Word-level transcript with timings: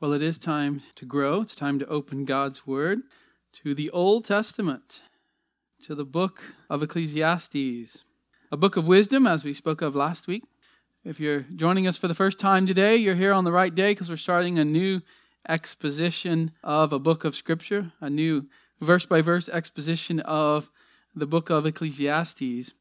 Well, 0.00 0.14
it 0.14 0.22
is 0.22 0.38
time 0.38 0.80
to 0.94 1.04
grow. 1.04 1.42
It's 1.42 1.54
time 1.54 1.78
to 1.78 1.86
open 1.86 2.24
God's 2.24 2.66
Word 2.66 3.02
to 3.52 3.74
the 3.74 3.90
Old 3.90 4.24
Testament, 4.24 5.02
to 5.82 5.94
the 5.94 6.06
book 6.06 6.42
of 6.70 6.82
Ecclesiastes, 6.82 8.02
a 8.50 8.56
book 8.56 8.78
of 8.78 8.88
wisdom, 8.88 9.26
as 9.26 9.44
we 9.44 9.52
spoke 9.52 9.82
of 9.82 9.94
last 9.94 10.26
week. 10.26 10.44
If 11.04 11.20
you're 11.20 11.44
joining 11.54 11.86
us 11.86 11.98
for 11.98 12.08
the 12.08 12.14
first 12.14 12.38
time 12.38 12.66
today, 12.66 12.96
you're 12.96 13.14
here 13.14 13.34
on 13.34 13.44
the 13.44 13.52
right 13.52 13.74
day 13.74 13.90
because 13.90 14.08
we're 14.08 14.16
starting 14.16 14.58
a 14.58 14.64
new 14.64 15.02
exposition 15.46 16.52
of 16.64 16.94
a 16.94 16.98
book 16.98 17.26
of 17.26 17.36
Scripture, 17.36 17.92
a 18.00 18.08
new 18.08 18.48
verse 18.80 19.04
by 19.04 19.20
verse 19.20 19.50
exposition 19.50 20.20
of 20.20 20.70
the 21.14 21.26
book 21.26 21.50
of 21.50 21.66
Ecclesiastes. 21.66 22.72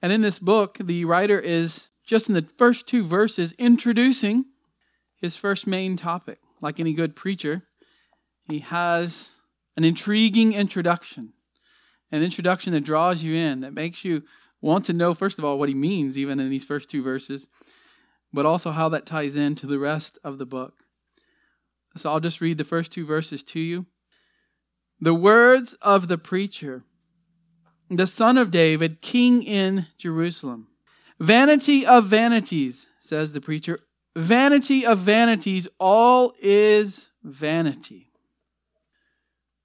And 0.00 0.12
in 0.12 0.20
this 0.20 0.38
book, 0.38 0.78
the 0.80 1.04
writer 1.04 1.40
is 1.40 1.88
just 2.06 2.28
in 2.28 2.36
the 2.36 2.46
first 2.56 2.86
two 2.86 3.04
verses 3.04 3.54
introducing 3.58 4.44
his 5.16 5.36
first 5.36 5.66
main 5.66 5.96
topic 5.96 6.38
like 6.64 6.80
any 6.80 6.94
good 6.94 7.14
preacher, 7.14 7.62
he 8.48 8.60
has 8.60 9.36
an 9.76 9.84
intriguing 9.84 10.54
introduction, 10.54 11.34
an 12.10 12.22
introduction 12.22 12.72
that 12.72 12.80
draws 12.80 13.22
you 13.22 13.34
in, 13.34 13.60
that 13.60 13.74
makes 13.74 14.02
you 14.02 14.22
want 14.62 14.86
to 14.86 14.94
know, 14.94 15.12
first 15.12 15.38
of 15.38 15.44
all, 15.44 15.58
what 15.58 15.68
he 15.68 15.74
means, 15.74 16.16
even 16.16 16.40
in 16.40 16.48
these 16.48 16.64
first 16.64 16.88
two 16.88 17.02
verses, 17.02 17.48
but 18.32 18.46
also 18.46 18.70
how 18.70 18.88
that 18.88 19.04
ties 19.04 19.36
into 19.36 19.66
the 19.66 19.78
rest 19.78 20.18
of 20.24 20.38
the 20.38 20.46
book. 20.46 20.84
So 21.96 22.10
I'll 22.10 22.18
just 22.18 22.40
read 22.40 22.56
the 22.56 22.64
first 22.64 22.90
two 22.90 23.04
verses 23.04 23.44
to 23.44 23.60
you. 23.60 23.84
The 24.98 25.14
words 25.14 25.74
of 25.82 26.08
the 26.08 26.18
preacher, 26.18 26.82
the 27.90 28.06
son 28.06 28.38
of 28.38 28.50
David, 28.50 29.02
king 29.02 29.42
in 29.42 29.88
Jerusalem. 29.98 30.68
Vanity 31.20 31.84
of 31.84 32.06
vanities, 32.06 32.86
says 33.00 33.32
the 33.32 33.42
preacher. 33.42 33.80
Vanity 34.16 34.86
of 34.86 34.98
vanities, 34.98 35.66
all 35.78 36.34
is 36.40 37.10
vanity. 37.22 38.12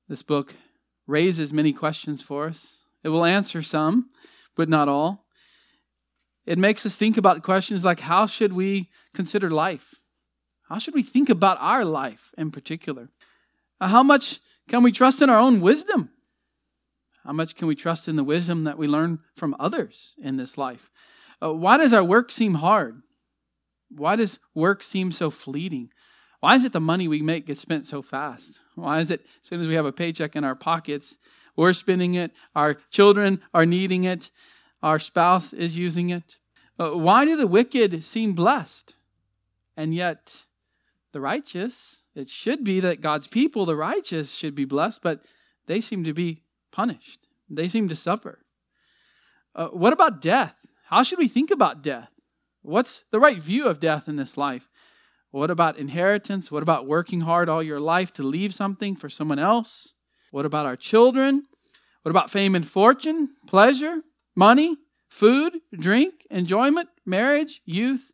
This 0.08 0.24
book 0.24 0.56
raises 1.06 1.54
many 1.54 1.72
questions 1.72 2.24
for 2.24 2.48
us. 2.48 2.72
It 3.04 3.10
will 3.10 3.26
answer 3.26 3.62
some, 3.62 4.10
but 4.56 4.70
not 4.70 4.90
all. 4.90 5.26
It 6.46 6.58
makes 6.58 6.86
us 6.86 6.96
think 6.96 7.16
about 7.18 7.44
questions 7.44 7.86
like 7.86 8.00
how 8.00 8.26
should 8.26 8.54
we 8.54 8.90
consider 9.14 9.52
life? 9.52 9.96
How 10.68 10.80
should 10.80 10.96
we 10.96 11.04
think 11.04 11.30
about 11.30 11.58
our 11.60 11.86
life 11.86 12.32
in 12.38 12.50
particular? 12.50 13.10
How 13.80 14.04
much 14.04 14.40
can 14.68 14.84
we 14.84 14.92
trust 14.92 15.22
in 15.22 15.30
our 15.30 15.40
own 15.40 15.62
wisdom? 15.62 16.10
How 17.24 17.34
much 17.34 17.56
can 17.56 17.68
we 17.68 17.76
trust 17.76 18.08
in 18.08 18.16
the 18.16 18.24
wisdom 18.24 18.64
that 18.64 18.78
we 18.78 18.88
learn 18.88 19.20
from 19.36 19.56
others 19.60 20.16
in 20.18 20.38
this 20.38 20.58
life? 20.58 20.90
Uh, 21.42 21.54
why 21.54 21.78
does 21.78 21.94
our 21.94 22.04
work 22.04 22.32
seem 22.32 22.56
hard? 22.56 23.02
Why 23.90 24.16
does 24.16 24.40
work 24.54 24.84
seem 24.84 25.12
so 25.12 25.30
fleeting? 25.30 25.92
Why 26.40 26.56
is 26.56 26.64
it 26.64 26.74
the 26.74 26.80
money 26.80 27.08
we 27.08 27.22
make 27.22 27.48
gets 27.48 27.60
spent 27.60 27.86
so 27.86 28.02
fast? 28.02 28.60
Why 28.76 29.00
is 29.00 29.12
it 29.12 29.22
as 29.42 29.50
soon 29.50 29.62
as 29.62 29.68
we 29.68 29.76
have 29.76 29.86
a 29.86 29.92
paycheck 29.92 30.36
in 30.36 30.44
our 30.44 30.56
pockets, 30.56 31.18
we're 31.56 31.74
spending 31.74 32.14
it, 32.14 32.32
our 32.56 32.76
children 32.92 33.42
are 33.54 33.66
needing 33.66 34.06
it, 34.06 34.32
our 34.82 35.00
spouse 35.00 35.52
is 35.52 35.76
using 35.76 36.10
it? 36.10 36.38
Uh, 36.80 36.92
why 36.92 37.26
do 37.26 37.36
the 37.36 37.48
wicked 37.48 38.04
seem 38.06 38.34
blessed? 38.34 38.96
And 39.76 39.94
yet 39.94 40.46
the 41.12 41.20
righteous, 41.20 42.04
it 42.16 42.30
should 42.30 42.64
be 42.64 42.80
that 42.80 43.02
God's 43.02 43.28
people, 43.28 43.66
the 43.66 43.76
righteous, 43.76 44.34
should 44.34 44.56
be 44.56 44.66
blessed, 44.66 45.02
but 45.02 45.26
they 45.66 45.82
seem 45.82 46.04
to 46.06 46.14
be 46.14 46.44
punished. 46.72 47.28
They 47.50 47.68
seem 47.68 47.90
to 47.90 47.96
suffer. 47.96 48.46
Uh, 49.56 49.68
what 49.68 49.94
about 49.94 50.22
death? 50.22 50.56
How 50.86 51.04
should 51.04 51.20
we 51.20 51.28
think 51.28 51.52
about 51.52 51.82
death? 51.82 52.10
What's 52.70 53.04
the 53.10 53.20
right 53.20 53.42
view 53.42 53.66
of 53.66 53.80
death 53.80 54.08
in 54.08 54.16
this 54.16 54.38
life? 54.38 54.70
What 55.32 55.50
about 55.50 55.80
inheritance? 55.80 56.52
What 56.52 56.62
about 56.62 56.86
working 56.86 57.22
hard 57.22 57.50
all 57.50 57.64
your 57.64 57.80
life 57.80 58.14
to 58.14 58.24
leave 58.24 58.54
something 58.54 58.96
for 58.96 59.10
someone 59.10 59.40
else? 59.40 59.94
What 60.30 60.46
about 60.46 60.68
our 60.68 60.76
children? 60.76 61.48
What 62.04 62.12
about 62.12 62.30
fame 62.30 62.54
and 62.54 62.68
fortune, 62.68 63.30
pleasure, 63.48 64.02
money, 64.36 64.78
food, 65.10 65.58
drink, 65.74 66.28
enjoyment, 66.30 66.90
marriage, 67.08 67.62
youth? 67.66 68.12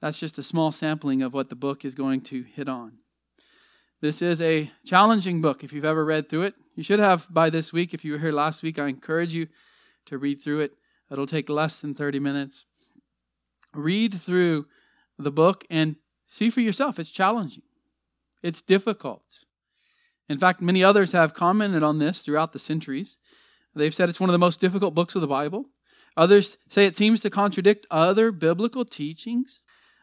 That's 0.00 0.18
just 0.18 0.38
a 0.38 0.42
small 0.42 0.72
sampling 0.72 1.22
of 1.22 1.32
what 1.32 1.48
the 1.48 1.54
book 1.54 1.84
is 1.84 1.94
going 1.94 2.22
to 2.22 2.42
hit 2.42 2.68
on. 2.68 2.94
This 4.00 4.20
is 4.20 4.42
a 4.42 4.72
challenging 4.84 5.40
book 5.40 5.62
if 5.62 5.72
you've 5.72 5.84
ever 5.84 6.04
read 6.04 6.28
through 6.28 6.42
it. 6.42 6.54
You 6.74 6.82
should 6.82 6.98
have 6.98 7.28
by 7.30 7.50
this 7.50 7.72
week. 7.72 7.94
If 7.94 8.04
you 8.04 8.14
were 8.14 8.18
here 8.18 8.32
last 8.32 8.64
week, 8.64 8.80
I 8.80 8.88
encourage 8.88 9.32
you 9.32 9.46
to 10.06 10.18
read 10.18 10.42
through 10.42 10.60
it. 10.60 10.72
It'll 11.08 11.26
take 11.28 11.48
less 11.48 11.78
than 11.78 11.94
30 11.94 12.18
minutes 12.18 12.64
read 13.78 14.14
through 14.14 14.66
the 15.18 15.30
book 15.30 15.64
and 15.70 15.96
see 16.26 16.50
for 16.50 16.60
yourself. 16.60 16.98
It's 16.98 17.10
challenging, 17.10 17.64
it's 18.42 18.62
difficult. 18.62 19.22
In 20.28 20.38
fact, 20.38 20.60
many 20.60 20.84
others 20.84 21.12
have 21.12 21.32
commented 21.32 21.82
on 21.82 21.98
this 21.98 22.20
throughout 22.20 22.52
the 22.52 22.58
centuries. 22.58 23.16
They've 23.74 23.94
said 23.94 24.08
it's 24.08 24.20
one 24.20 24.28
of 24.28 24.32
the 24.32 24.38
most 24.38 24.60
difficult 24.60 24.94
books 24.94 25.14
of 25.14 25.22
the 25.22 25.26
Bible. 25.26 25.66
Others 26.18 26.58
say 26.68 26.84
it 26.84 26.96
seems 26.96 27.20
to 27.20 27.30
contradict 27.30 27.86
other 27.90 28.30
biblical 28.32 28.84
teachings. 28.84 29.60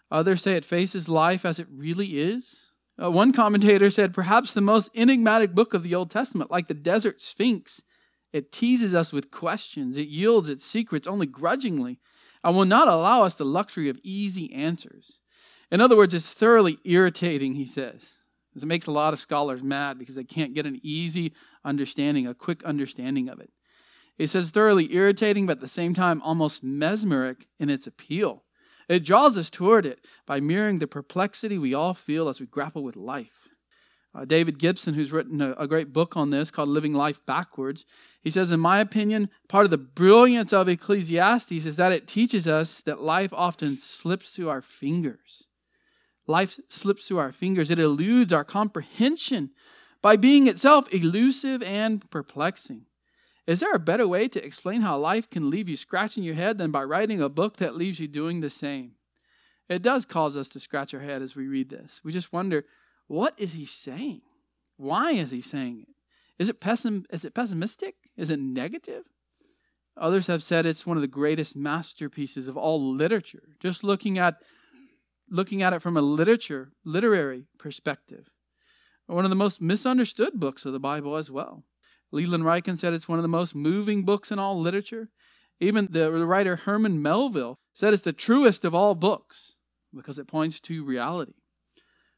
Others 0.10 0.42
say 0.42 0.54
it 0.54 0.66
faces 0.66 1.10
life 1.10 1.46
as 1.46 1.60
it 1.60 1.68
really 1.70 2.20
is. 2.20 2.62
Uh, 3.02 3.12
one 3.12 3.34
commentator 3.34 3.92
said, 3.92 4.14
perhaps 4.14 4.54
the 4.54 4.62
most 4.62 4.90
enigmatic 4.96 5.54
book 5.54 5.74
of 5.74 5.84
the 5.84 5.94
Old 5.94 6.10
Testament, 6.10 6.50
like 6.50 6.68
the 6.68 6.74
desert 6.74 7.22
sphinx, 7.22 7.82
it 8.32 8.52
teases 8.52 8.96
us 8.96 9.12
with 9.12 9.32
questions. 9.32 9.98
It 9.98 10.08
yields 10.08 10.50
its 10.50 10.66
secrets 10.66 11.08
only 11.08 11.26
grudgingly 11.26 12.00
and 12.46 12.56
will 12.56 12.66
not 12.66 12.88
allow 12.88 13.24
us 13.24 13.36
the 13.36 13.44
luxury 13.44 13.90
of 13.90 14.00
easy 14.04 14.54
answers. 14.54 15.20
In 15.72 15.82
other 15.82 15.98
words, 15.98 16.14
it's 16.14 16.32
thoroughly 16.32 16.78
irritating, 16.86 17.56
he 17.56 17.66
says. 17.66 18.14
It 18.56 18.64
makes 18.64 18.86
a 18.86 18.92
lot 18.92 19.14
of 19.14 19.20
scholars 19.20 19.64
mad 19.64 19.98
because 19.98 20.14
they 20.14 20.24
can't 20.24 20.54
get 20.54 20.68
an 20.68 20.80
easy 20.84 21.34
understanding, 21.66 22.28
a 22.28 22.36
quick 22.36 22.64
understanding 22.64 23.30
of 23.30 23.40
it. 23.40 23.50
He 24.16 24.28
says 24.28 24.52
thoroughly 24.52 24.94
irritating, 24.94 25.48
but 25.48 25.58
at 25.58 25.62
the 25.62 25.68
same 25.68 25.96
time 25.96 26.22
almost 26.22 26.64
mesmeric 26.64 27.48
in 27.60 27.72
its 27.72 27.88
appeal. 27.88 28.44
It 28.88 29.04
draws 29.04 29.38
us 29.38 29.50
toward 29.50 29.88
it 29.88 30.06
by 30.28 30.40
mirroring 30.40 30.78
the 30.78 30.88
perplexity 30.88 31.58
we 31.58 31.74
all 31.74 31.96
feel 31.96 32.30
as 32.30 32.40
we 32.40 32.46
grapple 32.46 32.84
with 32.84 32.96
life. 32.96 33.50
Uh, 34.14 34.24
David 34.24 34.60
Gibson, 34.60 34.94
who's 34.94 35.12
written 35.12 35.42
a, 35.42 35.54
a 35.54 35.68
great 35.68 35.92
book 35.92 36.16
on 36.16 36.30
this 36.30 36.52
called 36.52 36.70
Living 36.70 36.94
Life 36.94 37.26
Backwards, 37.26 37.86
he 38.26 38.32
says, 38.32 38.50
In 38.50 38.60
my 38.60 38.80
opinion, 38.80 39.30
part 39.48 39.66
of 39.66 39.72
the 39.72 39.78
brilliance 39.78 40.52
of 40.52 40.68
Ecclesiastes 40.68 41.52
is 41.52 41.76
that 41.76 41.92
it 41.92 42.08
teaches 42.08 42.48
us 42.48 42.82
that 42.82 43.00
life 43.00 43.32
often 43.32 43.78
slips 43.78 44.32
through 44.32 44.50
our 44.50 44.64
fingers. 44.64 45.44
Life 46.26 46.60
slips 46.70 47.08
through 47.08 47.20
our 47.20 47.32
fingers, 47.32 47.70
it 47.70 47.78
eludes 47.78 48.34
our 48.34 48.44
comprehension 48.44 49.52
by 50.02 50.16
being 50.16 50.48
itself 50.48 50.92
elusive 50.92 51.62
and 51.62 52.10
perplexing. 52.10 52.88
Is 53.46 53.60
there 53.60 53.74
a 53.74 53.80
better 53.80 54.08
way 54.08 54.28
to 54.30 54.44
explain 54.44 54.82
how 54.82 54.98
life 54.98 55.30
can 55.30 55.52
leave 55.52 55.70
you 55.70 55.78
scratching 55.78 56.24
your 56.24 56.34
head 56.34 56.58
than 56.58 56.72
by 56.72 56.84
writing 56.84 57.22
a 57.22 57.30
book 57.30 57.58
that 57.58 57.76
leaves 57.76 58.00
you 58.00 58.08
doing 58.08 58.42
the 58.42 58.50
same? 58.50 58.94
It 59.70 59.84
does 59.84 60.04
cause 60.04 60.36
us 60.36 60.50
to 60.50 60.60
scratch 60.60 60.96
our 60.96 61.00
head 61.00 61.22
as 61.22 61.36
we 61.36 61.46
read 61.46 61.70
this. 61.70 62.02
We 62.04 62.12
just 62.12 62.34
wonder 62.34 62.66
what 63.06 63.40
is 63.40 63.54
he 63.54 63.68
saying? 63.68 64.22
Why 64.78 65.12
is 65.12 65.30
he 65.30 65.42
saying 65.42 65.86
it? 65.88 65.95
Is 66.38 66.50
it, 66.50 66.60
pessim- 66.60 67.06
is 67.10 67.24
it 67.24 67.34
pessimistic? 67.34 67.96
Is 68.18 68.30
it 68.30 68.40
negative? 68.40 69.04
Others 69.98 70.28
have 70.28 70.44
said 70.44 70.66
it's 70.66 70.86
one 70.86 70.98
of 70.98 71.02
the 71.02 71.08
greatest 71.08 71.56
masterpieces 71.56 72.48
of 72.48 72.58
all 72.58 72.94
literature. 72.94 73.56
Just 73.62 73.84
looking 73.84 74.18
at 74.18 74.36
looking 75.30 75.64
at 75.64 75.74
it 75.74 75.82
from 75.82 75.98
a 75.98 76.02
literature, 76.02 76.72
literary 76.84 77.48
perspective. 77.58 78.30
One 79.08 79.24
of 79.24 79.30
the 79.30 79.36
most 79.36 79.62
misunderstood 79.62 80.34
books 80.40 80.66
of 80.66 80.74
the 80.74 80.80
Bible 80.80 81.16
as 81.16 81.32
well. 81.32 81.64
Leland 82.12 82.44
Ryken 82.44 82.78
said 82.78 82.94
it's 82.94 83.08
one 83.08 83.20
of 83.20 83.24
the 83.24 83.30
most 83.30 83.56
moving 83.56 84.04
books 84.04 84.32
in 84.32 84.40
all 84.40 84.60
literature. 84.60 85.10
Even 85.60 85.88
the 85.90 86.12
writer 86.12 86.58
Herman 86.58 87.02
Melville 87.02 87.60
said 87.74 87.94
it's 87.94 88.04
the 88.04 88.14
truest 88.14 88.66
of 88.66 88.76
all 88.76 88.96
books 88.96 89.56
because 89.94 90.20
it 90.20 90.28
points 90.28 90.60
to 90.62 90.84
reality. 90.84 91.34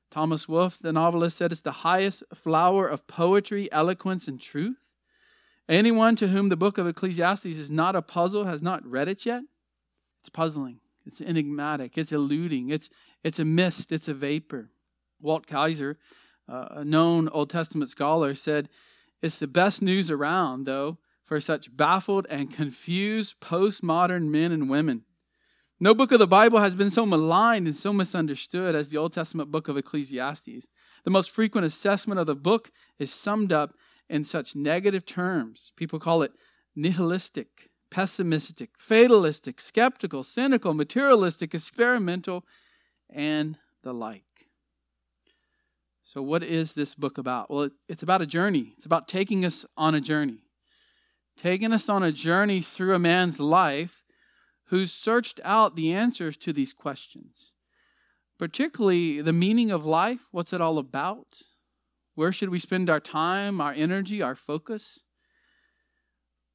Thomas 0.10 0.48
Wolfe, 0.48 0.80
the 0.80 0.94
novelist, 0.94 1.38
said 1.38 1.52
it's 1.52 1.62
the 1.62 1.72
highest 1.72 2.24
flower 2.34 2.88
of 2.88 3.08
poetry, 3.08 3.72
eloquence, 3.72 4.28
and 4.28 4.40
truth. 4.40 4.78
Anyone 5.70 6.16
to 6.16 6.30
whom 6.30 6.50
the 6.50 6.56
book 6.56 6.78
of 6.78 6.88
Ecclesiastes 6.88 7.46
is 7.46 7.70
not 7.70 7.96
a 7.96 8.02
puzzle 8.02 8.46
has 8.46 8.62
not 8.62 8.86
read 8.86 9.10
it 9.10 9.26
yet. 9.26 9.44
It's 10.22 10.30
puzzling. 10.30 10.80
It's 11.06 11.22
enigmatic. 11.22 11.98
It's 11.98 12.12
eluding. 12.12 12.70
It's, 12.70 12.90
it's 13.24 13.40
a 13.40 13.46
mist. 13.46 13.92
It's 13.92 14.08
a 14.08 14.14
vapor. 14.14 14.70
Walt 15.22 15.48
Kaiser, 15.48 15.98
uh, 16.48 16.68
a 16.72 16.86
known 16.86 17.28
Old 17.30 17.50
Testament 17.50 17.90
scholar, 17.90 18.34
said, 18.34 18.70
It's 19.22 19.38
the 19.38 19.48
best 19.48 19.82
news 19.82 20.10
around, 20.10 20.66
though, 20.66 21.00
for 21.24 21.42
such 21.42 21.76
baffled 21.76 22.28
and 22.30 22.54
confused 22.54 23.40
postmodern 23.42 24.30
men 24.30 24.52
and 24.52 24.70
women. 24.70 25.04
No 25.80 25.94
book 25.94 26.12
of 26.12 26.18
the 26.18 26.26
Bible 26.26 26.60
has 26.60 26.76
been 26.76 26.90
so 26.90 27.06
maligned 27.06 27.68
and 27.68 27.76
so 27.76 27.94
misunderstood 27.94 28.74
as 28.74 28.90
the 28.90 28.98
Old 28.98 29.14
Testament 29.14 29.52
book 29.52 29.68
of 29.68 29.78
Ecclesiastes. 29.78 30.68
The 31.04 31.12
most 31.12 31.30
frequent 31.30 31.68
assessment 31.68 32.20
of 32.20 32.26
the 32.26 32.36
book 32.36 32.72
is 32.98 33.14
summed 33.14 33.54
up 33.54 33.76
in 34.10 34.24
such 34.24 34.56
negative 34.56 35.06
terms. 35.06 35.72
People 35.76 36.00
call 36.00 36.24
it 36.24 36.32
nihilistic, 36.76 37.70
pessimistic, 37.92 38.72
fatalistic, 38.76 39.62
skeptical, 39.62 40.24
cynical, 40.24 40.74
materialistic, 40.74 41.54
experimental, 41.54 42.44
and 43.08 43.56
the 43.84 43.94
like. 43.94 44.24
So, 46.04 46.24
what 46.24 46.42
is 46.42 46.74
this 46.74 46.96
book 46.96 47.20
about? 47.20 47.52
Well, 47.52 47.70
it's 47.88 48.02
about 48.02 48.24
a 48.24 48.26
journey. 48.26 48.74
It's 48.78 48.86
about 48.88 49.08
taking 49.08 49.46
us 49.46 49.64
on 49.78 49.94
a 49.94 50.02
journey. 50.02 50.40
Taking 51.38 51.72
us 51.72 51.88
on 51.88 52.02
a 52.02 52.12
journey 52.12 52.62
through 52.62 52.96
a 52.96 53.00
man's 53.00 53.40
life 53.40 53.97
who's 54.68 54.92
searched 54.92 55.40
out 55.44 55.76
the 55.76 55.94
answers 55.94 56.38
to 56.38 56.54
these 56.54 56.74
questions. 56.74 57.54
Particularly 58.38 59.22
the 59.22 59.34
meaning 59.34 59.72
of 59.72 59.86
life. 59.86 60.28
What's 60.32 60.54
it 60.54 60.62
all 60.62 60.78
about? 60.78 61.42
Where 62.16 62.32
should 62.32 62.50
we 62.50 62.60
spend 62.60 62.90
our 62.90 63.00
time, 63.00 63.62
our 63.62 63.74
energy, 63.74 64.22
our 64.22 64.36
focus? 64.36 65.00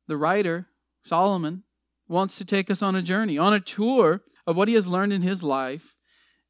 The 0.09 0.17
writer, 0.17 0.67
Solomon, 1.05 1.64
wants 2.09 2.37
to 2.38 2.44
take 2.44 2.70
us 2.70 2.82
on 2.82 2.94
a 2.94 3.03
journey, 3.03 3.38
on 3.38 3.55
a 3.55 3.61
tour 3.61 4.23
of 4.47 4.56
what 4.56 4.69
he 4.69 4.75
has 4.75 4.87
learned 4.87 5.12
in 5.12 5.23
his 5.23 5.43
life 5.43 5.97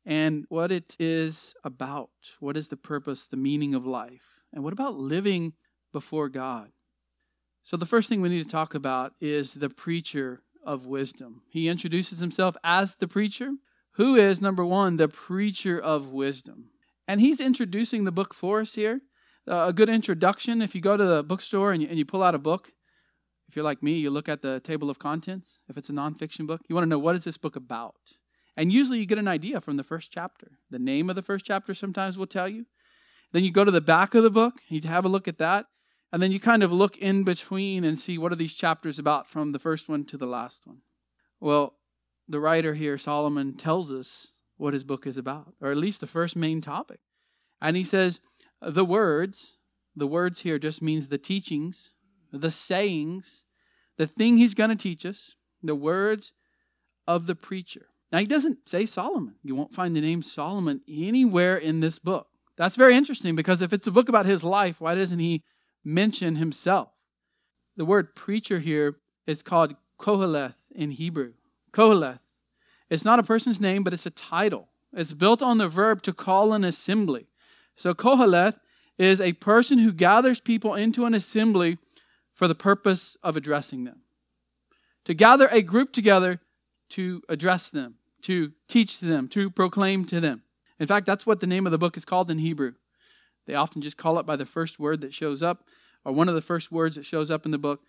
and 0.05 0.45
what 0.49 0.73
it 0.73 0.97
is 0.99 1.55
about. 1.63 2.11
What 2.41 2.57
is 2.57 2.69
the 2.69 2.77
purpose, 2.77 3.27
the 3.27 3.37
meaning 3.37 3.75
of 3.75 3.87
life? 3.87 4.41
And 4.53 4.65
what 4.65 4.73
about 4.73 4.97
living 4.97 5.53
before 5.93 6.29
God? 6.29 6.73
So, 7.63 7.77
the 7.77 7.87
first 7.87 8.09
thing 8.09 8.21
we 8.21 8.29
need 8.29 8.43
to 8.43 8.51
talk 8.51 8.75
about 8.75 9.13
is 9.21 9.55
the 9.55 9.71
preacher 9.71 10.43
of 10.65 10.87
wisdom. 10.87 11.43
He 11.51 11.69
introduces 11.69 12.19
himself 12.19 12.57
as 12.63 12.95
the 12.95 13.09
preacher. 13.09 13.51
Who 13.93 14.17
is, 14.17 14.41
number 14.41 14.65
one, 14.65 14.97
the 14.97 15.09
preacher 15.09 15.79
of 15.79 16.13
wisdom? 16.13 16.71
And 17.07 17.21
he's 17.21 17.41
introducing 17.41 18.05
the 18.05 18.13
book 18.13 18.33
for 18.33 18.61
us 18.61 18.75
here. 18.75 19.01
Uh, 19.49 19.67
a 19.69 19.73
good 19.73 19.89
introduction, 19.89 20.63
if 20.63 20.75
you 20.75 20.81
go 20.81 20.97
to 20.97 21.05
the 21.05 21.23
bookstore 21.23 21.73
and 21.73 21.83
you, 21.83 21.89
and 21.89 21.99
you 21.99 22.05
pull 22.05 22.23
out 22.23 22.35
a 22.35 22.39
book, 22.39 22.73
if 23.49 23.57
you're 23.57 23.65
like 23.65 23.83
me, 23.83 23.99
you 23.99 24.09
look 24.09 24.29
at 24.29 24.41
the 24.41 24.61
table 24.61 24.89
of 24.89 24.99
contents. 24.99 25.61
If 25.69 25.77
it's 25.77 25.91
a 25.91 25.93
nonfiction 25.93 26.47
book, 26.47 26.63
you 26.69 26.75
want 26.75 26.85
to 26.85 26.89
know 26.89 26.99
what 26.99 27.17
is 27.17 27.25
this 27.25 27.37
book 27.37 27.57
about? 27.57 27.97
And 28.57 28.73
usually 28.73 28.99
you 28.99 29.07
get 29.07 29.19
an 29.19 29.29
idea 29.29 29.61
from 29.61 29.77
the 29.77 29.85
first 29.85 30.11
chapter. 30.11 30.53
The 30.71 30.79
name 30.79 31.11
of 31.11 31.17
the 31.17 31.23
first 31.23 31.45
chapter 31.45 31.75
sometimes 31.75 32.17
will 32.17 32.27
tell 32.27 32.49
you. 32.49 32.67
Then 33.33 33.45
you 33.45 33.51
go 33.51 33.65
to 33.65 33.71
the 33.71 33.81
back 33.81 34.15
of 34.15 34.23
the 34.23 34.31
book, 34.31 34.61
you 34.69 34.81
have 34.83 35.05
a 35.05 35.09
look 35.09 35.27
at 35.27 35.39
that, 35.39 35.67
and 36.13 36.23
then 36.23 36.31
you 36.31 36.39
kind 36.39 36.63
of 36.63 36.71
look 36.71 36.99
in 36.99 37.25
between 37.25 37.85
and 37.85 37.99
see 37.99 38.19
what 38.19 38.33
are 38.33 38.37
these 38.37 38.55
chapters 38.55 38.99
about 38.99 39.27
from 39.29 39.53
the 39.53 39.59
first 39.59 39.89
one 39.89 40.05
to 40.05 40.19
the 40.19 40.27
last 40.27 40.67
one. 40.67 40.79
Well, 41.41 41.75
the 42.29 42.41
writer 42.41 42.75
here, 42.75 42.99
Solomon, 42.99 43.57
tells 43.57 43.91
us 43.91 44.33
what 44.57 44.75
his 44.75 44.85
book 44.85 45.07
is 45.07 45.17
about, 45.17 45.55
or 45.61 45.71
at 45.71 45.79
least 45.79 46.01
the 46.01 46.07
first 46.07 46.37
main 46.37 46.61
topic. 46.61 47.01
And 47.61 47.77
he 47.77 47.85
says, 47.85 48.21
the 48.61 48.85
words, 48.85 49.57
the 49.97 50.07
words 50.07 50.41
here 50.41 50.59
just 50.59 50.83
means 50.83 51.09
the 51.09 51.19
teachings, 51.19 51.91
the 52.31 52.51
sayings, 52.51 53.45
the 53.97 54.07
thing 54.07 54.37
he's 54.37 54.55
going 54.55 54.71
to 54.71 54.77
teach 54.77 55.05
us, 55.05 55.35
the 55.63 55.75
words 55.75 56.33
of 57.07 57.27
the 57.27 57.35
preacher. 57.35 57.87
Now, 58.11 58.19
he 58.19 58.27
doesn't 58.27 58.69
say 58.69 58.85
Solomon. 58.85 59.37
You 59.43 59.55
won't 59.55 59.75
find 59.75 59.97
the 59.97 60.01
name 60.01 60.23
Solomon 60.23 60.83
anywhere 60.87 61.57
in 61.57 61.81
this 61.81 61.99
book. 61.99 62.29
That's 62.57 62.77
very 62.77 62.95
interesting 62.95 63.35
because 63.35 63.63
if 63.63 63.73
it's 63.73 63.87
a 63.87 63.93
book 63.93 64.11
about 64.11 64.27
his 64.27 64.45
life, 64.45 64.81
why 64.81 64.95
doesn't 64.95 65.19
he 65.19 65.43
mention 65.85 66.37
himself? 66.37 66.89
The 67.77 67.85
word 67.85 68.15
preacher 68.15 68.59
here 68.59 68.97
is 69.27 69.43
called 69.43 69.77
Koheleth 69.99 70.55
in 70.75 70.93
Hebrew. 70.93 71.35
Koheleth. 71.73 72.21
It's 72.91 73.05
not 73.05 73.19
a 73.19 73.23
person's 73.23 73.61
name, 73.61 73.83
but 73.83 73.95
it's 73.95 74.07
a 74.07 74.11
title. 74.11 74.69
It's 74.93 75.15
built 75.15 75.41
on 75.41 75.59
the 75.59 75.69
verb 75.69 76.03
to 76.03 76.13
call 76.13 76.53
an 76.53 76.65
assembly. 76.65 77.27
So 77.77 77.95
Koheleth 77.95 78.59
is 78.99 79.21
a 79.21 79.33
person 79.35 79.79
who 79.79 79.93
gathers 79.93 80.41
people 80.41 80.75
into 80.75 81.07
an 81.07 81.15
assembly 81.15 81.79
for 82.33 82.47
the 82.47 82.55
purpose 82.55 83.17
of 83.23 83.37
addressing 83.37 83.85
them. 83.85 84.01
To 85.07 85.15
gather 85.15 85.49
a 85.51 85.63
group 85.63 85.93
together 85.93 86.41
to 86.91 87.23
address 87.29 87.71
them 87.71 87.97
to 88.23 88.53
teach 88.69 89.01
them, 89.01 89.29
to 89.29 89.51
proclaim 89.51 90.05
to 90.07 90.21
them. 90.21 90.43
In 90.79 90.87
fact, 90.87 91.07
that's 91.07 91.27
what 91.27 91.41
the 91.41 91.47
name 91.47 91.67
of 91.67 91.73
the 91.73 91.79
book 91.79 91.97
is 91.97 92.05
called 92.05 92.31
in 92.31 92.39
Hebrew. 92.39 92.75
They 93.47 93.55
often 93.55 93.83
just 93.83 93.97
call 93.97 94.19
it 94.19 94.27
by 94.27 94.37
the 94.37 94.47
first 94.47 94.79
word 94.79 95.01
that 95.01 95.15
shows 95.15 95.43
up, 95.43 95.65
or 96.05 96.13
one 96.13 96.29
of 96.29 96.35
the 96.35 96.43
first 96.43 96.71
words 96.71 96.97
that 96.97 97.05
shows 97.05 97.31
up 97.31 97.45
in 97.45 97.51
the 97.51 97.59
book, 97.59 97.81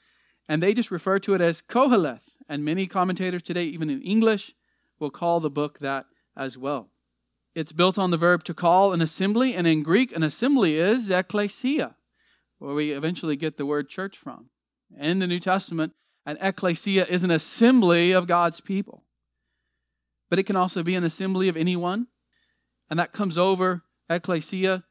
and 0.48 0.62
they 0.62 0.74
just 0.74 0.92
refer 0.92 1.20
to 1.20 1.34
it 1.34 1.42
as 1.42 1.62
Koheleth. 1.62 2.22
And 2.50 2.66
many 2.66 2.88
commentators 2.88 3.42
today, 3.42 3.64
even 3.66 3.90
in 3.90 4.02
English, 4.02 4.54
will 5.00 5.10
call 5.10 5.40
the 5.40 5.50
book 5.50 5.80
that 5.80 6.06
as 6.36 6.58
well. 6.58 6.90
It's 7.56 7.72
built 7.72 7.98
on 7.98 8.12
the 8.12 8.18
verb 8.18 8.44
to 8.46 8.54
call 8.54 8.94
an 8.94 9.02
assembly, 9.02 9.54
and 9.54 9.66
in 9.66 9.84
Greek, 9.84 10.16
an 10.16 10.24
assembly 10.24 10.78
is 10.78 11.10
ecclesia, 11.10 11.96
where 12.60 12.74
we 12.74 12.92
eventually 12.92 13.36
get 13.36 13.58
the 13.58 13.66
word 13.66 13.90
church 13.90 14.18
from. 14.18 14.50
In 15.00 15.20
the 15.20 15.28
New 15.28 15.40
Testament, 15.40 15.94
an 16.26 16.38
ecclesia 16.42 17.06
is 17.06 17.24
an 17.24 17.32
assembly 17.32 18.12
of 18.12 18.28
God's 18.28 18.60
people 18.60 19.04
but 20.34 20.40
it 20.40 20.48
can 20.48 20.56
also 20.56 20.82
be 20.82 20.96
an 20.96 21.04
assembly 21.04 21.48
of 21.48 21.56
anyone. 21.56 22.08
And 22.90 22.98
that 22.98 23.14
comes 23.14 23.38
over 23.38 23.84
ecclesia, 24.10 24.84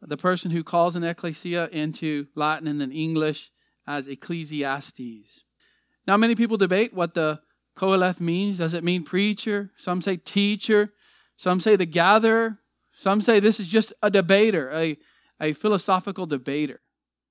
the 0.00 0.16
person 0.16 0.50
who 0.50 0.62
calls 0.62 0.96
an 0.96 1.04
ecclesia 1.04 1.68
into 1.72 2.26
Latin 2.34 2.68
and 2.68 2.80
then 2.80 2.92
English 2.92 3.50
as 3.86 4.08
ecclesiastes. 4.08 5.44
Now, 6.06 6.16
many 6.16 6.34
people 6.34 6.56
debate 6.56 6.94
what 6.94 7.14
the 7.14 7.40
koheleth 7.76 8.20
means. 8.20 8.58
Does 8.58 8.74
it 8.74 8.84
mean 8.84 9.04
preacher? 9.04 9.70
Some 9.76 10.02
say 10.02 10.16
teacher. 10.16 10.92
Some 11.36 11.60
say 11.60 11.76
the 11.76 11.86
gatherer. 11.86 12.58
Some 12.92 13.22
say 13.22 13.38
this 13.38 13.60
is 13.60 13.68
just 13.68 13.92
a 14.02 14.10
debater, 14.10 14.70
a, 14.72 14.98
a 15.40 15.52
philosophical 15.52 16.26
debater, 16.26 16.80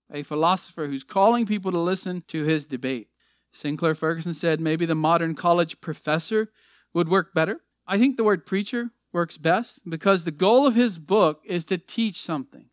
a 0.10 0.24
philosopher 0.24 0.88
who's 0.88 1.04
calling 1.04 1.46
people 1.46 1.74
to 1.74 1.80
listen 1.80 2.24
to 2.30 2.44
his 2.46 2.66
debate. 2.66 3.10
Sinclair 3.52 3.94
Ferguson 3.94 4.34
said 4.34 4.62
maybe 4.62 4.86
the 4.86 4.96
modern 4.96 5.36
college 5.36 5.82
professor 5.82 6.52
would 6.94 7.10
work 7.10 7.34
better. 7.34 7.62
I 7.86 7.98
think 7.98 8.16
the 8.16 8.24
word 8.24 8.46
preacher 8.46 8.92
works 9.18 9.38
best 9.38 9.82
because 9.90 10.24
the 10.24 10.32
goal 10.32 10.68
of 10.68 10.76
his 10.76 10.98
book 10.98 11.42
is 11.44 11.66
to 11.66 11.78
teach 11.78 12.22
something. 12.22 12.68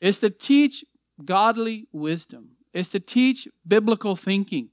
It's 0.00 0.18
to 0.18 0.30
teach 0.30 0.84
godly 1.24 1.86
wisdom. 1.92 2.56
It's 2.72 2.90
to 2.90 3.00
teach 3.00 3.46
biblical 3.66 4.16
thinking. 4.16 4.70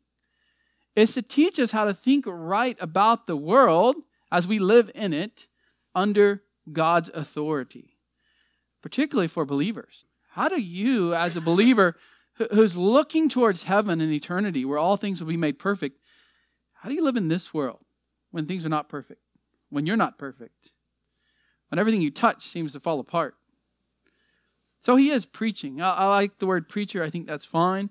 It's 0.96 1.16
to 1.16 1.22
teach 1.22 1.60
us 1.60 1.72
how 1.72 1.86
to 1.86 1.94
think 1.94 2.24
right 2.26 2.78
about 2.80 3.28
the 3.28 3.36
world 3.36 3.98
as 4.32 4.48
we 4.48 4.58
live 4.58 4.90
in 4.96 5.14
it 5.14 5.48
under 5.94 6.44
God's 6.72 7.10
authority, 7.14 7.98
particularly 8.82 9.28
for 9.28 9.46
believers. 9.46 10.06
How 10.30 10.48
do 10.48 10.62
you, 10.62 11.14
as 11.14 11.36
a 11.36 11.42
believer 11.42 11.98
who's 12.52 12.78
looking 12.78 13.28
towards 13.28 13.64
heaven 13.64 14.00
and 14.00 14.12
eternity 14.12 14.66
where 14.66 14.78
all 14.80 14.98
things 14.98 15.22
will 15.22 15.28
be 15.30 15.38
made 15.38 15.60
perfect, 15.60 16.00
how 16.74 16.90
do 16.90 16.96
you 16.96 17.04
live 17.04 17.18
in 17.18 17.28
this 17.28 17.54
world? 17.54 17.86
when 18.36 18.46
things 18.46 18.66
are 18.66 18.70
not 18.70 18.90
perfect, 18.90 19.22
when 19.70 19.86
you're 19.86 19.96
not 19.96 20.18
perfect, 20.18 20.74
when 21.70 21.80
everything 21.80 22.02
you 22.02 22.12
touch 22.12 22.48
seems 22.48 22.74
to 22.74 22.80
fall 22.80 23.00
apart. 23.00 23.36
So 24.82 24.96
he 24.96 25.10
is 25.10 25.26
preaching. 25.26 25.82
I, 25.82 25.94
I 25.94 26.08
like 26.08 26.38
the 26.38 26.46
word 26.46 26.70
preacher, 26.70 27.04
I 27.04 27.10
think 27.10 27.28
that's 27.28 27.46
fine. 27.46 27.90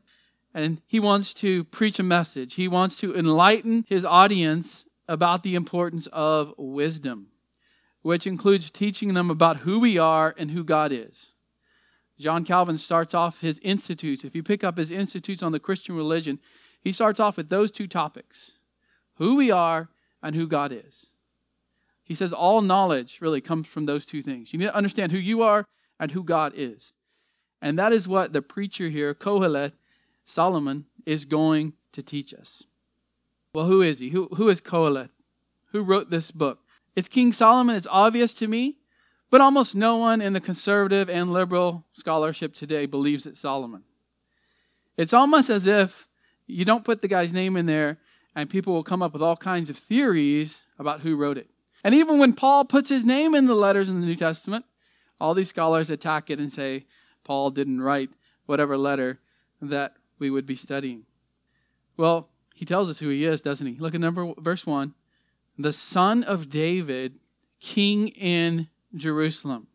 And 0.52 0.80
he 0.86 1.00
wants 1.00 1.34
to 1.34 1.64
preach 1.64 1.98
a 1.98 2.04
message, 2.04 2.54
he 2.54 2.68
wants 2.68 2.96
to 2.96 3.14
enlighten 3.14 3.84
his 3.88 4.04
audience 4.04 4.86
about 5.08 5.42
the 5.42 5.54
importance 5.54 6.06
of 6.12 6.54
wisdom, 6.56 7.28
which 8.02 8.26
includes 8.26 8.70
teaching 8.70 9.14
them 9.14 9.30
about 9.30 9.58
who 9.58 9.80
we 9.80 9.98
are 9.98 10.34
and 10.38 10.50
who 10.52 10.64
God 10.64 10.92
is. 10.92 11.32
John 12.18 12.44
Calvin 12.44 12.78
starts 12.78 13.12
off 13.12 13.40
his 13.40 13.58
institutes. 13.62 14.24
If 14.24 14.36
you 14.36 14.42
pick 14.42 14.62
up 14.62 14.78
his 14.78 14.90
institutes 14.90 15.42
on 15.42 15.52
the 15.52 15.58
Christian 15.58 15.96
religion, 15.96 16.38
he 16.80 16.92
starts 16.92 17.18
off 17.18 17.36
with 17.36 17.48
those 17.48 17.70
two 17.70 17.88
topics 17.88 18.52
who 19.16 19.36
we 19.36 19.50
are 19.50 19.88
and 20.22 20.34
who 20.34 20.46
God 20.46 20.72
is. 20.72 21.06
He 22.04 22.14
says 22.14 22.32
all 22.32 22.60
knowledge 22.60 23.18
really 23.20 23.40
comes 23.40 23.66
from 23.66 23.86
those 23.86 24.04
two 24.04 24.22
things. 24.22 24.52
You 24.52 24.58
need 24.58 24.66
to 24.66 24.76
understand 24.76 25.10
who 25.10 25.18
you 25.18 25.42
are 25.42 25.66
and 25.98 26.12
who 26.12 26.22
God 26.22 26.52
is. 26.54 26.92
And 27.62 27.78
that 27.78 27.92
is 27.92 28.06
what 28.06 28.32
the 28.32 28.42
preacher 28.42 28.90
here, 28.90 29.14
Koheleth, 29.14 29.72
Solomon, 30.24 30.84
is 31.06 31.24
going 31.24 31.72
to 31.92 32.02
teach 32.02 32.34
us. 32.34 32.62
Well, 33.54 33.66
who 33.66 33.80
is 33.80 34.00
he? 34.00 34.10
Who, 34.10 34.28
who 34.34 34.48
is 34.48 34.60
Koheleth? 34.60 35.10
Who 35.72 35.82
wrote 35.82 36.10
this 36.10 36.30
book? 36.30 36.60
It's 36.94 37.08
King 37.08 37.32
Solomon. 37.32 37.74
It's 37.74 37.86
obvious 37.90 38.34
to 38.34 38.48
me, 38.48 38.76
but 39.30 39.40
almost 39.40 39.74
no 39.74 39.96
one 39.96 40.20
in 40.20 40.34
the 40.34 40.40
conservative 40.40 41.08
and 41.08 41.32
liberal 41.32 41.84
scholarship 41.94 42.54
today 42.54 42.86
believes 42.86 43.26
it's 43.26 43.40
Solomon. 43.40 43.82
It's 44.96 45.12
almost 45.12 45.50
as 45.50 45.66
if 45.66 46.06
you 46.46 46.64
don't 46.64 46.84
put 46.84 47.00
the 47.00 47.08
guy's 47.08 47.32
name 47.32 47.56
in 47.56 47.66
there 47.66 47.98
and 48.34 48.50
people 48.50 48.74
will 48.74 48.84
come 48.84 49.02
up 49.02 49.12
with 49.12 49.22
all 49.22 49.36
kinds 49.36 49.70
of 49.70 49.76
theories 49.76 50.62
about 50.78 51.00
who 51.00 51.16
wrote 51.16 51.38
it. 51.38 51.48
And 51.84 51.94
even 51.94 52.18
when 52.18 52.32
Paul 52.32 52.64
puts 52.64 52.88
his 52.88 53.04
name 53.04 53.34
in 53.34 53.46
the 53.46 53.54
letters 53.54 53.90
in 53.90 54.00
the 54.00 54.06
New 54.06 54.16
Testament, 54.16 54.64
all 55.20 55.34
these 55.34 55.50
scholars 55.50 55.90
attack 55.90 56.30
it 56.30 56.38
and 56.38 56.50
say 56.50 56.86
Paul 57.22 57.50
didn't 57.50 57.82
write 57.82 58.10
whatever 58.46 58.76
letter 58.78 59.20
that 59.60 59.94
we 60.18 60.30
would 60.30 60.46
be 60.46 60.56
studying. 60.56 61.04
Well, 61.96 62.30
he 62.54 62.64
tells 62.64 62.88
us 62.88 63.00
who 63.00 63.10
he 63.10 63.24
is, 63.24 63.42
doesn't 63.42 63.66
he? 63.66 63.74
Look 63.78 63.94
at 63.94 64.00
number 64.00 64.32
verse 64.38 64.66
1. 64.66 64.94
The 65.58 65.72
son 65.72 66.24
of 66.24 66.48
David, 66.48 67.20
king 67.60 68.08
in 68.08 68.68
Jerusalem. 68.94 69.68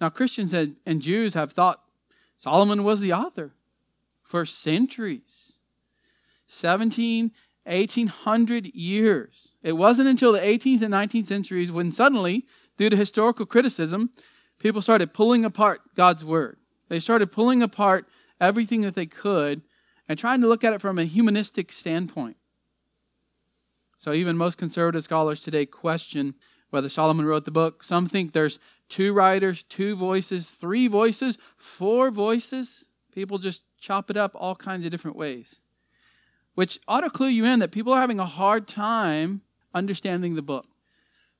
Now, 0.00 0.08
Christians 0.08 0.52
and 0.52 1.02
Jews 1.02 1.34
have 1.34 1.52
thought 1.52 1.82
Solomon 2.38 2.82
was 2.82 3.00
the 3.00 3.12
author 3.12 3.52
for 4.20 4.44
centuries. 4.46 5.52
17, 6.48 7.30
1800 7.64 8.66
years. 8.74 9.54
It 9.62 9.72
wasn't 9.72 10.08
until 10.08 10.32
the 10.32 10.40
18th 10.40 10.82
and 10.82 10.92
19th 10.92 11.26
centuries 11.26 11.70
when 11.70 11.92
suddenly, 11.92 12.46
due 12.76 12.90
to 12.90 12.96
historical 12.96 13.46
criticism, 13.46 14.10
people 14.58 14.82
started 14.82 15.14
pulling 15.14 15.44
apart 15.44 15.80
God's 15.94 16.24
word. 16.24 16.58
They 16.88 17.00
started 17.00 17.32
pulling 17.32 17.62
apart 17.62 18.08
everything 18.40 18.80
that 18.82 18.94
they 18.94 19.06
could 19.06 19.62
and 20.08 20.18
trying 20.18 20.40
to 20.40 20.48
look 20.48 20.64
at 20.64 20.72
it 20.72 20.80
from 20.80 20.98
a 20.98 21.04
humanistic 21.04 21.70
standpoint. 21.72 22.36
So 23.96 24.12
even 24.12 24.36
most 24.36 24.58
conservative 24.58 25.04
scholars 25.04 25.40
today 25.40 25.64
question 25.64 26.34
whether 26.70 26.88
Solomon 26.88 27.26
wrote 27.26 27.44
the 27.44 27.50
book. 27.50 27.84
Some 27.84 28.06
think 28.06 28.32
there's 28.32 28.58
two 28.88 29.12
writers, 29.12 29.62
two 29.64 29.94
voices, 29.94 30.48
three 30.48 30.88
voices, 30.88 31.38
four 31.56 32.10
voices. 32.10 32.86
People 33.12 33.38
just 33.38 33.62
chop 33.78 34.10
it 34.10 34.16
up 34.16 34.32
all 34.34 34.56
kinds 34.56 34.84
of 34.84 34.90
different 34.90 35.16
ways. 35.16 35.60
Which 36.54 36.78
ought 36.86 37.00
to 37.00 37.10
clue 37.10 37.28
you 37.28 37.44
in 37.44 37.60
that 37.60 37.72
people 37.72 37.92
are 37.92 38.00
having 38.00 38.20
a 38.20 38.26
hard 38.26 38.68
time 38.68 39.42
understanding 39.74 40.34
the 40.34 40.42
book. 40.42 40.66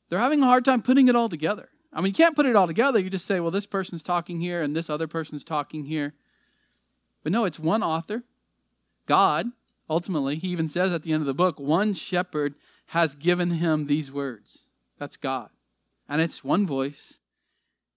They're 0.09 0.19
having 0.19 0.43
a 0.43 0.47
hard 0.47 0.65
time 0.65 0.83
putting 0.83 1.09
it 1.09 1.17
all 1.17 1.29
together. 1.29 1.69
I 1.93 2.01
mean, 2.01 2.09
you 2.09 2.15
can't 2.15 2.37
put 2.37 2.47
it 2.47 2.57
all 2.57 2.67
together. 2.67 2.99
You 2.99 3.11
just 3.11 3.27
say, 3.27 3.41
well, 3.41 3.51
this 3.51 3.67
person's 3.67 4.03
talking 4.03 4.41
here 4.41 4.63
and 4.63 4.75
this 4.75 4.89
other 4.89 5.07
person's 5.07 5.45
talking 5.45 5.85
here. 5.85 6.15
But 7.23 7.33
no, 7.33 7.45
it's 7.45 7.59
one 7.59 7.83
author, 7.83 8.25
God, 9.07 9.49
ultimately. 9.89 10.37
He 10.37 10.49
even 10.49 10.69
says 10.69 10.93
at 10.93 11.03
the 11.03 11.13
end 11.13 11.21
of 11.21 11.27
the 11.27 11.35
book, 11.35 11.61
one 11.61 11.95
shepherd 11.95 12.55
has 12.87 13.15
given 13.15 13.53
him 13.53 13.87
these 13.87 14.11
words. 14.11 14.69
That's 14.99 15.17
God. 15.17 15.51
And 16.09 16.21
it's 16.21 16.43
one 16.43 16.67
voice 16.67 17.19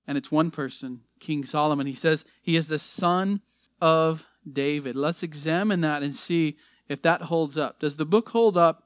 and 0.08 0.18
it's 0.18 0.32
one 0.32 0.52
person, 0.52 1.02
King 1.20 1.44
Solomon. 1.44 1.88
He 1.88 1.96
says 1.96 2.26
he 2.42 2.56
is 2.56 2.68
the 2.68 2.80
son 2.80 3.42
of 3.82 4.26
David. 4.50 4.96
Let's 4.96 5.24
examine 5.24 5.82
that 5.82 6.04
and 6.04 6.16
see 6.16 6.58
if 6.88 7.02
that 7.02 7.24
holds 7.24 7.58
up. 7.58 7.80
Does 7.80 7.98
the 7.98 8.06
book 8.06 8.30
hold 8.30 8.58
up 8.58 8.84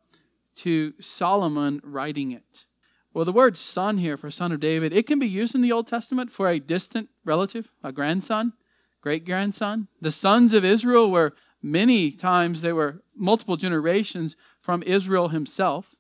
to 0.58 0.94
Solomon 1.00 1.82
writing 1.84 2.32
it? 2.32 2.66
Well, 3.14 3.26
the 3.26 3.32
word 3.32 3.58
son 3.58 3.98
here 3.98 4.18
for 4.18 4.30
son 4.30 4.52
of 4.52 4.60
David, 4.60 4.94
it 4.94 5.08
can 5.08 5.20
be 5.20 5.28
used 5.28 5.56
in 5.56 5.62
the 5.62 5.72
Old 5.72 5.88
Testament 5.88 6.32
for 6.32 6.48
a 6.48 6.60
distant 6.60 7.10
relative, 7.26 7.70
a 7.84 7.92
grandson, 7.92 8.54
great 9.02 9.26
grandson. 9.26 9.88
The 10.00 10.12
sons 10.12 10.54
of 10.54 10.64
Israel 10.64 11.10
were 11.10 11.34
many 11.62 12.12
times, 12.12 12.62
they 12.62 12.74
were 12.74 13.02
multiple 13.16 13.58
generations 13.58 14.36
from 14.62 14.84
Israel 14.84 15.30
himself. 15.30 15.96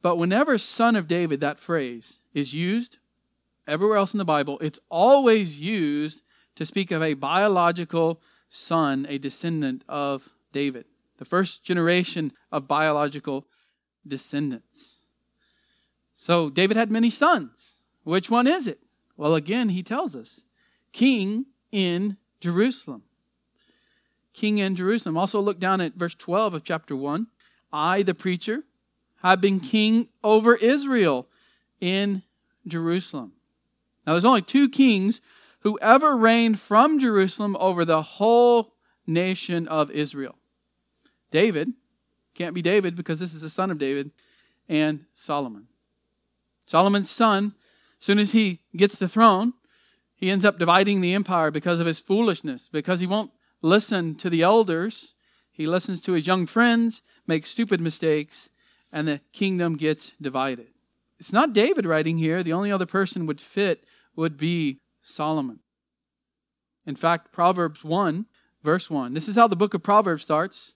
But 0.00 0.16
whenever 0.16 0.58
son 0.58 0.96
of 0.96 1.08
David, 1.08 1.40
that 1.40 1.58
phrase, 1.58 2.22
is 2.32 2.54
used 2.54 2.98
everywhere 3.66 3.98
else 3.98 4.14
in 4.14 4.18
the 4.18 4.24
Bible, 4.24 4.58
it's 4.60 4.80
always 4.88 5.58
used 5.58 6.22
to 6.56 6.64
speak 6.64 6.90
of 6.90 7.02
a 7.02 7.14
biological 7.14 8.20
son, 8.48 9.06
a 9.08 9.18
descendant 9.18 9.84
of 9.88 10.30
David, 10.52 10.86
the 11.18 11.24
first 11.24 11.64
generation 11.64 12.32
of 12.50 12.68
biological 12.68 13.46
descendants. 14.06 14.96
So 16.16 16.50
David 16.50 16.76
had 16.76 16.90
many 16.90 17.10
sons. 17.10 17.76
Which 18.04 18.30
one 18.30 18.46
is 18.46 18.66
it? 18.66 18.80
Well, 19.16 19.34
again, 19.34 19.70
he 19.70 19.82
tells 19.82 20.16
us 20.16 20.44
King 20.92 21.46
in 21.70 22.16
Jerusalem. 22.40 23.02
King 24.32 24.58
in 24.58 24.76
Jerusalem. 24.76 25.16
Also, 25.16 25.40
look 25.40 25.58
down 25.58 25.80
at 25.80 25.94
verse 25.94 26.14
12 26.14 26.54
of 26.54 26.64
chapter 26.64 26.96
1. 26.96 27.26
I, 27.72 28.02
the 28.02 28.14
preacher, 28.14 28.62
have 29.22 29.40
been 29.40 29.60
king 29.60 30.08
over 30.22 30.54
Israel 30.54 31.28
in 31.80 32.22
Jerusalem. 32.66 33.32
Now, 34.06 34.12
there's 34.14 34.24
only 34.24 34.42
two 34.42 34.68
kings 34.68 35.20
who 35.60 35.78
ever 35.82 36.16
reigned 36.16 36.60
from 36.60 36.98
Jerusalem 36.98 37.56
over 37.58 37.84
the 37.84 38.02
whole 38.02 38.74
nation 39.06 39.66
of 39.66 39.90
Israel 39.90 40.37
David, 41.30 41.72
can't 42.34 42.54
be 42.54 42.62
David 42.62 42.96
because 42.96 43.20
this 43.20 43.34
is 43.34 43.42
the 43.42 43.50
son 43.50 43.70
of 43.70 43.78
David, 43.78 44.10
and 44.68 45.04
Solomon. 45.14 45.66
Solomon's 46.66 47.10
son, 47.10 47.54
as 48.00 48.06
soon 48.06 48.18
as 48.18 48.32
he 48.32 48.60
gets 48.76 48.98
the 48.98 49.08
throne, 49.08 49.54
he 50.14 50.30
ends 50.30 50.44
up 50.44 50.58
dividing 50.58 51.00
the 51.00 51.14
empire 51.14 51.50
because 51.50 51.80
of 51.80 51.86
his 51.86 52.00
foolishness, 52.00 52.68
because 52.70 53.00
he 53.00 53.06
won't 53.06 53.30
listen 53.62 54.14
to 54.16 54.28
the 54.28 54.42
elders. 54.42 55.14
He 55.50 55.66
listens 55.66 56.00
to 56.02 56.12
his 56.12 56.26
young 56.26 56.46
friends, 56.46 57.02
makes 57.26 57.50
stupid 57.50 57.80
mistakes, 57.80 58.50
and 58.92 59.06
the 59.06 59.20
kingdom 59.32 59.76
gets 59.76 60.12
divided. 60.20 60.68
It's 61.18 61.32
not 61.32 61.52
David 61.52 61.86
writing 61.86 62.18
here. 62.18 62.42
The 62.42 62.52
only 62.52 62.70
other 62.70 62.86
person 62.86 63.26
would 63.26 63.40
fit 63.40 63.84
would 64.14 64.36
be 64.36 64.80
Solomon. 65.02 65.60
In 66.86 66.96
fact, 66.96 67.32
Proverbs 67.32 67.84
1, 67.84 68.26
verse 68.62 68.88
1. 68.88 69.14
This 69.14 69.28
is 69.28 69.36
how 69.36 69.46
the 69.46 69.56
book 69.56 69.74
of 69.74 69.82
Proverbs 69.82 70.22
starts, 70.22 70.74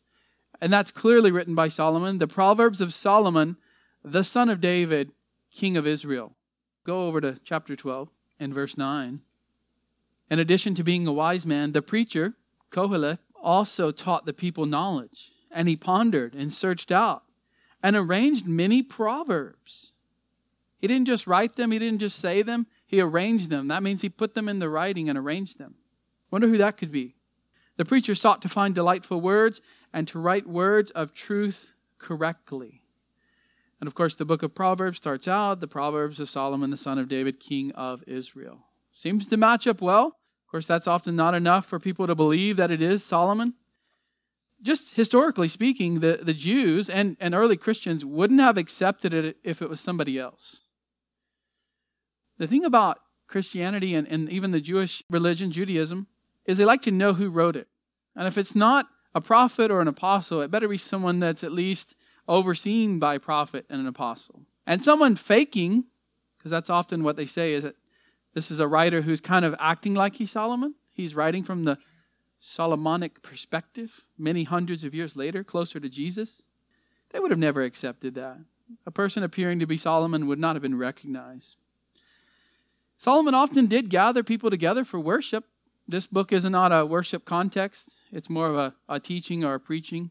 and 0.62 0.72
that's 0.72 0.92
clearly 0.92 1.32
written 1.32 1.56
by 1.56 1.68
Solomon. 1.68 2.18
The 2.18 2.28
Proverbs 2.28 2.80
of 2.80 2.94
Solomon, 2.94 3.56
the 4.04 4.22
son 4.22 4.48
of 4.48 4.60
David, 4.60 5.10
king 5.50 5.76
of 5.76 5.88
Israel. 5.88 6.36
Go 6.84 7.08
over 7.08 7.20
to 7.20 7.40
chapter 7.42 7.74
12 7.74 8.08
and 8.38 8.54
verse 8.54 8.78
9. 8.78 9.22
In 10.30 10.38
addition 10.38 10.76
to 10.76 10.84
being 10.84 11.04
a 11.04 11.12
wise 11.12 11.44
man, 11.44 11.72
the 11.72 11.82
preacher, 11.82 12.34
Koheleth, 12.70 13.24
also 13.42 13.90
taught 13.90 14.24
the 14.24 14.32
people 14.32 14.64
knowledge, 14.64 15.32
and 15.50 15.68
he 15.68 15.74
pondered 15.74 16.32
and 16.32 16.54
searched 16.54 16.92
out 16.92 17.24
and 17.82 17.96
arranged 17.96 18.46
many 18.46 18.84
proverbs. 18.84 19.90
He 20.78 20.86
didn't 20.86 21.06
just 21.06 21.26
write 21.26 21.56
them, 21.56 21.72
he 21.72 21.80
didn't 21.80 21.98
just 21.98 22.20
say 22.20 22.40
them, 22.40 22.68
he 22.86 23.00
arranged 23.00 23.50
them. 23.50 23.66
That 23.66 23.82
means 23.82 24.02
he 24.02 24.08
put 24.08 24.34
them 24.34 24.48
in 24.48 24.60
the 24.60 24.68
writing 24.68 25.08
and 25.08 25.18
arranged 25.18 25.58
them. 25.58 25.74
Wonder 26.30 26.46
who 26.46 26.58
that 26.58 26.76
could 26.76 26.92
be. 26.92 27.16
The 27.78 27.84
preacher 27.84 28.14
sought 28.14 28.42
to 28.42 28.48
find 28.48 28.76
delightful 28.76 29.20
words 29.20 29.60
and 29.92 30.08
to 30.08 30.18
write 30.18 30.46
words 30.46 30.90
of 30.92 31.14
truth 31.14 31.72
correctly. 31.98 32.82
And 33.80 33.88
of 33.88 33.94
course, 33.94 34.14
the 34.14 34.24
book 34.24 34.42
of 34.42 34.54
Proverbs 34.54 34.98
starts 34.98 35.26
out 35.26 35.60
the 35.60 35.66
Proverbs 35.66 36.20
of 36.20 36.30
Solomon, 36.30 36.70
the 36.70 36.76
son 36.76 36.98
of 36.98 37.08
David, 37.08 37.40
king 37.40 37.72
of 37.72 38.04
Israel. 38.06 38.66
Seems 38.92 39.26
to 39.26 39.36
match 39.36 39.66
up 39.66 39.80
well. 39.80 40.06
Of 40.06 40.50
course, 40.50 40.66
that's 40.66 40.86
often 40.86 41.16
not 41.16 41.34
enough 41.34 41.66
for 41.66 41.80
people 41.80 42.06
to 42.06 42.14
believe 42.14 42.56
that 42.56 42.70
it 42.70 42.80
is 42.80 43.02
Solomon. 43.02 43.54
Just 44.62 44.94
historically 44.94 45.48
speaking, 45.48 46.00
the, 46.00 46.20
the 46.22 46.34
Jews 46.34 46.88
and, 46.88 47.16
and 47.18 47.34
early 47.34 47.56
Christians 47.56 48.04
wouldn't 48.04 48.40
have 48.40 48.56
accepted 48.56 49.12
it 49.12 49.38
if 49.42 49.60
it 49.60 49.68
was 49.68 49.80
somebody 49.80 50.18
else. 50.18 50.60
The 52.38 52.46
thing 52.46 52.64
about 52.64 52.98
Christianity 53.26 53.94
and, 53.94 54.06
and 54.06 54.28
even 54.30 54.52
the 54.52 54.60
Jewish 54.60 55.02
religion, 55.10 55.50
Judaism, 55.50 56.06
is 56.44 56.58
they 56.58 56.64
like 56.64 56.82
to 56.82 56.90
know 56.92 57.14
who 57.14 57.30
wrote 57.30 57.56
it. 57.56 57.66
And 58.14 58.28
if 58.28 58.38
it's 58.38 58.54
not 58.54 58.86
a 59.14 59.20
prophet 59.20 59.70
or 59.70 59.80
an 59.80 59.88
apostle, 59.88 60.40
it 60.40 60.50
better 60.50 60.68
be 60.68 60.78
someone 60.78 61.18
that's 61.18 61.44
at 61.44 61.52
least 61.52 61.94
overseen 62.28 62.98
by 62.98 63.16
a 63.16 63.20
prophet 63.20 63.66
and 63.68 63.80
an 63.80 63.86
apostle. 63.86 64.42
And 64.66 64.82
someone 64.82 65.16
faking, 65.16 65.84
because 66.38 66.50
that's 66.50 66.70
often 66.70 67.02
what 67.02 67.16
they 67.16 67.26
say, 67.26 67.52
is 67.52 67.64
that 67.64 67.76
this 68.34 68.50
is 68.50 68.60
a 68.60 68.68
writer 68.68 69.02
who's 69.02 69.20
kind 69.20 69.44
of 69.44 69.54
acting 69.58 69.94
like 69.94 70.16
he's 70.16 70.30
Solomon. 70.30 70.74
He's 70.92 71.14
writing 71.14 71.42
from 71.42 71.64
the 71.64 71.78
Solomonic 72.40 73.22
perspective 73.22 74.04
many 74.18 74.44
hundreds 74.44 74.84
of 74.84 74.94
years 74.94 75.16
later, 75.16 75.44
closer 75.44 75.78
to 75.78 75.88
Jesus. 75.88 76.42
They 77.10 77.20
would 77.20 77.30
have 77.30 77.38
never 77.38 77.62
accepted 77.62 78.14
that. 78.14 78.38
A 78.86 78.90
person 78.90 79.22
appearing 79.22 79.58
to 79.58 79.66
be 79.66 79.76
Solomon 79.76 80.26
would 80.26 80.38
not 80.38 80.56
have 80.56 80.62
been 80.62 80.78
recognized. 80.78 81.56
Solomon 82.98 83.34
often 83.34 83.66
did 83.66 83.90
gather 83.90 84.22
people 84.22 84.48
together 84.48 84.84
for 84.84 84.98
worship. 84.98 85.44
This 85.86 86.06
book 86.06 86.32
is 86.32 86.44
not 86.44 86.72
a 86.72 86.86
worship 86.86 87.24
context, 87.24 87.90
it's 88.12 88.30
more 88.30 88.48
of 88.48 88.56
a, 88.56 88.74
a 88.88 89.00
teaching 89.00 89.44
or 89.44 89.54
a 89.54 89.60
preaching. 89.60 90.10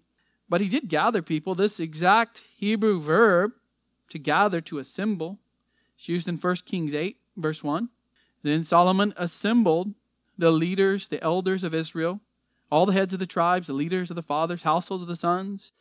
But 0.50 0.62
he 0.62 0.68
did 0.68 0.90
gather 0.90 1.22
people. 1.22 1.56
This 1.56 1.80
exact 1.80 2.42
Hebrew 2.58 3.00
verb, 3.00 3.54
to 4.10 4.20
gather, 4.20 4.60
to 4.62 4.80
assemble, 4.80 5.40
is 5.98 6.10
used 6.10 6.28
in 6.28 6.38
1 6.38 6.56
Kings 6.66 6.94
8, 6.94 7.18
verse 7.38 7.64
1. 7.64 7.88
Then 8.44 8.64
Solomon 8.64 9.14
assembled 9.16 9.94
the 10.38 10.52
leaders, 10.52 11.08
the 11.08 11.24
elders 11.24 11.64
of 11.64 11.74
Israel, 11.74 12.20
all 12.70 12.86
the 12.86 12.94
heads 12.94 13.14
of 13.14 13.20
the 13.20 13.26
tribes, 13.26 13.68
the 13.68 13.74
leaders 13.74 14.10
of 14.10 14.16
the 14.16 14.24
fathers, 14.24 14.64
households 14.64 15.04
of 15.04 15.08
the 15.08 15.16
sons, 15.16 15.72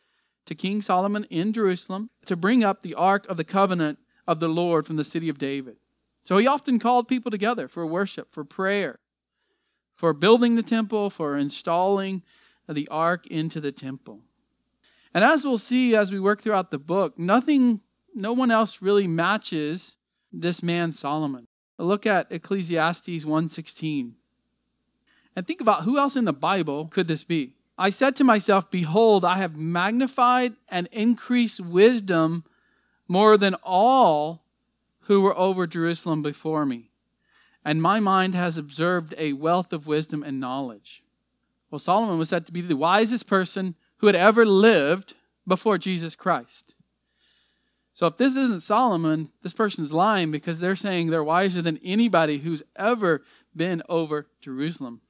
to 0.45 0.55
King 0.55 0.81
Solomon 0.81 1.25
in 1.29 1.53
Jerusalem 1.53 2.09
to 2.25 2.35
bring 2.35 2.63
up 2.63 2.81
the 2.81 2.95
ark 2.95 3.27
of 3.27 3.37
the 3.37 3.43
covenant 3.43 3.99
of 4.27 4.39
the 4.39 4.47
Lord 4.47 4.85
from 4.85 4.95
the 4.95 5.03
city 5.03 5.29
of 5.29 5.37
David. 5.37 5.77
So 6.23 6.37
he 6.37 6.47
often 6.47 6.79
called 6.79 7.07
people 7.07 7.31
together 7.31 7.67
for 7.67 7.85
worship, 7.85 8.31
for 8.31 8.43
prayer, 8.43 8.99
for 10.01 10.13
building 10.13 10.55
the 10.55 10.63
temple, 10.63 11.11
for 11.11 11.37
installing 11.37 12.23
the 12.67 12.87
ark 12.87 13.27
into 13.27 13.61
the 13.61 13.71
temple. 13.71 14.21
And 15.13 15.23
as 15.23 15.45
we'll 15.45 15.59
see 15.59 15.95
as 15.95 16.11
we 16.11 16.19
work 16.19 16.41
throughout 16.41 16.71
the 16.71 16.79
book, 16.79 17.19
nothing, 17.19 17.81
no 18.15 18.33
one 18.33 18.49
else 18.49 18.81
really 18.81 19.05
matches 19.05 19.97
this 20.33 20.63
man 20.63 20.91
Solomon. 20.91 21.45
Look 21.77 22.07
at 22.07 22.31
Ecclesiastes 22.31 23.25
1:16. 23.25 24.13
And 25.35 25.45
think 25.45 25.61
about 25.61 25.83
who 25.83 25.99
else 25.99 26.15
in 26.15 26.25
the 26.25 26.33
Bible 26.33 26.87
could 26.87 27.07
this 27.07 27.23
be? 27.23 27.53
I 27.77 27.91
said 27.91 28.15
to 28.15 28.23
myself, 28.23 28.71
behold, 28.71 29.23
I 29.23 29.37
have 29.37 29.55
magnified 29.55 30.55
and 30.67 30.89
increased 30.91 31.59
wisdom 31.59 32.43
more 33.07 33.37
than 33.37 33.53
all 33.61 34.45
who 35.01 35.21
were 35.21 35.37
over 35.37 35.67
Jerusalem 35.67 36.23
before 36.23 36.65
me. 36.65 36.90
And 37.63 37.81
my 37.81 37.99
mind 37.99 38.35
has 38.35 38.57
observed 38.57 39.13
a 39.17 39.33
wealth 39.33 39.71
of 39.71 39.87
wisdom 39.87 40.23
and 40.23 40.39
knowledge. 40.39 41.03
Well, 41.69 41.79
Solomon 41.79 42.17
was 42.17 42.29
said 42.29 42.45
to 42.47 42.51
be 42.51 42.61
the 42.61 42.75
wisest 42.75 43.27
person 43.27 43.75
who 43.97 44.07
had 44.07 44.15
ever 44.15 44.45
lived 44.45 45.13
before 45.47 45.77
Jesus 45.77 46.15
Christ. 46.15 46.75
So 47.93 48.07
if 48.07 48.17
this 48.17 48.35
isn't 48.35 48.63
Solomon, 48.63 49.29
this 49.43 49.53
person's 49.53 49.93
lying 49.93 50.31
because 50.31 50.59
they're 50.59 50.75
saying 50.75 51.09
they're 51.09 51.23
wiser 51.23 51.61
than 51.61 51.79
anybody 51.83 52.39
who's 52.39 52.63
ever 52.75 53.23
been 53.55 53.83
over 53.87 54.27
Jerusalem. 54.39 55.01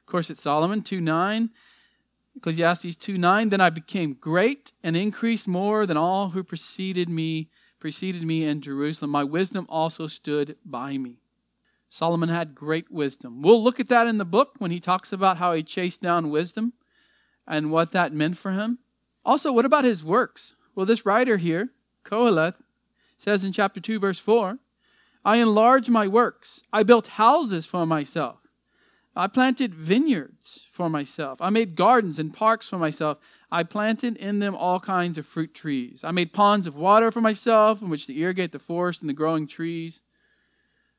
Of 0.00 0.06
course, 0.06 0.30
it's 0.30 0.42
Solomon 0.42 0.82
2 0.82 1.00
9. 1.00 1.50
Ecclesiastes 2.36 2.96
2 2.96 3.18
9. 3.18 3.48
Then 3.48 3.60
I 3.60 3.70
became 3.70 4.14
great 4.14 4.72
and 4.82 4.96
increased 4.96 5.48
more 5.48 5.84
than 5.84 5.96
all 5.96 6.30
who 6.30 6.44
preceded 6.44 7.08
me, 7.08 7.48
preceded 7.80 8.22
me 8.22 8.44
in 8.44 8.60
Jerusalem. 8.60 9.10
My 9.10 9.24
wisdom 9.24 9.66
also 9.68 10.06
stood 10.06 10.56
by 10.64 10.96
me. 10.96 11.16
Solomon 11.90 12.28
had 12.28 12.54
great 12.54 12.90
wisdom. 12.90 13.42
We'll 13.42 13.62
look 13.62 13.80
at 13.80 13.88
that 13.88 14.06
in 14.06 14.18
the 14.18 14.24
book 14.24 14.54
when 14.58 14.70
he 14.70 14.80
talks 14.80 15.12
about 15.12 15.38
how 15.38 15.54
he 15.54 15.62
chased 15.62 16.02
down 16.02 16.30
wisdom 16.30 16.74
and 17.46 17.70
what 17.70 17.92
that 17.92 18.12
meant 18.12 18.36
for 18.36 18.52
him. 18.52 18.78
Also, 19.24 19.52
what 19.52 19.64
about 19.64 19.84
his 19.84 20.04
works? 20.04 20.54
Well, 20.74 20.86
this 20.86 21.06
writer 21.06 21.38
here, 21.38 21.70
Koheleth, 22.04 22.60
says 23.16 23.44
in 23.44 23.52
chapter 23.52 23.80
2, 23.80 23.98
verse 23.98 24.18
4 24.20 24.58
I 25.24 25.36
enlarged 25.38 25.90
my 25.90 26.06
works. 26.06 26.62
I 26.72 26.82
built 26.82 27.08
houses 27.08 27.66
for 27.66 27.84
myself. 27.84 28.38
I 29.16 29.26
planted 29.26 29.74
vineyards 29.74 30.66
for 30.70 30.88
myself. 30.88 31.42
I 31.42 31.50
made 31.50 31.74
gardens 31.74 32.20
and 32.20 32.32
parks 32.32 32.68
for 32.68 32.78
myself. 32.78 33.18
I 33.50 33.64
planted 33.64 34.16
in 34.16 34.38
them 34.38 34.54
all 34.54 34.78
kinds 34.78 35.18
of 35.18 35.26
fruit 35.26 35.54
trees. 35.54 36.02
I 36.04 36.12
made 36.12 36.32
ponds 36.32 36.68
of 36.68 36.76
water 36.76 37.10
for 37.10 37.20
myself 37.20 37.82
in 37.82 37.88
which 37.88 38.06
to 38.06 38.16
irrigate 38.16 38.52
the 38.52 38.60
forest 38.60 39.00
and 39.00 39.08
the 39.08 39.14
growing 39.14 39.48
trees. 39.48 40.00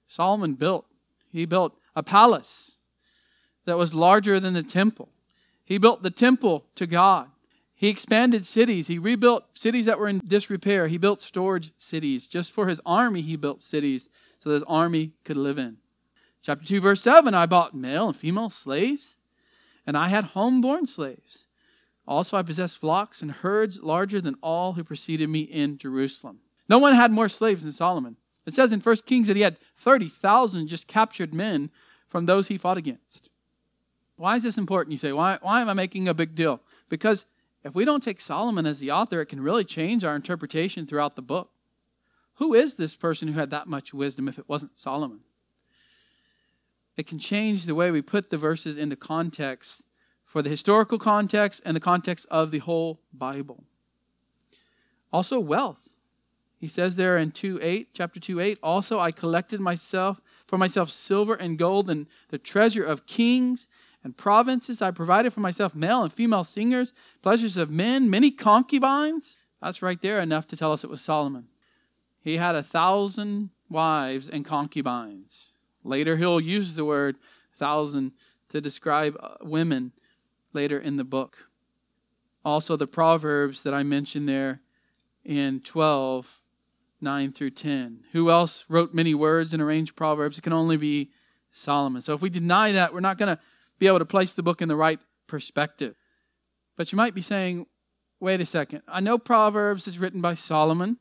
Solomon 0.10 0.56
built. 0.56 0.86
He 1.32 1.46
built 1.46 1.78
a 1.96 2.04
palace 2.04 2.78
that 3.66 3.78
was 3.78 3.94
larger 3.94 4.40
than 4.40 4.54
the 4.54 4.64
temple. 4.64 5.10
He 5.64 5.78
built 5.78 6.04
the 6.04 6.10
temple 6.10 6.66
to 6.76 6.88
God. 6.88 7.30
He 7.76 7.88
expanded 7.88 8.46
cities. 8.46 8.88
He 8.88 8.98
rebuilt 8.98 9.46
cities 9.54 9.86
that 9.86 10.00
were 10.00 10.10
in 10.10 10.22
disrepair. 10.28 10.88
He 10.88 10.98
built 10.98 11.22
storage 11.22 11.72
cities. 11.78 12.28
Just 12.28 12.52
for 12.52 12.68
his 12.68 12.82
army, 12.86 13.22
he 13.22 13.38
built 13.38 13.62
cities 13.62 14.10
so 14.40 14.50
that 14.50 14.56
his 14.56 14.64
army 14.68 15.14
could 15.24 15.38
live 15.38 15.58
in. 15.58 15.78
Chapter 16.42 16.66
2, 16.66 16.82
verse 16.82 17.02
7 17.02 17.34
I 17.34 17.46
bought 17.46 17.76
male 17.76 18.08
and 18.08 18.18
female 18.18 18.50
slaves, 18.50 19.16
and 19.86 19.96
I 19.96 20.08
had 20.10 20.34
homeborn 20.34 20.88
slaves. 20.88 21.46
Also, 22.08 22.36
I 22.36 22.42
possessed 22.42 22.80
flocks 22.80 23.22
and 23.22 23.32
herds 23.32 23.80
larger 23.84 24.20
than 24.20 24.36
all 24.42 24.74
who 24.74 24.84
preceded 24.84 25.30
me 25.30 25.42
in 25.42 25.78
Jerusalem. 25.78 26.40
No 26.68 26.80
one 26.80 26.96
had 26.96 27.12
more 27.12 27.30
slaves 27.30 27.64
than 27.64 27.72
Solomon. 27.72 28.16
It 28.50 28.56
says 28.56 28.72
in 28.72 28.80
1 28.80 28.98
Kings 29.06 29.28
that 29.28 29.36
he 29.36 29.44
had 29.44 29.58
30,000 29.78 30.68
just 30.68 30.88
captured 30.88 31.36
men 31.36 31.70
from 32.08 32.26
those 32.26 32.48
he 32.48 32.58
fought 32.58 32.78
against. 32.78 33.30
Why 34.16 34.38
is 34.38 34.44
this 34.44 34.58
important? 34.58 34.92
You 34.92 34.98
say, 34.98 35.14
why, 35.14 35.38
why 35.44 35.62
am 35.62 35.70
I 35.70 35.76
making 35.76 36.08
a 36.08 36.16
big 36.16 36.34
deal? 36.34 36.60
Because 36.90 37.26
if 37.64 37.76
we 37.76 37.86
don't 37.86 38.02
take 38.02 38.20
Solomon 38.20 38.66
as 38.66 38.80
the 38.80 38.90
author, 38.90 39.22
it 39.22 39.28
can 39.28 39.40
really 39.40 39.64
change 39.64 40.04
our 40.04 40.16
interpretation 40.16 40.88
throughout 40.88 41.16
the 41.16 41.22
book. 41.22 41.52
Who 42.38 42.56
is 42.56 42.76
this 42.76 42.96
person 42.96 43.28
who 43.28 43.40
had 43.40 43.52
that 43.52 43.68
much 43.68 43.94
wisdom 43.94 44.28
if 44.28 44.40
it 44.40 44.50
wasn't 44.50 44.80
Solomon? 44.80 45.20
It 46.98 47.06
can 47.06 47.20
change 47.20 47.66
the 47.66 47.76
way 47.76 47.92
we 47.92 48.02
put 48.02 48.32
the 48.32 48.38
verses 48.38 48.78
into 48.78 48.96
context 48.96 49.84
for 50.26 50.42
the 50.42 50.50
historical 50.50 50.98
context 50.98 51.62
and 51.64 51.76
the 51.76 51.82
context 51.82 52.26
of 52.32 52.50
the 52.50 52.60
whole 52.60 53.00
Bible. 53.14 53.64
Also, 55.14 55.40
wealth. 55.40 55.89
He 56.60 56.68
says 56.68 56.98
there 56.98 57.18
in 57.18 57.32
2 57.32 57.60
8, 57.62 57.90
chapter 57.94 58.20
2 58.20 58.40
8, 58.40 58.60
also 58.62 59.00
I 59.00 59.12
collected 59.12 59.62
myself 59.62 60.22
for 60.46 60.58
myself 60.58 60.92
silver 60.92 61.34
and 61.34 61.58
gold 61.58 61.90
and 61.90 62.06
the 62.30 62.38
treasure 62.38 62.84
of 62.84 63.06
kings 63.06 63.68
and 64.04 64.18
provinces. 64.18 64.82
I 64.82 64.92
provided 64.92 65.32
for 65.32 65.40
myself 65.40 65.74
male 65.74 66.04
and 66.04 66.12
female 66.12 66.44
singers, 66.44 66.92
pleasures 67.22 67.56
of 67.56 67.70
men, 67.70 68.10
many 68.10 68.30
concubines. 68.30 69.38
That's 69.62 69.82
right 69.82 70.02
there 70.02 70.20
enough 70.20 70.48
to 70.48 70.58
tell 70.58 70.74
us 70.74 70.84
it 70.84 70.90
was 70.90 71.02
Solomon. 71.02 71.48
He 72.22 72.38
had 72.38 72.56
a 72.56 72.64
thousand 72.64 73.52
wives 73.70 74.28
and 74.28 74.44
concubines. 74.44 75.54
Later, 75.84 76.18
he'll 76.18 76.42
use 76.42 76.76
the 76.76 76.86
word 76.86 77.16
thousand 77.54 78.12
to 78.50 78.60
describe 78.60 79.16
uh, 79.20 79.36
women 79.42 79.94
later 80.54 80.80
in 80.80 80.98
the 80.98 81.04
book. 81.04 81.50
Also, 82.44 82.76
the 82.76 82.88
Proverbs 82.88 83.64
that 83.64 83.74
I 83.74 83.84
mentioned 83.84 84.28
there 84.28 84.62
in 85.24 85.60
12, 85.62 86.39
9 87.02 87.32
through 87.32 87.52
10. 87.52 88.06
Who 88.12 88.30
else 88.30 88.66
wrote 88.68 88.94
many 88.94 89.14
words 89.14 89.54
and 89.54 89.62
arranged 89.62 89.96
Proverbs? 89.96 90.38
It 90.38 90.42
can 90.42 90.54
only 90.54 90.78
be 90.78 91.12
Solomon. 91.52 92.02
So 92.02 92.14
if 92.14 92.22
we 92.22 92.30
deny 92.30 92.72
that, 92.74 92.94
we're 92.94 93.00
not 93.00 93.18
going 93.18 93.36
to 93.36 93.42
be 93.78 93.88
able 93.88 94.00
to 94.00 94.06
place 94.06 94.34
the 94.34 94.44
book 94.44 94.62
in 94.62 94.68
the 94.68 94.76
right 94.76 95.00
perspective. 95.28 95.96
But 96.76 96.92
you 96.92 96.96
might 96.98 97.16
be 97.16 97.22
saying, 97.22 97.66
wait 98.20 98.42
a 98.42 98.46
second. 98.46 98.82
I 98.88 99.00
know 99.00 99.18
Proverbs 99.18 99.88
is 99.88 100.00
written 100.00 100.22
by 100.22 100.34
Solomon. 100.34 100.98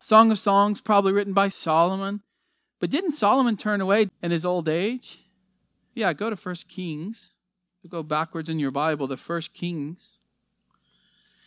Song 0.00 0.30
of 0.30 0.38
Songs 0.38 0.80
probably 0.80 1.12
written 1.12 1.32
by 1.32 1.48
Solomon. 1.48 2.22
But 2.80 2.90
didn't 2.90 3.12
Solomon 3.12 3.56
turn 3.56 3.80
away 3.80 4.10
in 4.22 4.30
his 4.30 4.44
old 4.44 4.68
age? 4.68 5.18
Yeah, 5.94 6.12
go 6.12 6.30
to 6.30 6.36
First 6.36 6.68
Kings. 6.68 7.32
Go 7.88 8.02
backwards 8.02 8.48
in 8.48 8.58
your 8.58 8.70
Bible, 8.70 9.06
the 9.06 9.16
First 9.16 9.54
Kings. 9.54 10.18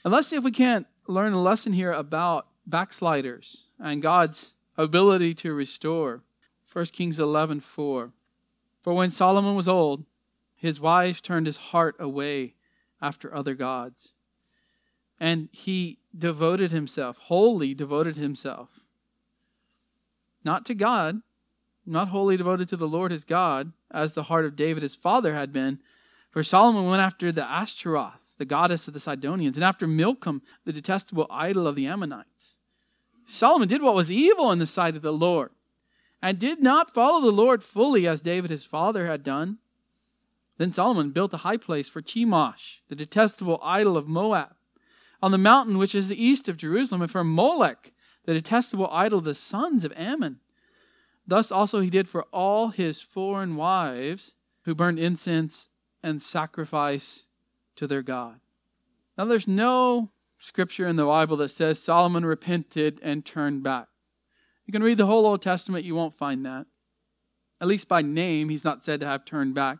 And 0.04 0.12
let's 0.12 0.28
see 0.28 0.36
if 0.36 0.44
we 0.44 0.52
can't 0.52 0.88
learn 1.08 1.34
a 1.34 1.41
lesson 1.41 1.74
here 1.74 1.91
about 1.91 2.48
backsliders 2.72 3.68
and 3.80 4.02
God's 4.02 4.56
ability 4.78 5.34
to 5.36 5.54
restore. 5.54 6.24
1 6.72 6.86
Kings 6.88 7.20
11 7.20 7.60
4. 7.60 8.12
For 8.82 8.94
when 8.94 9.12
Solomon 9.12 9.56
was 9.56 9.68
old, 9.68 10.06
his 10.56 10.80
wives 10.80 11.22
turned 11.22 11.48
his 11.48 11.58
heart 11.58 11.96
away 12.00 12.56
after 13.02 13.34
other 13.34 13.56
gods. 13.56 14.10
And 15.20 15.50
he 15.52 16.00
devoted 16.18 16.72
himself, 16.72 17.18
wholly 17.18 17.74
devoted 17.74 18.16
himself, 18.16 18.80
not 20.44 20.66
to 20.66 20.74
God, 20.74 21.22
not 21.86 22.08
wholly 22.08 22.38
devoted 22.38 22.70
to 22.70 22.78
the 22.78 22.88
Lord 22.88 23.12
his 23.12 23.24
God, 23.24 23.74
as 23.92 24.14
the 24.14 24.24
heart 24.24 24.46
of 24.46 24.56
David 24.56 24.84
his 24.84 24.96
father 24.96 25.34
had 25.34 25.52
been. 25.52 25.80
For 26.30 26.44
Solomon 26.44 26.88
went 26.88 27.02
after 27.02 27.32
the 27.32 27.44
Ashtaroth, 27.44 28.36
the 28.38 28.46
goddess 28.46 28.88
of 28.88 28.94
the 28.94 29.00
Sidonians, 29.00 29.58
and 29.58 29.64
after 29.64 29.86
Milcom, 29.86 30.42
the 30.64 30.74
detestable 30.74 31.28
idol 31.30 31.68
of 31.68 31.76
the 31.76 31.88
Ammonites. 31.88 32.56
Solomon 33.26 33.68
did 33.68 33.82
what 33.82 33.96
was 33.96 34.12
evil 34.12 34.52
in 34.52 34.60
the 34.60 34.68
sight 34.68 34.96
of 34.96 35.02
the 35.02 35.14
Lord, 35.14 35.52
and 36.22 36.38
did 36.38 36.62
not 36.62 36.94
follow 36.94 37.22
the 37.22 37.32
Lord 37.32 37.64
fully 37.64 38.08
as 38.08 38.22
David 38.22 38.50
his 38.52 38.66
father 38.66 39.08
had 39.08 39.24
done. 39.24 39.58
Then 40.58 40.74
Solomon 40.74 41.12
built 41.12 41.34
a 41.34 41.38
high 41.38 41.58
place 41.58 41.90
for 41.90 42.02
Chemosh, 42.02 42.82
the 42.88 42.96
detestable 42.96 43.60
idol 43.64 43.98
of 43.98 44.08
Moab, 44.08 44.56
on 45.22 45.32
the 45.32 45.38
mountain 45.38 45.78
which 45.78 45.96
is 45.96 46.08
the 46.08 46.24
east 46.24 46.48
of 46.48 46.58
Jerusalem, 46.58 47.02
and 47.02 47.12
for 47.12 47.24
Molech, 47.24 47.94
the 48.26 48.34
detestable 48.34 48.88
idol 48.92 49.20
of 49.20 49.26
the 49.26 49.36
sons 49.36 49.84
of 49.84 49.94
Ammon. 49.96 50.40
Thus 51.26 51.52
also 51.52 51.80
he 51.80 51.90
did 51.90 52.08
for 52.08 52.24
all 52.32 52.70
his 52.70 53.02
foreign 53.02 53.56
wives 53.56 54.36
who 54.64 54.76
burned 54.76 55.00
incense 55.00 55.70
and 56.04 56.22
sacrifice 56.22 57.26
to 57.76 57.88
their 57.88 58.02
God. 58.02 58.40
Now 59.18 59.26
there's 59.26 59.48
no 59.48 60.10
scripture 60.41 60.88
in 60.88 60.95
the 60.95 61.06
Bible 61.06 61.38
that 61.38 61.49
says 61.49 61.82
Solomon 61.82 62.25
repented 62.25 62.99
and 63.04 63.23
turned 63.23 63.63
back. 63.63 63.88
You 64.65 64.73
can 64.73 64.84
read 64.84 64.97
the 64.97 65.06
whole 65.06 65.25
Old 65.25 65.41
Testament, 65.41 65.86
you 65.86 65.95
won't 65.95 66.15
find 66.15 66.45
that. 66.45 66.65
At 67.62 67.67
least 67.67 67.88
by 67.88 68.01
name, 68.01 68.49
he's 68.49 68.63
not 68.63 68.82
said 68.82 68.99
to 69.01 69.06
have 69.06 69.23
turned 69.23 69.54
back. 69.54 69.77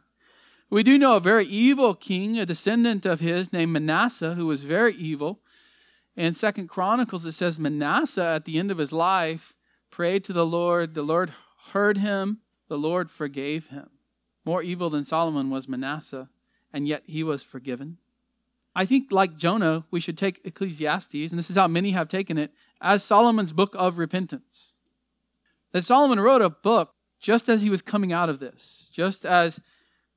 We 0.70 0.84
do 0.84 0.98
know 0.98 1.16
a 1.16 1.20
very 1.20 1.46
evil 1.46 1.96
king, 1.96 2.38
a 2.38 2.46
descendant 2.46 3.06
of 3.06 3.20
his 3.20 3.52
named 3.52 3.74
Manasseh, 3.74 4.36
who 4.36 4.46
was 4.46 4.64
very 4.64 4.94
evil. 4.94 5.42
In 6.16 6.34
Second 6.36 6.68
Chronicles, 6.68 7.26
it 7.26 7.32
says 7.32 7.58
Manasseh, 7.58 8.24
at 8.24 8.46
the 8.46 8.60
end 8.60 8.70
of 8.70 8.78
his 8.78 8.94
life, 8.94 9.56
prayed 9.90 10.24
to 10.26 10.34
the 10.34 10.46
Lord. 10.46 10.94
The 10.94 11.04
Lord 11.04 11.34
heard 11.72 11.98
him. 11.98 12.40
The 12.70 12.78
Lord 12.78 13.10
forgave 13.10 13.68
him. 13.68 13.90
More 14.46 14.62
evil 14.62 14.90
than 14.90 15.04
Solomon 15.04 15.50
was 15.50 15.68
Manasseh, 15.68 16.30
and 16.72 16.88
yet 16.88 17.04
he 17.06 17.24
was 17.24 17.44
forgiven. 17.44 17.98
I 18.76 18.86
think, 18.86 19.12
like 19.12 19.38
Jonah, 19.38 19.86
we 19.92 20.00
should 20.00 20.18
take 20.18 20.42
Ecclesiastes, 20.46 21.32
and 21.32 21.38
this 21.38 21.50
is 21.50 21.58
how 21.58 21.68
many 21.68 21.92
have 21.92 22.08
taken 22.08 22.38
it, 22.38 22.52
as 22.80 23.04
Solomon's 23.04 23.52
book 23.52 23.76
of 23.78 23.98
repentance. 23.98 24.74
That 25.74 25.86
Solomon 25.86 26.20
wrote 26.20 26.42
a 26.42 26.50
book 26.50 26.94
just 27.20 27.50
as 27.50 27.62
he 27.62 27.70
was 27.70 27.82
coming 27.82 28.14
out 28.14 28.30
of 28.30 28.40
this, 28.40 28.90
just 28.92 29.26
as 29.26 29.60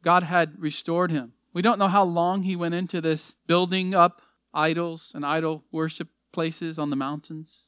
God 0.03 0.23
had 0.23 0.61
restored 0.61 1.11
him. 1.11 1.33
We 1.53 1.62
don't 1.62 1.79
know 1.79 1.88
how 1.88 2.05
long 2.05 2.43
he 2.43 2.57
went 2.57 2.75
into 2.75 3.01
this 3.01 3.37
building 3.47 3.95
up 3.95 4.23
idols 4.53 5.11
and 5.14 5.25
idol 5.27 5.64
worship 5.73 6.09
places 6.33 6.79
on 6.79 6.90
the 6.90 6.97
mountains. 6.97 7.64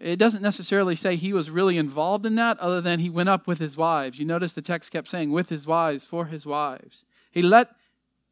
It 0.00 0.18
doesn't 0.18 0.42
necessarily 0.42 0.96
say 0.96 1.16
he 1.16 1.32
was 1.32 1.50
really 1.50 1.76
involved 1.76 2.24
in 2.24 2.34
that, 2.36 2.58
other 2.58 2.80
than 2.80 3.00
he 3.00 3.10
went 3.10 3.28
up 3.28 3.46
with 3.46 3.58
his 3.58 3.76
wives. 3.76 4.18
You 4.18 4.24
notice 4.24 4.54
the 4.54 4.62
text 4.62 4.90
kept 4.90 5.10
saying, 5.10 5.30
with 5.30 5.50
his 5.50 5.66
wives, 5.66 6.04
for 6.04 6.26
his 6.26 6.46
wives. 6.46 7.04
He 7.30 7.42
let 7.42 7.70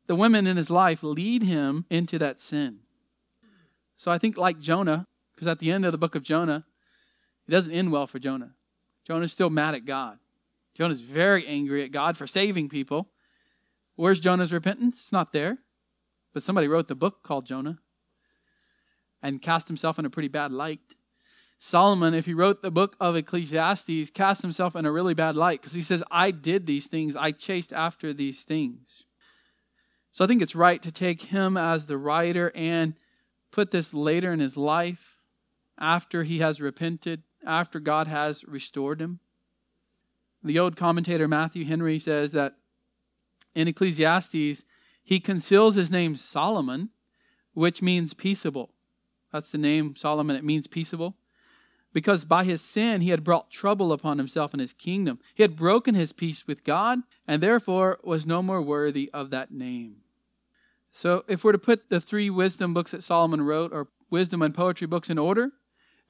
the 0.06 0.14
women 0.14 0.46
in 0.46 0.56
his 0.56 0.70
life 0.70 1.02
lead 1.02 1.42
him 1.42 1.84
into 1.90 2.18
that 2.18 2.38
sin. 2.38 2.80
So 3.96 4.10
I 4.10 4.18
think, 4.18 4.36
like 4.36 4.58
Jonah, 4.58 5.06
because 5.34 5.48
at 5.48 5.58
the 5.60 5.70
end 5.70 5.84
of 5.84 5.92
the 5.92 5.98
book 5.98 6.14
of 6.14 6.22
Jonah, 6.22 6.64
it 7.46 7.50
doesn't 7.50 7.72
end 7.72 7.92
well 7.92 8.06
for 8.06 8.18
Jonah. 8.18 8.54
Jonah's 9.06 9.32
still 9.32 9.50
mad 9.50 9.74
at 9.74 9.84
God. 9.84 10.18
Jonah's 10.74 11.00
very 11.00 11.46
angry 11.46 11.84
at 11.84 11.92
God 11.92 12.16
for 12.16 12.26
saving 12.26 12.68
people. 12.68 13.10
Where's 13.94 14.20
Jonah's 14.20 14.52
repentance? 14.52 15.00
It's 15.00 15.12
not 15.12 15.32
there. 15.32 15.58
But 16.32 16.42
somebody 16.42 16.66
wrote 16.66 16.88
the 16.88 16.94
book 16.94 17.22
called 17.22 17.46
Jonah. 17.46 17.78
and 19.22 19.40
cast 19.40 19.68
himself 19.68 19.98
in 19.98 20.04
a 20.04 20.10
pretty 20.10 20.28
bad 20.28 20.52
light. 20.52 20.80
Solomon, 21.58 22.12
if 22.12 22.26
he 22.26 22.34
wrote 22.34 22.60
the 22.60 22.72
book 22.72 22.96
of 22.98 23.14
Ecclesiastes, 23.14 24.10
cast 24.10 24.42
himself 24.42 24.74
in 24.74 24.84
a 24.84 24.90
really 24.90 25.14
bad 25.14 25.36
light 25.36 25.60
because 25.60 25.74
he 25.74 25.82
says, 25.82 26.02
I 26.10 26.32
did 26.32 26.66
these 26.66 26.88
things, 26.88 27.14
I 27.14 27.30
chased 27.30 27.72
after 27.72 28.12
these 28.12 28.42
things. 28.42 29.04
So 30.12 30.24
I 30.24 30.28
think 30.28 30.42
it's 30.42 30.54
right 30.54 30.82
to 30.82 30.92
take 30.92 31.22
him 31.22 31.56
as 31.56 31.86
the 31.86 31.96
writer 31.96 32.52
and 32.54 32.94
put 33.50 33.70
this 33.70 33.94
later 33.94 34.32
in 34.32 34.40
his 34.40 34.56
life 34.56 35.16
after 35.78 36.22
he 36.22 36.38
has 36.38 36.60
repented, 36.60 37.22
after 37.44 37.80
God 37.80 38.06
has 38.06 38.44
restored 38.44 39.00
him. 39.00 39.20
The 40.44 40.58
old 40.58 40.76
commentator 40.76 41.26
Matthew 41.26 41.64
Henry 41.64 41.98
says 41.98 42.32
that 42.32 42.56
in 43.54 43.68
Ecclesiastes, 43.68 44.64
he 45.02 45.20
conceals 45.20 45.76
his 45.76 45.90
name 45.90 46.16
Solomon, 46.16 46.90
which 47.54 47.80
means 47.82 48.14
peaceable. 48.14 48.70
That's 49.32 49.50
the 49.50 49.58
name 49.58 49.96
Solomon, 49.96 50.36
it 50.36 50.44
means 50.44 50.66
peaceable 50.66 51.16
because 51.92 52.24
by 52.24 52.44
his 52.44 52.62
sin 52.62 53.00
he 53.00 53.10
had 53.10 53.24
brought 53.24 53.50
trouble 53.50 53.92
upon 53.92 54.18
himself 54.18 54.52
and 54.52 54.60
his 54.60 54.72
kingdom. 54.72 55.18
He 55.34 55.42
had 55.42 55.56
broken 55.56 55.94
his 55.94 56.12
peace 56.12 56.46
with 56.46 56.64
God, 56.64 57.00
and 57.26 57.42
therefore 57.42 57.98
was 58.02 58.26
no 58.26 58.42
more 58.42 58.62
worthy 58.62 59.10
of 59.12 59.30
that 59.30 59.52
name. 59.52 59.96
So, 60.90 61.24
if 61.26 61.42
we're 61.42 61.52
to 61.52 61.58
put 61.58 61.88
the 61.88 62.00
three 62.00 62.28
wisdom 62.28 62.74
books 62.74 62.90
that 62.90 63.04
Solomon 63.04 63.42
wrote, 63.42 63.72
or 63.72 63.88
wisdom 64.10 64.42
and 64.42 64.54
poetry 64.54 64.86
books, 64.86 65.08
in 65.08 65.18
order, 65.18 65.52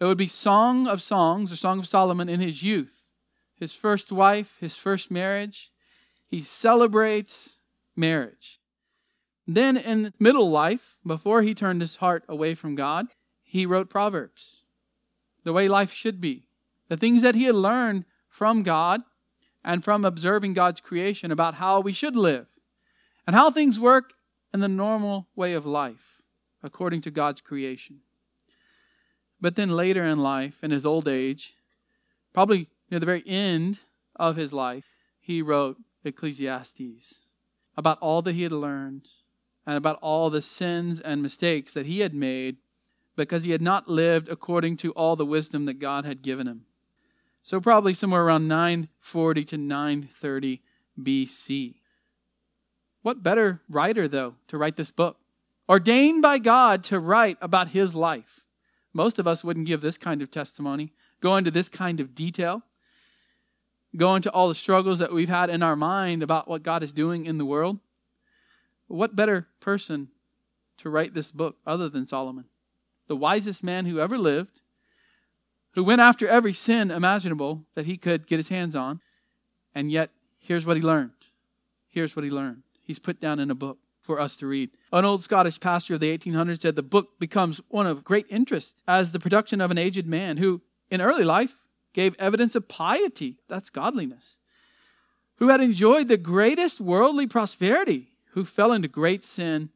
it 0.01 0.05
would 0.05 0.19
be 0.19 0.27
Song 0.27 0.89
of 0.89 1.01
Songs, 1.01 1.53
or 1.53 1.57
Song 1.57 1.79
of 1.79 1.87
Solomon 1.87 2.29
in 2.29 2.41
his 2.41 2.63
youth, 2.63 3.07
his 3.55 3.75
first 3.77 4.11
wife, 4.11 4.57
his 4.61 4.77
first 4.77 5.11
marriage. 5.11 5.71
He 6.27 6.43
celebrates 6.43 7.61
marriage. 7.95 8.59
Then, 9.47 9.77
in 9.77 10.13
middle 10.19 10.51
life, 10.51 10.97
before 11.07 11.43
he 11.43 11.55
turned 11.55 11.81
his 11.81 11.97
heart 11.97 12.25
away 12.29 12.55
from 12.55 12.75
God, 12.75 13.07
he 13.45 13.67
wrote 13.67 13.91
Proverbs 13.91 14.62
the 15.45 15.53
way 15.53 15.69
life 15.69 15.93
should 15.93 16.21
be, 16.21 16.47
the 16.89 16.97
things 16.97 17.23
that 17.23 17.35
he 17.35 17.45
had 17.45 17.55
learned 17.55 18.05
from 18.29 18.63
God 18.63 19.03
and 19.65 19.85
from 19.85 20.05
observing 20.05 20.55
God's 20.55 20.81
creation 20.81 21.31
about 21.31 21.55
how 21.55 21.81
we 21.81 21.93
should 21.93 22.17
live 22.17 22.47
and 23.27 23.37
how 23.37 23.51
things 23.51 23.79
work 23.79 24.15
in 24.53 24.61
the 24.61 24.69
normal 24.69 25.29
way 25.37 25.53
of 25.53 25.67
life 25.67 26.23
according 26.63 27.01
to 27.03 27.11
God's 27.11 27.41
creation. 27.41 28.01
But 29.41 29.57
then 29.57 29.71
later 29.71 30.05
in 30.05 30.19
life, 30.21 30.63
in 30.63 30.71
his 30.71 30.87
old 30.87 31.09
age, 31.09 31.55
probably 32.33 32.69
near 32.91 33.01
the 33.01 33.07
very 33.07 33.25
end 33.27 33.81
of 34.17 34.37
his 34.37 34.53
life, 34.53 34.85
he 35.21 35.43
wrote 35.43 35.79
Ecclesiastes 36.05 37.19
about 37.77 37.99
all 38.01 38.23
that 38.23 38.35
he 38.35 38.43
had 38.43 38.53
learned 38.53 39.09
and 39.67 39.77
about 39.77 39.99
all 40.01 40.31
the 40.31 40.43
sins 40.43 41.01
and 41.01 41.23
mistakes 41.23 41.73
that 41.73 41.87
he 41.87 42.01
had 42.01 42.15
made 42.15 42.57
because 43.17 43.45
he 43.45 43.51
had 43.51 43.63
not 43.63 43.89
lived 43.89 44.29
according 44.29 44.77
to 44.79 44.93
all 44.93 45.17
the 45.17 45.27
wisdom 45.27 45.67
that 45.67 45.79
God 45.79 46.05
had 46.05 46.23
given 46.23 46.47
him. 46.47 46.67
So, 47.43 47.61
probably 47.61 47.95
somewhere 47.95 48.23
around 48.23 48.49
940 48.49 49.45
to 49.47 49.59
930 49.59 50.63
BC. 51.01 51.75
What 53.03 53.23
better 53.23 53.61
writer, 53.69 54.07
though, 54.07 54.37
to 54.49 54.57
write 54.57 54.77
this 54.77 54.91
book? 54.91 55.19
Ordained 55.69 56.23
by 56.23 56.39
God 56.39 56.85
to 56.85 57.01
write 57.01 57.39
about 57.41 57.69
his 57.69 57.95
life. 57.95 58.45
Most 58.93 59.19
of 59.19 59.27
us 59.27 59.43
wouldn't 59.43 59.67
give 59.67 59.81
this 59.81 59.99
kind 59.99 60.23
of 60.23 60.31
testimony, 60.31 60.93
go 61.21 61.37
into 61.37 61.51
this 61.51 61.69
kind 61.69 61.99
of 61.99 62.15
detail, 62.15 62.63
go 63.97 64.15
into 64.15 64.31
all 64.31 64.49
the 64.49 64.55
struggles 64.55 64.99
that 64.99 65.13
we've 65.13 65.29
had 65.29 65.51
in 65.51 65.63
our 65.63 65.77
mind 65.77 66.23
about 66.23 66.47
what 66.47 66.63
God 66.63 66.83
is 66.83 66.93
doing 66.93 67.27
in 67.27 67.39
the 67.39 67.45
world. 67.45 67.79
What 68.87 69.17
better 69.17 69.49
person 69.61 70.09
to 70.79 70.91
write 70.91 71.15
this 71.15 71.31
book 71.31 71.57
other 71.67 71.89
than 71.89 72.07
Solomon? 72.07 72.45
The 73.07 73.17
wisest 73.17 73.63
man 73.63 73.87
who 73.87 74.01
ever 74.01 74.19
lived, 74.19 74.61
who 75.73 75.85
went 75.85 76.01
after 76.01 76.27
every 76.27 76.53
sin 76.53 76.91
imaginable 76.91 77.65
that 77.75 77.87
he 77.87 77.97
could 77.97 78.27
get 78.27 78.39
his 78.39 78.49
hands 78.49 78.77
on, 78.77 79.01
and 79.75 79.91
yet 79.91 80.11
here's 80.39 80.67
what 80.67 80.77
he 80.77 80.83
learned. 80.83 81.11
Here's 81.89 82.15
what 82.17 82.25
he 82.25 82.31
learned. 82.31 82.63
He's 82.83 82.99
put 82.99 83.21
down 83.21 83.39
in 83.39 83.51
a 83.51 83.55
book 83.55 83.79
for 84.01 84.21
us 84.21 84.37
to 84.37 84.47
read. 84.47 84.71
An 84.93 85.05
old 85.05 85.23
Scottish 85.23 85.61
pastor 85.61 85.95
of 85.95 86.01
the 86.01 86.17
1800s 86.17 86.61
said 86.61 86.77
the 86.77 86.83
book 86.83 87.19
becomes 87.19 87.61
one 87.69 87.87
of 87.87 88.05
great 88.05 88.27
interest 88.29 88.83
as 88.87 89.13
the 89.13 89.21
production 89.21 89.61
of 89.61 89.71
an 89.71 89.79
aged 89.79 90.07
man 90.07 90.37
who, 90.37 90.61
in 90.91 91.01
early 91.01 91.25
life, 91.25 91.57
gave 91.93 92.15
evidence 92.19 92.55
of 92.55 92.69
piety. 92.69 93.39
That's 93.49 93.71
godliness. 93.71 94.39
Who 95.37 95.49
had 95.49 95.61
enjoyed 95.61 96.09
the 96.09 96.17
greatest 96.17 96.81
worldly 96.81 97.27
prosperity, 97.27 98.09
who 98.33 98.45
fell 98.45 98.73
into 98.73 98.89
great 98.89 99.23
sin, 99.23 99.71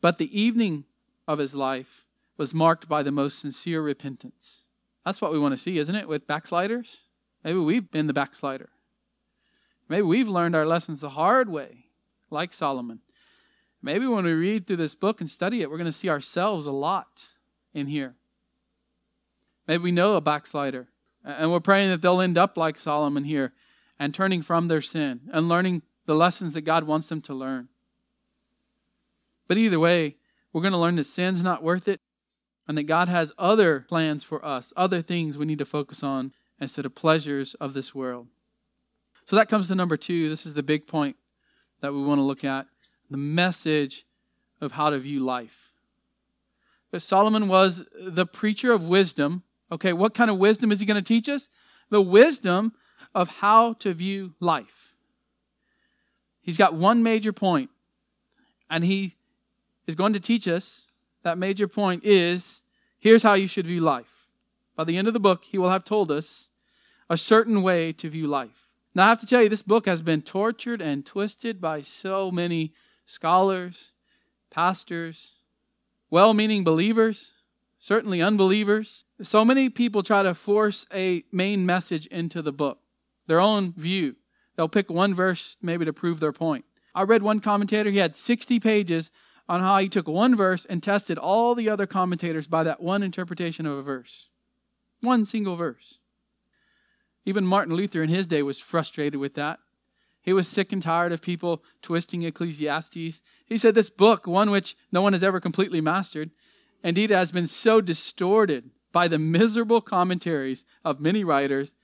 but 0.00 0.18
the 0.18 0.40
evening 0.40 0.84
of 1.26 1.38
his 1.38 1.54
life 1.54 2.04
was 2.38 2.54
marked 2.54 2.88
by 2.88 3.02
the 3.02 3.12
most 3.12 3.40
sincere 3.40 3.82
repentance. 3.82 4.62
That's 5.04 5.20
what 5.20 5.32
we 5.32 5.38
want 5.38 5.52
to 5.52 5.58
see, 5.58 5.78
isn't 5.78 5.94
it, 5.94 6.08
with 6.08 6.26
backsliders? 6.26 7.02
Maybe 7.44 7.58
we've 7.58 7.90
been 7.90 8.06
the 8.06 8.12
backslider. 8.12 8.70
Maybe 9.88 10.02
we've 10.02 10.28
learned 10.28 10.54
our 10.54 10.66
lessons 10.66 11.00
the 11.00 11.10
hard 11.10 11.48
way, 11.48 11.86
like 12.30 12.54
Solomon. 12.54 13.00
Maybe 13.82 14.06
when 14.06 14.24
we 14.24 14.32
read 14.32 14.66
through 14.66 14.76
this 14.76 14.94
book 14.94 15.20
and 15.20 15.28
study 15.28 15.62
it, 15.62 15.70
we're 15.70 15.78
going 15.78 15.86
to 15.86 15.92
see 15.92 16.08
ourselves 16.08 16.66
a 16.66 16.72
lot 16.72 17.24
in 17.74 17.86
here. 17.86 18.14
Maybe 19.66 19.82
we 19.82 19.92
know 19.92 20.16
a 20.16 20.20
backslider, 20.20 20.88
and 21.24 21.50
we're 21.50 21.60
praying 21.60 21.90
that 21.90 22.02
they'll 22.02 22.20
end 22.20 22.38
up 22.38 22.56
like 22.56 22.78
Solomon 22.78 23.24
here 23.24 23.52
and 23.98 24.14
turning 24.14 24.42
from 24.42 24.68
their 24.68 24.82
sin 24.82 25.22
and 25.32 25.48
learning 25.48 25.82
the 26.06 26.14
lessons 26.14 26.54
that 26.54 26.62
God 26.62 26.84
wants 26.84 27.08
them 27.08 27.20
to 27.22 27.34
learn. 27.34 27.68
But 29.46 29.58
either 29.58 29.80
way, 29.80 30.16
we're 30.52 30.62
going 30.62 30.72
to 30.72 30.78
learn 30.78 30.96
that 30.96 31.04
sin's 31.04 31.42
not 31.42 31.62
worth 31.62 31.88
it 31.88 32.00
and 32.68 32.76
that 32.76 32.84
God 32.84 33.08
has 33.08 33.32
other 33.38 33.80
plans 33.88 34.22
for 34.22 34.44
us, 34.44 34.74
other 34.76 35.00
things 35.00 35.38
we 35.38 35.46
need 35.46 35.58
to 35.58 35.64
focus 35.64 36.02
on 36.02 36.32
instead 36.60 36.84
of 36.84 36.94
pleasures 36.94 37.54
of 37.54 37.72
this 37.72 37.94
world. 37.94 38.28
So 39.24 39.36
that 39.36 39.48
comes 39.48 39.68
to 39.68 39.74
number 39.74 39.96
two. 39.96 40.28
This 40.28 40.44
is 40.44 40.54
the 40.54 40.62
big 40.62 40.86
point 40.86 41.16
that 41.80 41.92
we 41.92 42.02
want 42.02 42.18
to 42.18 42.22
look 42.22 42.44
at 42.44 42.66
the 43.10 43.16
message 43.16 44.04
of 44.60 44.72
how 44.72 44.90
to 44.90 44.98
view 44.98 45.20
life. 45.20 45.72
Solomon 46.98 47.48
was 47.48 47.84
the 47.98 48.26
preacher 48.26 48.72
of 48.72 48.86
wisdom. 48.86 49.42
Okay, 49.70 49.92
what 49.92 50.14
kind 50.14 50.30
of 50.30 50.38
wisdom 50.38 50.72
is 50.72 50.80
he 50.80 50.86
going 50.86 51.02
to 51.02 51.06
teach 51.06 51.28
us? 51.28 51.48
The 51.90 52.00
wisdom 52.00 52.72
of 53.14 53.28
how 53.28 53.74
to 53.74 53.92
view 53.92 54.34
life. 54.40 54.94
He's 56.40 56.56
got 56.56 56.74
one 56.74 57.02
major 57.02 57.32
point, 57.32 57.70
and 58.70 58.84
he 58.84 59.16
is 59.86 59.94
going 59.94 60.14
to 60.14 60.20
teach 60.20 60.48
us 60.48 60.87
that 61.28 61.36
major 61.36 61.68
point 61.68 62.04
is 62.04 62.62
here's 62.98 63.22
how 63.22 63.34
you 63.34 63.46
should 63.46 63.66
view 63.66 63.82
life. 63.82 64.26
By 64.74 64.84
the 64.84 64.96
end 64.96 65.08
of 65.08 65.14
the 65.14 65.20
book, 65.20 65.44
he 65.44 65.58
will 65.58 65.68
have 65.68 65.84
told 65.84 66.10
us 66.10 66.48
a 67.10 67.18
certain 67.18 67.60
way 67.60 67.92
to 67.92 68.08
view 68.08 68.26
life. 68.26 68.68
Now, 68.94 69.06
I 69.06 69.08
have 69.10 69.20
to 69.20 69.26
tell 69.26 69.42
you, 69.42 69.50
this 69.50 69.62
book 69.62 69.84
has 69.84 70.00
been 70.00 70.22
tortured 70.22 70.80
and 70.80 71.04
twisted 71.04 71.60
by 71.60 71.82
so 71.82 72.30
many 72.30 72.72
scholars, 73.04 73.92
pastors, 74.50 75.32
well 76.08 76.32
meaning 76.32 76.64
believers, 76.64 77.32
certainly 77.78 78.22
unbelievers. 78.22 79.04
So 79.22 79.44
many 79.44 79.68
people 79.68 80.02
try 80.02 80.22
to 80.22 80.32
force 80.32 80.86
a 80.94 81.24
main 81.30 81.66
message 81.66 82.06
into 82.06 82.40
the 82.40 82.52
book, 82.52 82.78
their 83.26 83.40
own 83.40 83.74
view. 83.74 84.16
They'll 84.56 84.68
pick 84.68 84.88
one 84.88 85.14
verse 85.14 85.58
maybe 85.60 85.84
to 85.84 85.92
prove 85.92 86.20
their 86.20 86.32
point. 86.32 86.64
I 86.94 87.02
read 87.02 87.22
one 87.22 87.40
commentator, 87.40 87.90
he 87.90 87.98
had 87.98 88.16
60 88.16 88.58
pages 88.60 89.10
on 89.48 89.60
how 89.60 89.78
he 89.78 89.88
took 89.88 90.06
one 90.06 90.36
verse 90.36 90.64
and 90.66 90.82
tested 90.82 91.16
all 91.18 91.54
the 91.54 91.68
other 91.68 91.86
commentators 91.86 92.46
by 92.46 92.62
that 92.64 92.82
one 92.82 93.02
interpretation 93.02 93.66
of 93.66 93.78
a 93.78 93.82
verse. 93.82 94.28
One 95.00 95.24
single 95.24 95.56
verse. 95.56 95.98
Even 97.24 97.46
Martin 97.46 97.74
Luther 97.74 98.02
in 98.02 98.08
his 98.08 98.26
day 98.26 98.42
was 98.42 98.58
frustrated 98.58 99.18
with 99.18 99.34
that. 99.34 99.58
He 100.20 100.32
was 100.32 100.48
sick 100.48 100.72
and 100.72 100.82
tired 100.82 101.12
of 101.12 101.22
people 101.22 101.62
twisting 101.80 102.22
Ecclesiastes. 102.22 103.20
He 103.46 103.58
said, 103.58 103.74
This 103.74 103.90
book, 103.90 104.26
one 104.26 104.50
which 104.50 104.76
no 104.92 105.00
one 105.00 105.14
has 105.14 105.22
ever 105.22 105.40
completely 105.40 105.80
mastered, 105.80 106.30
indeed 106.82 107.10
has 107.10 107.32
been 107.32 107.46
so 107.46 107.80
distorted 107.80 108.70
by 108.92 109.08
the 109.08 109.18
miserable 109.18 109.80
commentaries 109.80 110.64
of 110.84 111.00
many 111.00 111.24
writers 111.24 111.74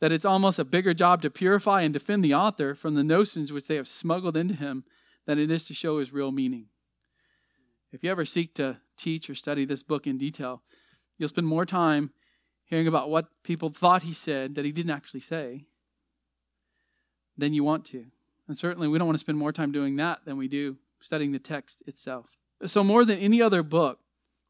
that 0.00 0.12
it's 0.12 0.24
almost 0.24 0.58
a 0.58 0.64
bigger 0.64 0.94
job 0.94 1.22
to 1.22 1.30
purify 1.30 1.82
and 1.82 1.92
defend 1.92 2.24
the 2.24 2.34
author 2.34 2.74
from 2.74 2.94
the 2.94 3.02
notions 3.02 3.52
which 3.52 3.66
they 3.66 3.76
have 3.76 3.88
smuggled 3.88 4.36
into 4.36 4.54
him 4.54 4.84
than 5.26 5.38
it 5.38 5.50
is 5.50 5.64
to 5.64 5.74
show 5.74 5.98
his 5.98 6.12
real 6.12 6.30
meaning. 6.30 6.66
If 7.92 8.04
you 8.04 8.10
ever 8.10 8.24
seek 8.24 8.54
to 8.54 8.78
teach 8.96 9.30
or 9.30 9.34
study 9.34 9.64
this 9.64 9.82
book 9.82 10.06
in 10.06 10.18
detail, 10.18 10.62
you'll 11.16 11.28
spend 11.28 11.46
more 11.46 11.64
time 11.64 12.10
hearing 12.64 12.86
about 12.86 13.08
what 13.08 13.28
people 13.42 13.70
thought 13.70 14.02
he 14.02 14.12
said 14.12 14.54
that 14.54 14.64
he 14.64 14.72
didn't 14.72 14.90
actually 14.90 15.20
say 15.20 15.64
than 17.36 17.54
you 17.54 17.64
want 17.64 17.86
to. 17.86 18.06
And 18.46 18.58
certainly 18.58 18.88
we 18.88 18.98
don't 18.98 19.06
want 19.06 19.16
to 19.16 19.20
spend 19.20 19.38
more 19.38 19.52
time 19.52 19.72
doing 19.72 19.96
that 19.96 20.24
than 20.24 20.36
we 20.36 20.48
do 20.48 20.76
studying 21.00 21.32
the 21.32 21.38
text 21.38 21.82
itself. 21.86 22.26
So, 22.66 22.82
more 22.82 23.04
than 23.04 23.18
any 23.18 23.40
other 23.40 23.62
book, 23.62 24.00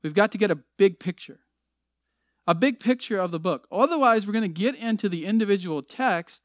we've 0.02 0.14
got 0.14 0.32
to 0.32 0.38
get 0.38 0.50
a 0.50 0.58
big 0.76 0.98
picture. 0.98 1.40
A 2.46 2.54
big 2.54 2.80
picture 2.80 3.18
of 3.18 3.30
the 3.30 3.38
book. 3.38 3.66
Otherwise, 3.70 4.26
we're 4.26 4.32
going 4.32 4.42
to 4.42 4.48
get 4.48 4.74
into 4.74 5.08
the 5.08 5.26
individual 5.26 5.82
text 5.82 6.42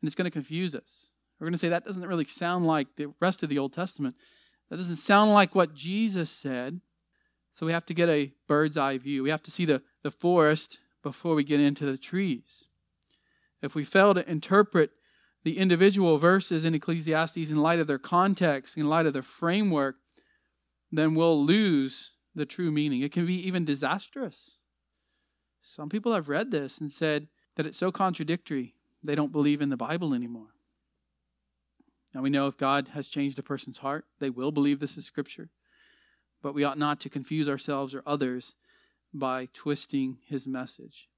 and 0.00 0.06
it's 0.06 0.14
going 0.14 0.26
to 0.26 0.30
confuse 0.30 0.76
us. 0.76 1.08
We're 1.38 1.46
going 1.46 1.52
to 1.52 1.58
say 1.58 1.68
that 1.68 1.84
doesn't 1.84 2.06
really 2.06 2.24
sound 2.26 2.66
like 2.66 2.94
the 2.96 3.12
rest 3.20 3.42
of 3.42 3.48
the 3.48 3.58
Old 3.58 3.72
Testament. 3.72 4.14
That 4.70 4.76
doesn't 4.76 4.96
sound 4.96 5.32
like 5.32 5.54
what 5.54 5.74
Jesus 5.74 6.30
said. 6.30 6.80
So 7.54 7.66
we 7.66 7.72
have 7.72 7.86
to 7.86 7.94
get 7.94 8.08
a 8.08 8.32
bird's 8.46 8.76
eye 8.76 8.98
view. 8.98 9.22
We 9.22 9.30
have 9.30 9.42
to 9.44 9.50
see 9.50 9.64
the, 9.64 9.82
the 10.02 10.10
forest 10.10 10.78
before 11.02 11.34
we 11.34 11.44
get 11.44 11.60
into 11.60 11.86
the 11.86 11.96
trees. 11.96 12.66
If 13.62 13.74
we 13.74 13.84
fail 13.84 14.14
to 14.14 14.30
interpret 14.30 14.90
the 15.42 15.58
individual 15.58 16.18
verses 16.18 16.64
in 16.64 16.74
Ecclesiastes 16.74 17.50
in 17.50 17.56
light 17.56 17.78
of 17.78 17.86
their 17.86 17.98
context, 17.98 18.76
in 18.76 18.88
light 18.88 19.06
of 19.06 19.12
their 19.12 19.22
framework, 19.22 19.96
then 20.92 21.14
we'll 21.14 21.44
lose 21.44 22.12
the 22.34 22.46
true 22.46 22.70
meaning. 22.70 23.02
It 23.02 23.12
can 23.12 23.26
be 23.26 23.46
even 23.46 23.64
disastrous. 23.64 24.58
Some 25.60 25.88
people 25.88 26.12
have 26.12 26.28
read 26.28 26.50
this 26.50 26.78
and 26.78 26.90
said 26.90 27.28
that 27.56 27.66
it's 27.66 27.78
so 27.78 27.90
contradictory 27.90 28.74
they 29.02 29.14
don't 29.14 29.32
believe 29.32 29.60
in 29.60 29.68
the 29.68 29.76
Bible 29.76 30.14
anymore. 30.14 30.54
Now 32.14 32.22
we 32.22 32.30
know 32.30 32.46
if 32.46 32.56
God 32.56 32.88
has 32.88 33.08
changed 33.08 33.38
a 33.38 33.42
person's 33.42 33.78
heart, 33.78 34.06
they 34.18 34.30
will 34.30 34.50
believe 34.50 34.80
this 34.80 34.96
is 34.96 35.04
Scripture. 35.04 35.50
But 36.42 36.54
we 36.54 36.64
ought 36.64 36.78
not 36.78 37.00
to 37.00 37.10
confuse 37.10 37.48
ourselves 37.48 37.94
or 37.94 38.02
others 38.06 38.54
by 39.12 39.48
twisting 39.52 40.18
his 40.26 40.46
message. 40.46 41.08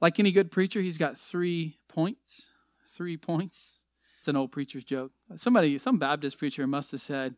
Like 0.00 0.18
any 0.18 0.32
good 0.32 0.50
preacher, 0.50 0.80
he's 0.80 0.98
got 0.98 1.18
three 1.18 1.78
points. 1.88 2.48
Three 2.88 3.16
points. 3.16 3.78
It's 4.18 4.28
an 4.28 4.36
old 4.36 4.52
preacher's 4.52 4.84
joke. 4.84 5.12
Somebody, 5.36 5.78
some 5.78 5.98
Baptist 5.98 6.38
preacher 6.38 6.66
must 6.66 6.92
have 6.92 7.00
said, 7.00 7.34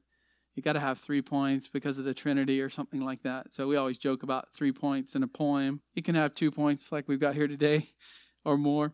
you 0.54 0.62
got 0.62 0.74
to 0.74 0.80
have 0.80 0.98
three 0.98 1.22
points 1.22 1.66
because 1.66 1.98
of 1.98 2.04
the 2.04 2.14
Trinity 2.14 2.60
or 2.60 2.70
something 2.70 3.00
like 3.00 3.22
that. 3.22 3.52
So 3.52 3.66
we 3.66 3.76
always 3.76 3.98
joke 3.98 4.22
about 4.22 4.52
three 4.52 4.72
points 4.72 5.16
in 5.16 5.22
a 5.22 5.28
poem. 5.28 5.80
You 5.94 6.02
can 6.02 6.14
have 6.14 6.34
two 6.34 6.50
points 6.50 6.92
like 6.92 7.08
we've 7.08 7.20
got 7.20 7.34
here 7.34 7.48
today 7.48 7.88
or 8.44 8.56
more. 8.56 8.92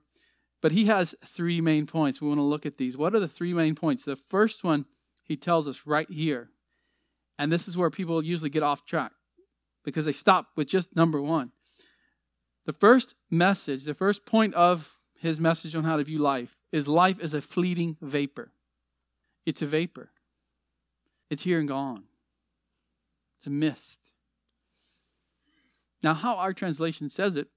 But 0.62 0.72
he 0.72 0.86
has 0.86 1.14
three 1.24 1.60
main 1.60 1.86
points. 1.86 2.20
We 2.20 2.28
want 2.28 2.38
to 2.38 2.42
look 2.42 2.66
at 2.66 2.76
these. 2.76 2.96
What 2.96 3.14
are 3.14 3.20
the 3.20 3.28
three 3.28 3.54
main 3.54 3.74
points? 3.74 4.04
The 4.04 4.16
first 4.16 4.62
one 4.62 4.84
he 5.22 5.36
tells 5.36 5.66
us 5.66 5.82
right 5.86 6.10
here. 6.10 6.50
And 7.38 7.50
this 7.50 7.66
is 7.66 7.76
where 7.76 7.90
people 7.90 8.22
usually 8.22 8.50
get 8.50 8.62
off 8.62 8.84
track 8.84 9.12
because 9.84 10.04
they 10.04 10.12
stop 10.12 10.48
with 10.56 10.68
just 10.68 10.94
number 10.94 11.22
one. 11.22 11.52
The 12.66 12.72
first 12.72 13.14
message, 13.30 13.84
the 13.84 13.94
first 13.94 14.26
point 14.26 14.54
of 14.54 14.98
his 15.18 15.40
message 15.40 15.74
on 15.74 15.84
how 15.84 15.96
to 15.96 16.04
view 16.04 16.18
life 16.18 16.56
is 16.72 16.86
life 16.86 17.18
is 17.20 17.32
a 17.32 17.40
fleeting 17.40 17.96
vapor. 18.02 18.52
It's 19.46 19.62
a 19.62 19.66
vapor. 19.66 20.10
It's 21.30 21.44
here 21.44 21.58
and 21.58 21.68
gone. 21.68 22.04
It's 23.38 23.46
a 23.46 23.50
mist. 23.50 23.98
Now, 26.02 26.14
how 26.14 26.36
our 26.36 26.52
translation 26.52 27.08
says 27.08 27.36
it, 27.36 27.48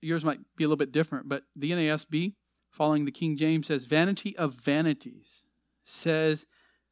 yours 0.00 0.24
might 0.24 0.40
be 0.56 0.64
a 0.64 0.66
little 0.66 0.76
bit 0.76 0.92
different, 0.92 1.28
but 1.28 1.44
the 1.54 1.70
NASB, 1.72 2.34
following 2.70 3.04
the 3.04 3.12
King 3.12 3.36
James, 3.36 3.66
says, 3.66 3.84
Vanity 3.84 4.36
of 4.36 4.54
vanities, 4.54 5.42
says 5.84 6.46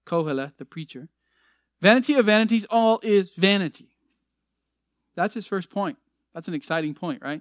Koheleth, 0.06 0.56
the 0.56 0.64
preacher. 0.64 1.08
Vanity 1.80 2.14
of 2.14 2.26
vanities, 2.26 2.66
all 2.70 3.00
is 3.02 3.30
vanity. 3.36 3.88
That's 5.14 5.34
his 5.34 5.46
first 5.46 5.70
point. 5.70 5.98
That's 6.34 6.48
an 6.48 6.54
exciting 6.54 6.94
point, 6.94 7.22
right? 7.22 7.40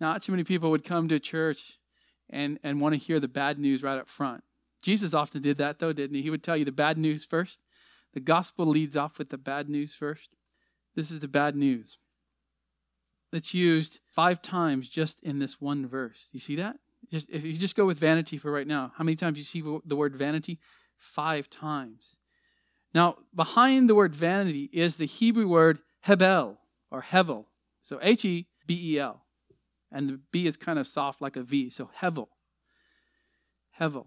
Not 0.00 0.22
too 0.22 0.32
many 0.32 0.44
people 0.44 0.70
would 0.70 0.84
come 0.84 1.08
to 1.08 1.18
church 1.18 1.78
and, 2.30 2.58
and 2.62 2.80
want 2.80 2.94
to 2.94 2.98
hear 2.98 3.20
the 3.20 3.28
bad 3.28 3.58
news 3.58 3.82
right 3.82 3.98
up 3.98 4.08
front. 4.08 4.42
Jesus 4.82 5.14
often 5.14 5.42
did 5.42 5.58
that, 5.58 5.78
though, 5.78 5.92
didn't 5.92 6.16
he? 6.16 6.22
He 6.22 6.30
would 6.30 6.42
tell 6.42 6.56
you 6.56 6.64
the 6.64 6.72
bad 6.72 6.98
news 6.98 7.24
first. 7.24 7.60
The 8.14 8.20
gospel 8.20 8.66
leads 8.66 8.96
off 8.96 9.18
with 9.18 9.30
the 9.30 9.38
bad 9.38 9.68
news 9.68 9.94
first. 9.94 10.30
This 10.94 11.10
is 11.10 11.20
the 11.20 11.28
bad 11.28 11.56
news. 11.56 11.98
It's 13.36 13.54
used 13.54 14.00
five 14.06 14.42
times 14.42 14.88
just 14.88 15.22
in 15.22 15.38
this 15.38 15.60
one 15.60 15.86
verse. 15.86 16.28
You 16.32 16.40
see 16.40 16.56
that? 16.56 16.76
Just, 17.10 17.28
if 17.30 17.44
you 17.44 17.52
just 17.52 17.76
go 17.76 17.86
with 17.86 17.98
vanity 17.98 18.38
for 18.38 18.50
right 18.50 18.66
now, 18.66 18.92
how 18.96 19.04
many 19.04 19.16
times 19.16 19.38
you 19.38 19.44
see 19.44 19.62
the 19.84 19.96
word 19.96 20.16
vanity? 20.16 20.58
Five 20.96 21.48
times. 21.50 22.16
Now, 22.94 23.18
behind 23.34 23.88
the 23.88 23.94
word 23.94 24.14
vanity 24.14 24.70
is 24.72 24.96
the 24.96 25.04
Hebrew 25.04 25.46
word 25.46 25.80
hebel 26.00 26.58
or 26.90 27.02
hevel. 27.02 27.44
So 27.82 27.98
H 28.02 28.24
E 28.24 28.46
B 28.66 28.94
E 28.94 28.98
L. 28.98 29.22
And 29.92 30.08
the 30.08 30.20
B 30.32 30.46
is 30.46 30.56
kind 30.56 30.78
of 30.78 30.86
soft 30.86 31.20
like 31.20 31.36
a 31.36 31.42
V. 31.42 31.70
So 31.70 31.90
hevel. 32.00 32.28
Hevel. 33.78 34.06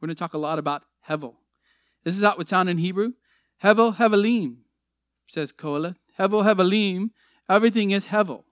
We're 0.00 0.06
going 0.06 0.16
to 0.16 0.18
talk 0.18 0.34
a 0.34 0.38
lot 0.38 0.58
about 0.58 0.82
Hevel. 1.08 1.34
This 2.04 2.16
is 2.16 2.22
how 2.22 2.32
it 2.32 2.38
would 2.38 2.48
sound 2.48 2.70
in 2.70 2.78
Hebrew. 2.78 3.12
Hevel 3.62 3.96
Hevelim, 3.96 4.56
says 5.28 5.52
Koheleth. 5.52 5.96
Hevel 6.18 6.44
Hevelim, 6.44 7.10
everything 7.48 7.90
is 7.90 8.06
Hevel. 8.06 8.44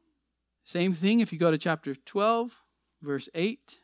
Same 0.68 0.92
thing 0.92 1.20
if 1.20 1.32
you 1.32 1.38
go 1.38 1.50
to 1.50 1.56
chapter 1.56 1.94
12, 1.94 2.54
verse 3.00 3.30
8. 3.34 3.78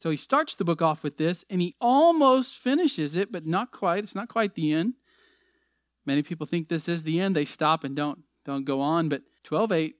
So 0.00 0.10
he 0.10 0.16
starts 0.16 0.56
the 0.56 0.64
book 0.64 0.82
off 0.82 1.04
with 1.04 1.16
this, 1.16 1.44
and 1.48 1.60
he 1.60 1.76
almost 1.80 2.54
finishes 2.56 3.14
it, 3.14 3.30
but 3.30 3.46
not 3.46 3.70
quite. 3.70 4.02
It's 4.02 4.16
not 4.16 4.28
quite 4.28 4.54
the 4.54 4.72
end. 4.72 4.94
Many 6.04 6.24
people 6.24 6.44
think 6.44 6.66
this 6.66 6.88
is 6.88 7.04
the 7.04 7.20
end. 7.20 7.36
They 7.36 7.44
stop 7.44 7.84
and 7.84 7.94
don't 7.94 8.24
don't 8.44 8.64
go 8.64 8.80
on. 8.80 9.08
But 9.08 9.22
12.8, 9.44 9.94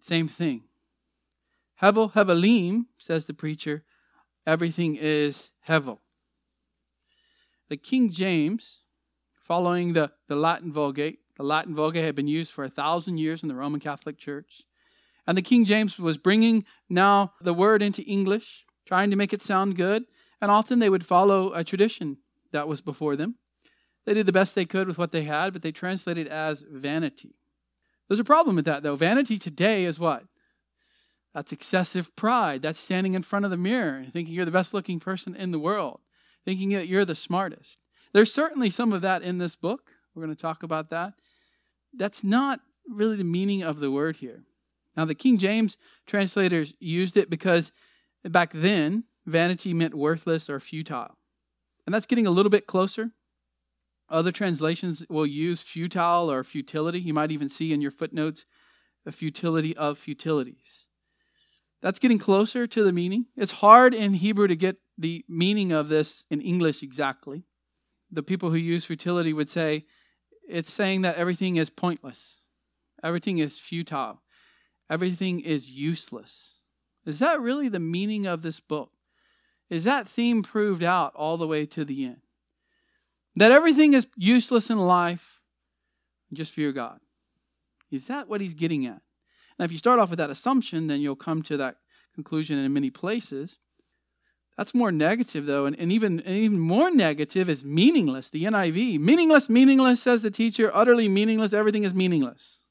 same 0.00 0.28
thing. 0.28 0.62
Hevel 1.82 2.14
Hevelim, 2.14 2.86
says 2.96 3.26
the 3.26 3.34
preacher, 3.34 3.84
everything 4.46 4.96
is 4.98 5.50
Hevel. 5.68 5.98
The 7.68 7.76
King 7.76 8.10
James, 8.10 8.80
following 9.34 9.92
the, 9.92 10.12
the 10.26 10.36
Latin 10.36 10.72
Vulgate, 10.72 11.18
the 11.38 11.44
Latin 11.44 11.74
Vulgate 11.74 12.04
had 12.04 12.16
been 12.16 12.28
used 12.28 12.52
for 12.52 12.64
a 12.64 12.68
thousand 12.68 13.18
years 13.18 13.42
in 13.42 13.48
the 13.48 13.54
Roman 13.54 13.80
Catholic 13.80 14.18
Church. 14.18 14.62
And 15.26 15.38
the 15.38 15.42
King 15.42 15.64
James 15.64 15.98
was 15.98 16.18
bringing 16.18 16.64
now 16.88 17.32
the 17.40 17.54
word 17.54 17.80
into 17.80 18.02
English, 18.02 18.66
trying 18.86 19.10
to 19.10 19.16
make 19.16 19.32
it 19.32 19.40
sound 19.40 19.76
good. 19.76 20.04
And 20.40 20.50
often 20.50 20.78
they 20.80 20.90
would 20.90 21.06
follow 21.06 21.52
a 21.52 21.64
tradition 21.64 22.18
that 22.52 22.68
was 22.68 22.80
before 22.80 23.16
them. 23.16 23.36
They 24.04 24.14
did 24.14 24.26
the 24.26 24.32
best 24.32 24.54
they 24.54 24.64
could 24.64 24.88
with 24.88 24.98
what 24.98 25.12
they 25.12 25.24
had, 25.24 25.52
but 25.52 25.62
they 25.62 25.72
translated 25.72 26.26
as 26.26 26.64
vanity. 26.68 27.36
There's 28.08 28.20
a 28.20 28.24
problem 28.24 28.56
with 28.56 28.64
that, 28.64 28.82
though. 28.82 28.96
Vanity 28.96 29.38
today 29.38 29.84
is 29.84 29.98
what? 29.98 30.24
That's 31.34 31.52
excessive 31.52 32.16
pride. 32.16 32.62
That's 32.62 32.80
standing 32.80 33.14
in 33.14 33.22
front 33.22 33.44
of 33.44 33.50
the 33.50 33.56
mirror 33.56 33.98
and 33.98 34.12
thinking 34.12 34.34
you're 34.34 34.44
the 34.44 34.50
best 34.50 34.72
looking 34.74 34.98
person 34.98 35.36
in 35.36 35.52
the 35.52 35.58
world, 35.58 36.00
thinking 36.44 36.70
that 36.70 36.88
you're 36.88 37.04
the 37.04 37.14
smartest. 37.14 37.78
There's 38.12 38.32
certainly 38.32 38.70
some 38.70 38.92
of 38.92 39.02
that 39.02 39.22
in 39.22 39.38
this 39.38 39.54
book. 39.54 39.92
We're 40.14 40.24
going 40.24 40.34
to 40.34 40.42
talk 40.42 40.62
about 40.62 40.90
that. 40.90 41.14
That's 41.92 42.22
not 42.22 42.60
really 42.88 43.16
the 43.16 43.24
meaning 43.24 43.62
of 43.62 43.80
the 43.80 43.90
word 43.90 44.16
here. 44.16 44.44
Now, 44.96 45.04
the 45.04 45.14
King 45.14 45.38
James 45.38 45.76
translators 46.06 46.74
used 46.80 47.16
it 47.16 47.30
because 47.30 47.70
back 48.24 48.50
then, 48.52 49.04
vanity 49.26 49.74
meant 49.74 49.94
worthless 49.94 50.50
or 50.50 50.58
futile. 50.58 51.16
And 51.86 51.94
that's 51.94 52.06
getting 52.06 52.26
a 52.26 52.30
little 52.30 52.50
bit 52.50 52.66
closer. 52.66 53.12
Other 54.08 54.32
translations 54.32 55.04
will 55.08 55.26
use 55.26 55.60
futile 55.60 56.30
or 56.30 56.42
futility. 56.42 56.98
You 56.98 57.14
might 57.14 57.30
even 57.30 57.48
see 57.48 57.72
in 57.72 57.80
your 57.80 57.90
footnotes 57.90 58.44
the 59.04 59.12
futility 59.12 59.76
of 59.76 59.98
futilities. 59.98 60.86
That's 61.80 61.98
getting 61.98 62.18
closer 62.18 62.66
to 62.66 62.82
the 62.82 62.92
meaning. 62.92 63.26
It's 63.36 63.52
hard 63.52 63.94
in 63.94 64.14
Hebrew 64.14 64.48
to 64.48 64.56
get 64.56 64.80
the 64.96 65.24
meaning 65.28 65.70
of 65.70 65.88
this 65.88 66.24
in 66.30 66.40
English 66.40 66.82
exactly. 66.82 67.44
The 68.10 68.22
people 68.22 68.50
who 68.50 68.56
use 68.56 68.84
futility 68.84 69.32
would 69.32 69.50
say 69.50 69.84
it's 70.48 70.72
saying 70.72 71.02
that 71.02 71.16
everything 71.16 71.56
is 71.56 71.70
pointless, 71.70 72.38
everything 73.02 73.38
is 73.38 73.58
futile, 73.58 74.22
everything 74.90 75.40
is 75.40 75.70
useless. 75.70 76.60
Is 77.06 77.18
that 77.20 77.40
really 77.40 77.68
the 77.68 77.78
meaning 77.78 78.26
of 78.26 78.42
this 78.42 78.60
book? 78.60 78.90
Is 79.70 79.84
that 79.84 80.08
theme 80.08 80.42
proved 80.42 80.82
out 80.82 81.14
all 81.14 81.36
the 81.36 81.46
way 81.46 81.66
to 81.66 81.84
the 81.84 82.04
end? 82.04 82.22
That 83.36 83.52
everything 83.52 83.94
is 83.94 84.06
useless 84.16 84.70
in 84.70 84.78
life, 84.78 85.40
just 86.32 86.52
fear 86.52 86.72
God. 86.72 87.00
Is 87.90 88.06
that 88.08 88.28
what 88.28 88.40
he's 88.40 88.54
getting 88.54 88.86
at? 88.86 89.00
Now, 89.58 89.64
if 89.64 89.72
you 89.72 89.78
start 89.78 89.98
off 89.98 90.10
with 90.10 90.18
that 90.18 90.30
assumption, 90.30 90.86
then 90.86 91.00
you'll 91.00 91.16
come 91.16 91.42
to 91.42 91.56
that 91.56 91.76
conclusion 92.14 92.58
in 92.58 92.72
many 92.72 92.90
places. 92.90 93.58
That's 94.58 94.74
more 94.74 94.90
negative, 94.90 95.46
though, 95.46 95.66
and, 95.66 95.78
and, 95.78 95.92
even, 95.92 96.18
and 96.18 96.36
even 96.36 96.58
more 96.58 96.90
negative 96.90 97.48
is 97.48 97.64
meaningless, 97.64 98.28
the 98.28 98.42
NIV. 98.42 98.98
Meaningless, 98.98 99.48
meaningless, 99.48 100.02
says 100.02 100.22
the 100.22 100.32
teacher, 100.32 100.72
utterly 100.74 101.06
meaningless, 101.06 101.52
everything 101.52 101.84
is 101.84 101.94
meaningless. 101.94 102.64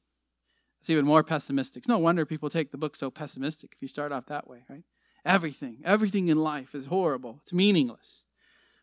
It's 0.81 0.89
even 0.89 1.05
more 1.05 1.23
pessimistic. 1.23 1.81
It's 1.81 1.87
no 1.87 1.97
wonder 1.97 2.25
people 2.25 2.49
take 2.49 2.71
the 2.71 2.77
book 2.77 2.97
so 2.97 3.09
pessimistic 3.09 3.71
if 3.73 3.81
you 3.81 3.87
start 3.87 4.11
off 4.11 4.25
that 4.25 4.49
way, 4.49 4.65
right? 4.69 4.83
Everything, 5.25 5.77
everything 5.85 6.27
in 6.27 6.37
life 6.37 6.75
is 6.75 6.87
horrible. 6.87 7.39
It's 7.43 7.53
meaningless. 7.53 8.25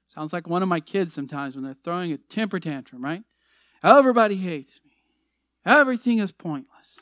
Sounds 0.09 0.33
like 0.33 0.49
one 0.49 0.62
of 0.62 0.69
my 0.71 0.81
kids 0.81 1.12
sometimes 1.12 1.55
when 1.55 1.64
they're 1.64 1.77
throwing 1.85 2.11
a 2.11 2.17
temper 2.17 2.59
tantrum, 2.59 3.05
right? 3.05 3.23
Everybody 3.83 4.37
hates 4.37 4.81
me. 4.83 4.93
Everything 5.67 6.21
is 6.21 6.33
pointless. 6.33 7.01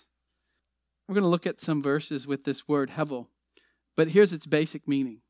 We're 1.06 1.14
going 1.14 1.22
to 1.22 1.28
look 1.28 1.46
at 1.46 1.60
some 1.60 1.80
verses 1.80 2.26
with 2.26 2.42
this 2.42 2.66
word 2.66 2.90
hevel, 2.90 3.28
but 3.96 4.08
here's 4.08 4.32
its 4.32 4.46
basic 4.46 4.88
meaning. 4.88 5.21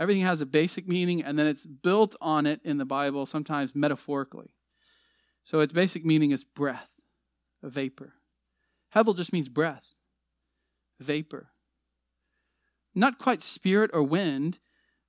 Everything 0.00 0.22
has 0.22 0.40
a 0.40 0.46
basic 0.46 0.88
meaning, 0.88 1.22
and 1.22 1.38
then 1.38 1.46
it's 1.46 1.66
built 1.66 2.16
on 2.22 2.46
it 2.46 2.60
in 2.64 2.78
the 2.78 2.86
Bible, 2.86 3.26
sometimes 3.26 3.74
metaphorically. 3.74 4.54
So 5.44 5.60
its 5.60 5.74
basic 5.74 6.06
meaning 6.06 6.30
is 6.30 6.42
breath, 6.42 6.88
a 7.62 7.68
vapor. 7.68 8.14
Hevel 8.94 9.14
just 9.14 9.30
means 9.30 9.50
breath, 9.50 9.94
vapor. 10.98 11.50
Not 12.94 13.18
quite 13.18 13.42
spirit 13.42 13.90
or 13.92 14.02
wind, 14.02 14.58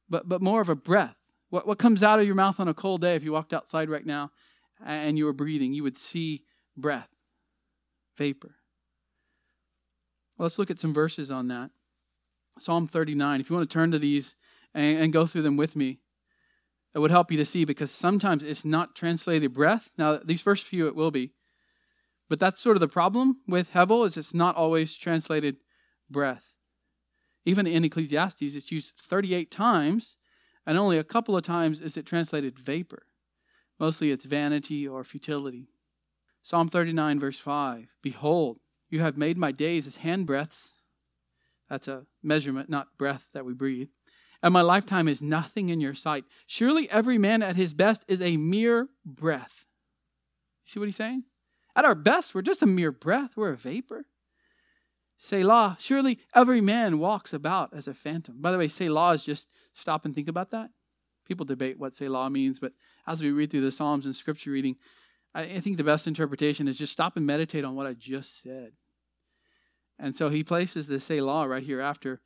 but, 0.10 0.28
but 0.28 0.42
more 0.42 0.60
of 0.60 0.68
a 0.68 0.76
breath. 0.76 1.16
What, 1.50 1.66
what 1.66 1.80
comes 1.80 2.04
out 2.04 2.20
of 2.20 2.26
your 2.26 2.36
mouth 2.36 2.60
on 2.60 2.68
a 2.68 2.74
cold 2.74 3.00
day 3.00 3.16
if 3.16 3.24
you 3.24 3.32
walked 3.32 3.54
outside 3.54 3.90
right 3.90 4.06
now 4.06 4.32
and 4.86 5.18
you 5.18 5.24
were 5.24 5.34
breathing, 5.34 5.74
you 5.74 5.84
would 5.84 5.98
see 5.98 6.44
breath, 6.76 7.10
vapor. 8.18 8.56
Let's 10.38 10.60
look 10.60 10.70
at 10.70 10.80
some 10.80 10.94
verses 10.94 11.32
on 11.32 11.48
that. 11.48 11.72
Psalm 12.60 12.88
39. 12.88 13.40
If 13.40 13.50
you 13.50 13.56
want 13.56 13.70
to 13.70 13.74
turn 13.74 13.92
to 13.92 14.00
these 14.00 14.36
and, 14.74 15.00
and 15.00 15.14
go 15.14 15.26
through 15.26 15.42
them 15.44 15.58
with 15.58 15.76
me, 15.76 16.00
it 16.94 17.00
would 17.00 17.12
help 17.12 17.32
you 17.32 17.38
to 17.38 17.46
see 17.46 17.66
because 17.66 17.92
sometimes 17.92 18.44
it's 18.44 18.66
not 18.66 18.96
translated 18.96 19.54
breath. 19.54 19.90
Now, 19.98 20.20
these 20.24 20.42
first 20.42 20.66
few 20.66 20.88
it 20.88 20.96
will 20.96 21.12
be. 21.12 21.32
But 22.30 22.40
that's 22.40 22.62
sort 22.62 22.78
of 22.78 22.82
the 22.82 22.88
problem 22.88 23.42
with 23.48 23.74
Hevel 23.74 24.08
is 24.08 24.18
it's 24.18 24.34
not 24.34 24.56
always 24.56 24.96
translated 24.96 25.58
breath. 26.10 26.46
Even 27.46 27.66
in 27.66 27.84
Ecclesiastes, 27.84 28.56
it's 28.56 28.72
used 28.72 28.94
38 28.98 29.52
times, 29.52 30.16
and 30.66 30.78
only 30.78 30.98
a 30.98 31.04
couple 31.04 31.36
of 31.36 31.44
times 31.44 31.82
is 31.82 31.98
it 31.98 32.06
translated 32.06 32.60
vapor. 32.60 33.04
Mostly 33.80 34.12
it's 34.12 34.26
vanity 34.26 34.88
or 34.88 35.04
futility. 35.04 35.68
Psalm 36.44 36.68
39, 36.68 37.20
verse 37.20 37.40
5 37.40 37.88
Behold, 38.02 38.60
you 38.90 39.02
have 39.02 39.18
made 39.18 39.38
my 39.38 39.52
days 39.52 39.88
as 39.88 39.98
handbreadths. 39.98 40.70
That's 41.70 41.88
a 41.88 42.06
measurement, 42.22 42.70
not 42.70 42.98
breath 42.98 43.28
that 43.34 43.46
we 43.46 43.54
breathe. 43.54 43.90
And 44.44 44.54
my 44.54 44.62
lifetime 44.62 45.08
is 45.08 45.22
nothing 45.22 45.70
in 45.70 45.80
your 45.80 45.94
sight. 45.94 46.24
Surely 46.48 46.90
every 46.90 47.18
man 47.18 47.44
at 47.44 47.56
his 47.56 47.74
best 47.74 48.04
is 48.08 48.22
a 48.22 48.38
mere 48.38 48.90
breath. 49.06 49.66
You 50.66 50.72
see 50.72 50.80
what 50.80 50.88
he's 50.88 50.96
saying? 50.96 51.24
At 51.76 51.86
our 51.86 51.96
best, 51.96 52.34
we're 52.34 52.42
just 52.42 52.62
a 52.62 52.68
mere 52.68 52.92
breath. 52.92 53.38
We're 53.38 53.54
a 53.54 53.58
vapor. 53.58 54.06
Selah, 55.18 55.78
surely 55.80 56.20
every 56.34 56.62
man 56.62 56.98
walks 56.98 57.32
about 57.32 57.72
as 57.74 57.88
a 57.88 57.94
phantom. 57.94 58.42
By 58.42 58.52
the 58.52 58.58
way, 58.58 58.68
Selah 58.68 59.14
is 59.14 59.24
just 59.24 59.48
stop 59.74 60.04
and 60.04 60.16
think 60.16 60.28
about 60.28 60.50
that. 60.50 60.72
People 61.28 61.46
debate 61.46 61.78
what 61.78 61.94
Selah 61.94 62.32
means, 62.32 62.60
but 62.60 62.74
as 63.06 63.22
we 63.22 63.30
read 63.30 63.52
through 63.52 63.62
the 63.62 63.72
Psalms 63.72 64.08
and 64.08 64.16
scripture 64.16 64.50
reading, 64.50 64.78
I 65.34 65.60
think 65.60 65.78
the 65.78 65.84
best 65.84 66.08
interpretation 66.08 66.68
is 66.68 66.78
just 66.78 66.92
stop 66.92 67.16
and 67.16 67.26
meditate 67.26 67.64
on 67.64 67.76
what 67.76 67.86
I 67.86 67.94
just 67.94 68.42
said. 68.42 68.74
And 70.00 70.16
so 70.16 70.30
he 70.30 70.44
places 70.44 70.88
the 70.88 71.00
Selah 71.00 71.48
right 71.48 71.64
here 71.64 71.80
after. 71.80 72.20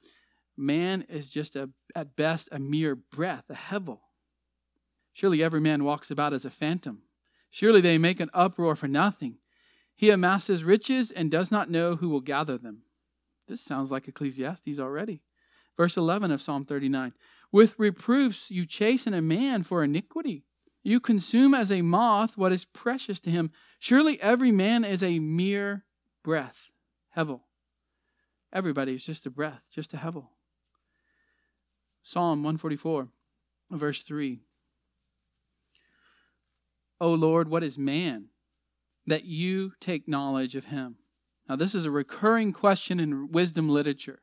Man 0.58 1.04
is 1.10 1.30
just 1.30 1.56
a, 1.56 1.70
at 1.96 2.15
best 2.15 2.50
a 2.52 2.60
mere 2.60 2.96
breath, 2.96 3.46
a 3.50 3.54
hevel. 3.54 4.00
Surely 5.13 5.44
every 5.44 5.62
man 5.62 5.84
walks 5.84 6.12
about 6.12 6.34
as 6.34 6.46
a 6.46 6.50
phantom. 6.50 7.04
Surely 7.50 7.82
they 7.82 7.98
make 7.98 8.20
an 8.20 8.30
uproar 8.34 8.76
for 8.76 8.88
nothing. 8.88 9.38
He 9.96 10.10
amasses 10.10 10.63
riches 10.63 11.10
and 11.10 11.32
does 11.32 11.52
not 11.52 11.70
know 11.70 11.96
who 11.96 12.10
will 12.10 12.22
gather 12.22 12.58
them. 12.58 12.84
This 13.48 13.62
sounds 13.62 13.91
like 13.91 14.08
Ecclesiastes 14.08 14.80
already. 14.80 15.22
Verse 15.78 15.98
11 15.98 16.32
of 16.32 16.41
Psalm 16.41 16.63
39 16.63 17.13
With 17.52 17.76
reproofs 17.78 18.50
you 18.50 18.65
chasten 18.65 19.13
a 19.13 19.22
man 19.22 19.63
for 19.63 19.84
iniquity. 19.84 20.44
You 20.84 21.00
consume 21.00 21.54
as 21.54 21.72
a 21.72 21.82
moth 21.82 22.38
what 22.38 22.52
is 22.52 22.65
precious 22.65 23.20
to 23.22 23.32
him. 23.32 23.52
Surely 23.80 24.22
every 24.22 24.52
man 24.52 24.84
is 24.84 25.02
a 25.02 25.20
mere 25.20 25.86
breath. 26.24 26.72
Hevel. 27.15 27.41
Everybody 28.54 28.96
is 28.96 29.06
just 29.06 29.26
a 29.26 29.30
breath, 29.30 29.63
just 29.74 29.94
a 29.94 29.98
hevel. 29.98 30.28
Psalm 32.08 32.44
144, 32.44 33.10
verse 33.72 34.04
3. 34.04 34.39
O 37.02 37.13
Lord, 37.13 37.50
what 37.50 37.63
is 37.63 37.78
man 37.78 38.28
that 39.06 39.26
you 39.26 39.74
take 39.82 40.08
knowledge 40.08 40.56
of 40.56 40.65
him? 40.65 40.96
Now, 41.50 41.58
this 41.58 41.76
is 41.76 41.84
a 41.84 41.91
recurring 41.91 42.54
question 42.54 43.00
in 43.00 43.32
wisdom 43.32 43.68
literature. 43.68 44.22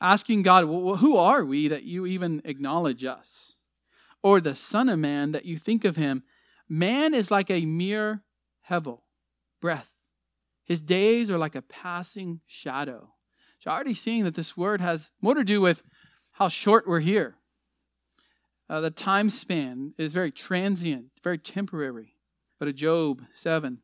Asking 0.00 0.42
God, 0.42 0.64
well, 0.64 0.96
who 0.96 1.16
are 1.16 1.44
we 1.44 1.68
that 1.68 1.82
you 1.82 2.06
even 2.06 2.40
acknowledge 2.44 3.04
us? 3.04 3.58
Or 4.22 4.40
the 4.40 4.54
Son 4.54 4.88
of 4.88 4.98
Man 4.98 5.32
that 5.32 5.44
you 5.44 5.58
think 5.58 5.84
of 5.84 5.96
him? 5.96 6.22
Man 6.68 7.12
is 7.12 7.30
like 7.30 7.50
a 7.50 7.66
mere 7.66 8.22
hevel, 8.68 9.00
breath 9.60 10.00
his 10.70 10.80
days 10.80 11.28
are 11.28 11.36
like 11.36 11.56
a 11.56 11.62
passing 11.62 12.42
shadow. 12.46 13.12
So, 13.58 13.72
already 13.72 13.92
seeing 13.92 14.22
that 14.22 14.36
this 14.36 14.56
word 14.56 14.80
has 14.80 15.10
more 15.20 15.34
to 15.34 15.42
do 15.42 15.60
with 15.60 15.82
how 16.40 16.48
short 16.48 16.88
we're 16.88 17.00
here. 17.00 17.36
Uh, 18.66 18.80
the 18.80 18.90
time 18.90 19.28
span 19.28 19.92
is 19.98 20.14
very 20.14 20.32
transient, 20.32 21.08
very 21.22 21.36
temporary. 21.36 22.14
But 22.58 22.66
a 22.66 22.72
Job 22.72 23.20
7, 23.34 23.80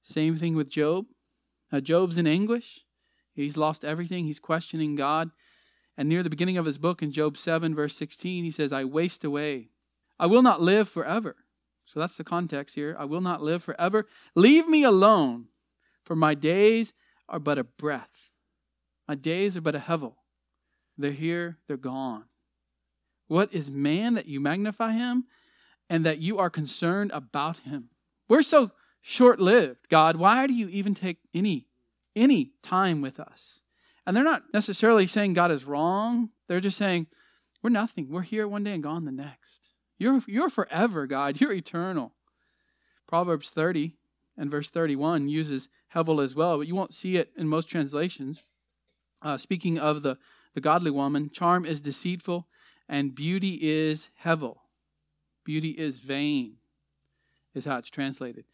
same 0.00 0.36
thing 0.36 0.56
with 0.56 0.70
Job. 0.70 1.04
Uh, 1.70 1.80
Job's 1.80 2.16
in 2.16 2.26
anguish. 2.26 2.86
He's 3.34 3.58
lost 3.58 3.84
everything. 3.84 4.24
He's 4.24 4.38
questioning 4.38 4.94
God. 4.94 5.30
And 5.98 6.08
near 6.08 6.22
the 6.22 6.30
beginning 6.30 6.56
of 6.56 6.64
his 6.64 6.78
book 6.78 7.02
in 7.02 7.12
Job 7.12 7.36
7, 7.36 7.74
verse 7.74 7.94
16, 7.96 8.44
he 8.44 8.50
says, 8.50 8.72
I 8.72 8.84
waste 8.84 9.22
away. 9.22 9.68
I 10.18 10.24
will 10.24 10.42
not 10.42 10.62
live 10.62 10.88
forever. 10.88 11.36
So 11.84 12.00
that's 12.00 12.16
the 12.16 12.24
context 12.24 12.76
here. 12.76 12.96
I 12.98 13.04
will 13.04 13.20
not 13.20 13.42
live 13.42 13.62
forever. 13.62 14.06
Leave 14.34 14.66
me 14.68 14.84
alone 14.84 15.48
for 16.02 16.16
my 16.16 16.32
days 16.32 16.94
are 17.28 17.38
but 17.38 17.58
a 17.58 17.64
breath. 17.64 18.30
My 19.06 19.16
days 19.16 19.54
are 19.54 19.60
but 19.60 19.76
a 19.76 19.80
hevel. 19.80 20.14
They're 20.98 21.12
here, 21.12 21.58
they're 21.66 21.76
gone. 21.76 22.24
What 23.28 23.52
is 23.52 23.70
man 23.70 24.14
that 24.14 24.26
you 24.26 24.40
magnify 24.40 24.92
him 24.92 25.24
and 25.88 26.04
that 26.04 26.18
you 26.18 26.38
are 26.38 26.50
concerned 26.50 27.12
about 27.14 27.60
him? 27.60 27.90
We're 28.28 28.42
so 28.42 28.72
short 29.00 29.38
lived, 29.38 29.88
God. 29.88 30.16
Why 30.16 30.46
do 30.46 30.52
you 30.52 30.68
even 30.68 30.94
take 30.94 31.18
any 31.32 31.66
any 32.16 32.52
time 32.62 33.00
with 33.00 33.20
us? 33.20 33.62
And 34.04 34.16
they're 34.16 34.24
not 34.24 34.42
necessarily 34.52 35.06
saying 35.06 35.34
God 35.34 35.52
is 35.52 35.64
wrong. 35.64 36.30
They're 36.48 36.60
just 36.60 36.78
saying, 36.78 37.06
we're 37.62 37.70
nothing. 37.70 38.08
We're 38.10 38.22
here 38.22 38.48
one 38.48 38.64
day 38.64 38.72
and 38.72 38.82
gone 38.82 39.04
the 39.04 39.12
next. 39.12 39.74
You're, 39.98 40.22
you're 40.26 40.48
forever, 40.48 41.06
God. 41.06 41.40
You're 41.40 41.52
eternal. 41.52 42.14
Proverbs 43.06 43.50
30 43.50 43.94
and 44.36 44.50
verse 44.50 44.70
31 44.70 45.28
uses 45.28 45.68
Hevel 45.94 46.22
as 46.22 46.34
well, 46.34 46.58
but 46.58 46.66
you 46.66 46.74
won't 46.74 46.94
see 46.94 47.16
it 47.16 47.32
in 47.36 47.48
most 47.48 47.68
translations. 47.68 48.42
Uh, 49.22 49.36
speaking 49.36 49.78
of 49.78 50.02
the, 50.02 50.16
the 50.58 50.62
godly 50.62 50.90
woman, 50.90 51.30
charm 51.30 51.64
is 51.64 51.80
deceitful 51.80 52.48
and 52.88 53.14
beauty 53.14 53.60
is 53.62 54.08
Hevel. 54.24 54.56
Beauty 55.44 55.70
is 55.70 55.98
vain, 55.98 56.56
is 57.54 57.64
how 57.64 57.76
it's 57.76 57.90
translated. 57.90 58.44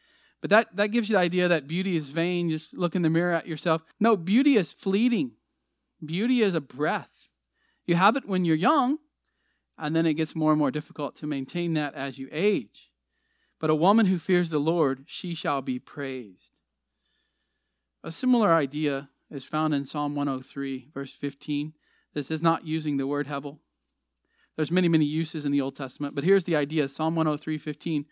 But 0.43 0.51
that, 0.51 0.77
that 0.77 0.89
gives 0.89 1.09
you 1.09 1.15
the 1.15 1.23
idea 1.23 1.49
that 1.49 1.67
beauty 1.67 1.97
is 1.97 2.11
vain. 2.11 2.51
Just 2.51 2.75
look 2.75 2.95
in 2.95 3.01
the 3.01 3.09
mirror 3.09 3.33
at 3.33 3.47
yourself. 3.47 3.81
No, 3.99 4.19
beauty 4.19 4.59
is 4.59 4.75
fleeting. 4.75 5.31
Beauty 6.05 6.43
is 6.43 6.55
a 6.55 6.61
breath. 6.61 7.31
You 7.87 7.95
have 7.95 8.19
it 8.19 8.29
when 8.29 8.45
you're 8.45 8.55
young, 8.55 8.99
and 9.79 9.97
then 9.97 10.05
it 10.05 10.13
gets 10.13 10.37
more 10.37 10.51
and 10.51 10.59
more 10.59 10.71
difficult 10.71 11.17
to 11.17 11.27
maintain 11.27 11.73
that 11.73 11.95
as 11.95 12.19
you 12.19 12.29
age. 12.31 12.91
But 13.59 13.71
a 13.71 13.75
woman 13.75 14.05
who 14.05 14.19
fears 14.19 14.51
the 14.51 14.59
Lord, 14.59 15.05
she 15.07 15.35
shall 15.35 15.63
be 15.63 15.79
praised. 15.79 16.53
A 18.03 18.13
similar 18.13 18.53
idea 18.53 19.09
is 19.31 19.45
found 19.45 19.75
in 19.75 19.87
Psalm 19.87 20.15
103, 20.15 20.89
verse 20.93 21.15
15. 21.15 21.73
This 22.15 22.31
is 22.31 22.43
not 22.43 22.67
using 22.67 22.97
the 22.97 23.07
word 23.07 23.27
hevel. 23.27 23.59
There's 24.57 24.71
many, 24.71 24.89
many 24.89 25.05
uses 25.05 25.45
in 25.45 25.53
the 25.53 25.61
Old 25.61 25.77
Testament, 25.77 26.15
but 26.15 26.25
here's 26.25 26.45
the 26.45 26.57
idea 26.57 26.89
Psalm 26.89 27.17
103, 27.17 27.59
15. 27.59 28.07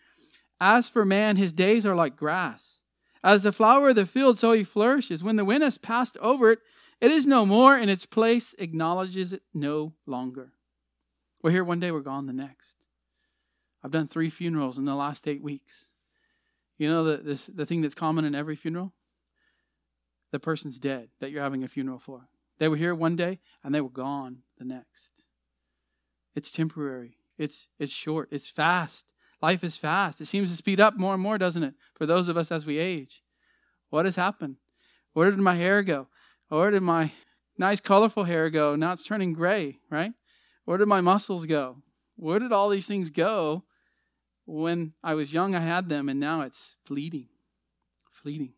As 0.59 0.89
for 0.89 1.05
man, 1.05 1.37
his 1.37 1.53
days 1.53 1.85
are 1.85 1.95
like 1.95 2.15
grass. 2.15 2.79
As 3.23 3.43
the 3.43 3.53
flower 3.53 3.89
of 3.89 3.95
the 3.95 4.05
field, 4.05 4.37
so 4.37 4.51
he 4.51 4.63
flourishes. 4.63 5.23
When 5.23 5.37
the 5.37 5.45
wind 5.45 5.63
has 5.63 5.77
passed 5.77 6.17
over 6.17 6.51
it, 6.51 6.59
it 6.99 7.11
is 7.11 7.25
no 7.25 7.45
more, 7.45 7.75
and 7.75 7.89
its 7.89 8.05
place 8.05 8.53
acknowledges 8.59 9.31
it 9.31 9.41
no 9.53 9.93
longer. 10.05 10.51
We're 11.41 11.51
here 11.51 11.63
one 11.63 11.79
day, 11.79 11.91
we're 11.91 12.01
gone 12.01 12.27
the 12.27 12.33
next. 12.33 12.75
I've 13.83 13.91
done 13.91 14.07
three 14.07 14.29
funerals 14.29 14.77
in 14.77 14.85
the 14.85 14.95
last 14.95 15.27
eight 15.27 15.41
weeks. 15.41 15.87
You 16.77 16.89
know 16.89 17.03
the, 17.03 17.17
this, 17.17 17.45
the 17.45 17.65
thing 17.65 17.81
that's 17.81 17.95
common 17.95 18.25
in 18.25 18.35
every 18.35 18.55
funeral? 18.55 18.93
the 20.33 20.39
person's 20.39 20.79
dead 20.79 21.09
that 21.19 21.29
you're 21.29 21.43
having 21.43 21.63
a 21.63 21.67
funeral 21.67 21.99
for. 21.99 22.27
They 22.63 22.69
were 22.69 22.77
here 22.77 22.95
one 22.95 23.17
day 23.17 23.41
and 23.61 23.75
they 23.75 23.81
were 23.81 23.89
gone 23.89 24.37
the 24.57 24.63
next. 24.63 25.11
It's 26.33 26.49
temporary. 26.49 27.17
It's 27.37 27.67
it's 27.77 27.91
short. 27.91 28.29
It's 28.31 28.47
fast. 28.47 29.03
Life 29.41 29.65
is 29.65 29.75
fast. 29.75 30.21
It 30.21 30.27
seems 30.27 30.49
to 30.49 30.55
speed 30.55 30.79
up 30.79 30.97
more 30.97 31.13
and 31.13 31.21
more, 31.21 31.37
doesn't 31.37 31.63
it? 31.63 31.73
For 31.93 32.05
those 32.05 32.29
of 32.29 32.37
us 32.37 32.53
as 32.53 32.65
we 32.65 32.77
age. 32.77 33.21
What 33.89 34.05
has 34.05 34.15
happened? 34.15 34.55
Where 35.11 35.29
did 35.29 35.41
my 35.41 35.55
hair 35.55 35.83
go? 35.83 36.07
Where 36.47 36.71
did 36.71 36.83
my 36.83 37.11
nice 37.57 37.81
colorful 37.81 38.23
hair 38.23 38.49
go? 38.49 38.77
Now 38.77 38.93
it's 38.93 39.03
turning 39.03 39.33
gray, 39.33 39.79
right? 39.89 40.13
Where 40.63 40.77
did 40.77 40.87
my 40.87 41.01
muscles 41.01 41.45
go? 41.45 41.79
Where 42.15 42.39
did 42.39 42.53
all 42.53 42.69
these 42.69 42.87
things 42.87 43.09
go 43.09 43.65
when 44.45 44.93
I 45.03 45.15
was 45.15 45.33
young 45.33 45.53
I 45.53 45.59
had 45.59 45.89
them 45.89 46.07
and 46.07 46.17
now 46.17 46.43
it's 46.43 46.77
fleeting. 46.85 47.27
Fleeting. 48.09 48.53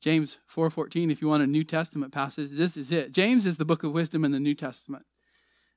James 0.00 0.38
4:14 0.46 1.10
if 1.10 1.20
you 1.20 1.28
want 1.28 1.42
a 1.42 1.46
New 1.46 1.64
Testament 1.64 2.12
passage 2.12 2.50
this 2.50 2.76
is 2.76 2.92
it. 2.92 3.12
James 3.12 3.46
is 3.46 3.56
the 3.56 3.64
book 3.64 3.82
of 3.82 3.92
wisdom 3.92 4.24
in 4.24 4.30
the 4.30 4.40
New 4.40 4.54
Testament. 4.54 5.04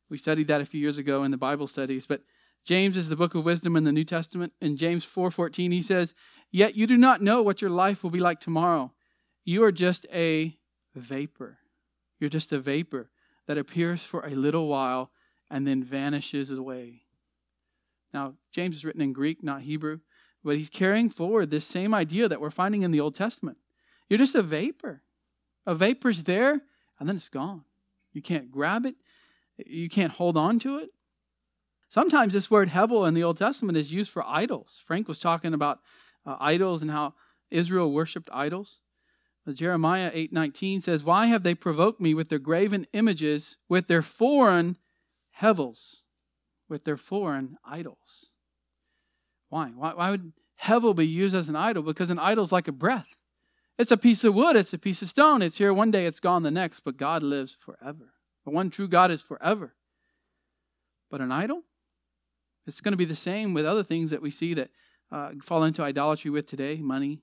We 0.09 0.17
studied 0.17 0.47
that 0.47 0.61
a 0.61 0.65
few 0.65 0.79
years 0.79 0.97
ago 0.97 1.23
in 1.23 1.31
the 1.31 1.37
Bible 1.37 1.67
studies, 1.67 2.05
but 2.05 2.23
James 2.65 2.97
is 2.97 3.09
the 3.09 3.15
book 3.15 3.35
of 3.35 3.45
wisdom 3.45 3.75
in 3.75 3.83
the 3.83 3.91
New 3.91 4.03
Testament. 4.03 4.53
In 4.59 4.75
James 4.75 5.05
4:14 5.05 5.71
he 5.71 5.81
says, 5.81 6.13
"Yet 6.51 6.75
you 6.75 6.87
do 6.87 6.97
not 6.97 7.21
know 7.21 7.41
what 7.41 7.61
your 7.61 7.71
life 7.71 8.03
will 8.03 8.09
be 8.09 8.19
like 8.19 8.39
tomorrow. 8.39 8.93
You 9.45 9.63
are 9.63 9.71
just 9.71 10.05
a 10.11 10.59
vapor. 10.93 11.59
You're 12.19 12.29
just 12.29 12.51
a 12.51 12.59
vapor 12.59 13.09
that 13.45 13.57
appears 13.57 14.03
for 14.03 14.25
a 14.25 14.35
little 14.35 14.67
while 14.67 15.11
and 15.49 15.65
then 15.65 15.83
vanishes 15.83 16.51
away." 16.51 17.05
Now, 18.13 18.35
James 18.51 18.75
is 18.75 18.83
written 18.83 19.01
in 19.01 19.13
Greek, 19.13 19.43
not 19.43 19.61
Hebrew. 19.61 20.01
But 20.43 20.55
he's 20.55 20.69
carrying 20.69 21.09
forward 21.09 21.49
this 21.49 21.65
same 21.65 21.93
idea 21.93 22.29
that 22.29 22.39
we're 22.39 22.49
finding 22.49 22.81
in 22.81 22.91
the 22.91 22.99
Old 22.99 23.13
Testament. 23.13 23.57
You're 24.09 24.19
just 24.19 24.35
a 24.35 24.41
vapor. 24.41 25.03
A 25.65 25.75
vapor's 25.75 26.23
there, 26.23 26.61
and 26.99 27.07
then 27.07 27.15
it's 27.15 27.29
gone. 27.29 27.63
You 28.11 28.21
can't 28.21 28.51
grab 28.51 28.85
it, 28.85 28.95
you 29.57 29.87
can't 29.87 30.13
hold 30.13 30.35
on 30.35 30.59
to 30.59 30.77
it. 30.79 30.89
Sometimes 31.89 32.33
this 32.33 32.51
word 32.51 32.69
Hevel 32.69 33.07
in 33.07 33.13
the 33.13 33.23
Old 33.23 33.37
Testament 33.37 33.77
is 33.77 33.91
used 33.91 34.11
for 34.11 34.23
idols. 34.25 34.81
Frank 34.85 35.07
was 35.07 35.19
talking 35.19 35.53
about 35.53 35.79
uh, 36.25 36.37
idols 36.39 36.81
and 36.81 36.91
how 36.91 37.13
Israel 37.49 37.91
worshipped 37.91 38.29
idols. 38.31 38.79
Uh, 39.47 39.53
Jeremiah 39.53 40.11
8:19 40.13 40.81
says, 40.81 41.03
"Why 41.03 41.25
have 41.27 41.43
they 41.43 41.55
provoked 41.55 41.99
me 41.99 42.13
with 42.13 42.29
their 42.29 42.39
graven 42.39 42.85
images, 42.93 43.57
with 43.67 43.87
their 43.87 44.03
foreign 44.03 44.77
hevels, 45.31 46.03
with 46.67 46.83
their 46.83 46.97
foreign 46.97 47.57
idols?" 47.65 48.27
Why? 49.49 49.69
Why, 49.69 49.93
why 49.93 50.11
would 50.11 50.33
Hevel 50.61 50.95
be 50.95 51.07
used 51.07 51.35
as 51.35 51.49
an 51.49 51.55
idol? 51.55 51.81
Because 51.81 52.11
an 52.11 52.19
idol 52.19 52.43
is 52.43 52.51
like 52.51 52.67
a 52.67 52.71
breath. 52.71 53.15
It's 53.79 53.91
a 53.91 53.97
piece 53.97 54.25
of 54.25 54.35
wood, 54.35 54.57
it's 54.57 54.73
a 54.73 54.77
piece 54.77 55.01
of 55.01 55.07
stone. 55.07 55.41
It's 55.41 55.57
here 55.57 55.73
one 55.73 55.89
day, 55.89 56.05
it's 56.05 56.19
gone 56.19 56.43
the 56.43 56.51
next, 56.51 56.81
but 56.81 56.97
God 56.97 57.23
lives 57.23 57.55
forever. 57.57 58.13
The 58.43 58.51
one 58.51 58.69
true 58.69 58.89
God 58.89 59.09
is 59.09 59.21
forever. 59.21 59.73
But 61.09 61.21
an 61.21 61.31
idol? 61.31 61.63
It's 62.67 62.81
going 62.81 62.91
to 62.91 62.97
be 62.97 63.05
the 63.05 63.15
same 63.15 63.53
with 63.53 63.65
other 63.65 63.83
things 63.83 64.09
that 64.09 64.21
we 64.21 64.31
see 64.31 64.53
that 64.53 64.69
uh, 65.13 65.29
fall 65.41 65.63
into 65.63 65.81
idolatry 65.81 66.29
with 66.29 66.45
today 66.45 66.81
money, 66.81 67.21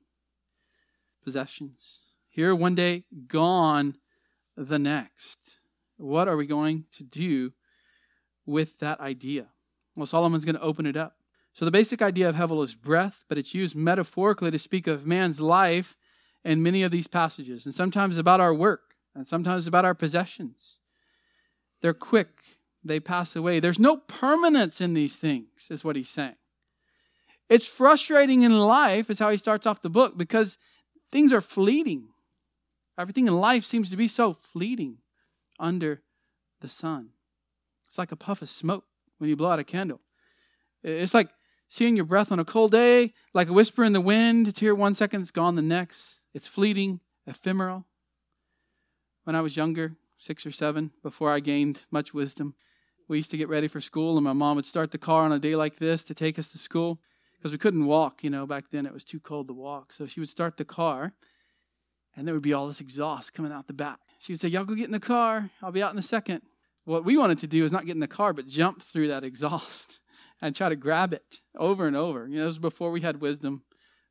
possessions. 1.23 1.99
Here 2.31 2.55
one 2.55 2.75
day, 2.75 3.05
gone 3.29 3.99
the 4.57 4.79
next. 4.79 5.59
What 5.99 6.27
are 6.27 6.39
we 6.39 6.47
going 6.47 6.87
to 6.93 7.05
do 7.05 7.53
with 8.47 8.79
that 8.79 8.99
idea? 8.99 9.49
Well, 9.95 10.07
Solomon's 10.07 10.47
going 10.47 10.57
to 10.57 10.63
open 10.63 10.87
it 10.87 10.97
up. 10.97 11.17
So 11.53 11.67
the 11.67 11.71
basic 11.71 12.01
idea 12.01 12.31
of 12.31 12.37
Hevel 12.37 12.65
is 12.65 12.75
breath, 12.75 13.25
but 13.29 13.37
it's 13.37 13.55
used 13.55 13.77
metaphorically 13.77 14.51
to 14.51 14.59
speak 14.59 14.87
of 14.87 15.07
man's 15.07 15.39
life 15.39 15.99
in 16.47 16.63
many 16.63 16.85
of 16.85 16.93
these 16.93 17.09
passages, 17.09 17.67
and 17.67 17.75
sometimes 17.75 18.17
about 18.17 18.41
our 18.41 18.55
work, 18.55 18.95
and 19.15 19.27
sometimes 19.27 19.67
about 19.67 19.85
our 19.85 19.95
possessions. 19.95 20.77
They're 21.83 21.93
quick, 21.93 22.29
they 22.85 23.01
pass 23.01 23.35
away. 23.35 23.59
There's 23.59 23.81
no 23.81 23.97
permanence 23.97 24.81
in 24.81 24.95
these 24.95 25.17
things, 25.17 25.49
is 25.71 25.83
what 25.83 25.97
he's 25.97 26.09
saying. 26.09 26.37
It's 27.49 27.67
frustrating 27.67 28.43
in 28.43 28.57
life, 28.57 29.11
is 29.11 29.19
how 29.19 29.31
he 29.31 29.39
starts 29.39 29.67
off 29.67 29.83
the 29.83 29.91
book, 29.91 30.17
because 30.17 30.57
things 31.11 31.33
are 31.33 31.41
fleeting. 31.41 32.11
Everything 32.97 33.27
in 33.27 33.37
life 33.37 33.65
seems 33.65 33.91
to 33.91 33.97
be 33.97 34.09
so 34.09 34.33
fleeting 34.33 34.99
under 35.59 36.03
the 36.61 36.69
sun. 36.69 37.11
It's 37.89 37.99
like 37.99 38.13
a 38.13 38.17
puff 38.17 38.41
of 38.41 38.51
smoke 38.51 38.85
when 39.19 39.29
you 39.29 39.37
blow 39.37 39.51
out 39.51 39.59
a 39.59 39.65
candle. 39.65 40.01
It's 40.85 41.15
like 41.15 41.29
seeing 41.69 41.97
your 41.97 42.05
breath 42.05 42.31
on 42.31 42.39
a 42.39 42.45
cold 42.45 42.71
day, 42.71 43.15
like 43.35 43.49
a 43.49 43.53
whisper 43.53 43.83
in 43.83 43.93
the 43.93 44.01
wind. 44.01 44.47
It's 44.47 44.61
here 44.61 44.75
one 44.75 44.95
second, 44.95 45.23
it's 45.23 45.33
gone 45.33 45.57
the 45.57 45.63
next. 45.63 46.23
It's 46.37 46.47
fleeting, 46.47 47.01
ephemeral. 47.27 47.87
When 49.25 49.35
I 49.35 49.41
was 49.41 49.57
younger, 49.57 49.97
six 50.19 50.45
or 50.45 50.51
seven, 50.51 50.91
before 51.03 51.31
I 51.31 51.41
gained 51.41 51.81
much 51.91 52.13
wisdom, 52.13 52.55
we 53.09 53.17
used 53.17 53.31
to 53.31 53.39
get 53.39 53.49
ready 53.49 53.69
for 53.69 53.81
school, 53.81 54.19
and 54.19 54.25
my 54.25 54.35
mom 54.35 54.57
would 54.57 54.67
start 54.67 54.91
the 54.91 54.99
car 54.99 55.23
on 55.23 55.33
a 55.33 55.39
day 55.39 55.57
like 55.57 55.77
this 55.77 56.05
to 56.05 56.15
take 56.15 56.39
us 56.39 56.49
to 56.49 56.59
school 56.59 57.01
because 57.33 57.53
we 57.53 57.59
couldn't 57.59 57.87
walk. 57.87 58.23
You 58.23 58.29
know, 58.29 58.47
back 58.47 58.65
then 58.71 58.85
it 58.85 58.93
was 58.93 59.03
too 59.03 59.19
cold 59.19 59.49
to 59.49 59.55
walk. 59.55 59.95
So 59.95 60.05
she 60.05 60.21
would 60.21 60.29
start 60.29 60.59
the 60.59 60.67
car, 60.67 61.15
and 62.15 62.27
there 62.27 62.35
would 62.35 62.43
be 62.43 62.53
all 62.53 62.69
this 62.69 62.83
exhaust 62.83 63.33
coming 63.33 63.51
out 63.51 63.67
the 63.67 63.73
back. 63.73 64.01
She 64.19 64.35
would 64.35 64.41
say, 64.41 64.49
Y'all 64.49 64.67
go 64.67 64.75
get 64.75 64.85
in 64.85 64.93
the 64.93 65.01
car. 65.01 65.49
I'll 65.63 65.73
be 65.73 65.83
out 65.83 65.95
in 65.95 65.99
a 65.99 66.03
second. 66.03 66.43
What 66.85 67.07
we 67.07 67.17
wanted 67.17 67.39
to 67.39 67.47
do 67.47 67.65
is 67.65 67.73
not 67.73 67.87
get 67.87 67.95
in 67.95 68.01
the 68.01 68.07
car, 68.07 68.35
but 68.35 68.47
jump 68.47 68.83
through 68.83 69.09
that 69.09 69.25
exhaust 69.25 70.01
and 70.43 70.55
try 70.55 70.69
to 70.69 70.77
grab 70.77 71.15
it 71.15 71.41
over 71.57 71.87
and 71.87 71.97
over. 71.97 72.29
You 72.29 72.37
know, 72.37 72.43
this 72.43 72.49
was 72.49 72.59
before 72.59 72.91
we 72.91 73.01
had 73.01 73.23
wisdom, 73.23 73.63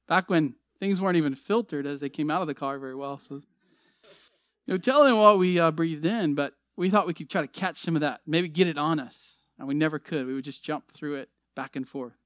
back 0.07 0.27
when 0.27 0.55
things 0.79 1.01
weren't 1.01 1.17
even 1.17 1.35
filtered 1.35 1.85
as 1.85 1.99
they 1.99 2.09
came 2.09 2.29
out 2.29 2.41
of 2.41 2.47
the 2.47 2.53
car 2.53 2.79
very 2.79 2.95
well. 2.95 3.17
So, 3.17 3.35
you 3.35 3.41
know, 4.67 4.77
telling 4.77 5.15
what 5.15 5.37
we 5.37 5.59
uh, 5.59 5.71
breathed 5.71 6.05
in, 6.05 6.35
but 6.35 6.53
we 6.75 6.89
thought 6.89 7.07
we 7.07 7.13
could 7.13 7.29
try 7.29 7.41
to 7.41 7.47
catch 7.47 7.77
some 7.77 7.95
of 7.95 8.01
that, 8.01 8.21
maybe 8.25 8.47
get 8.47 8.67
it 8.67 8.77
on 8.77 8.99
us. 8.99 9.47
And 9.57 9.67
we 9.67 9.73
never 9.73 9.99
could. 9.99 10.27
We 10.27 10.33
would 10.33 10.43
just 10.43 10.63
jump 10.63 10.91
through 10.91 11.15
it 11.15 11.29
back 11.55 11.75
and 11.75 11.87
forth 11.87 12.17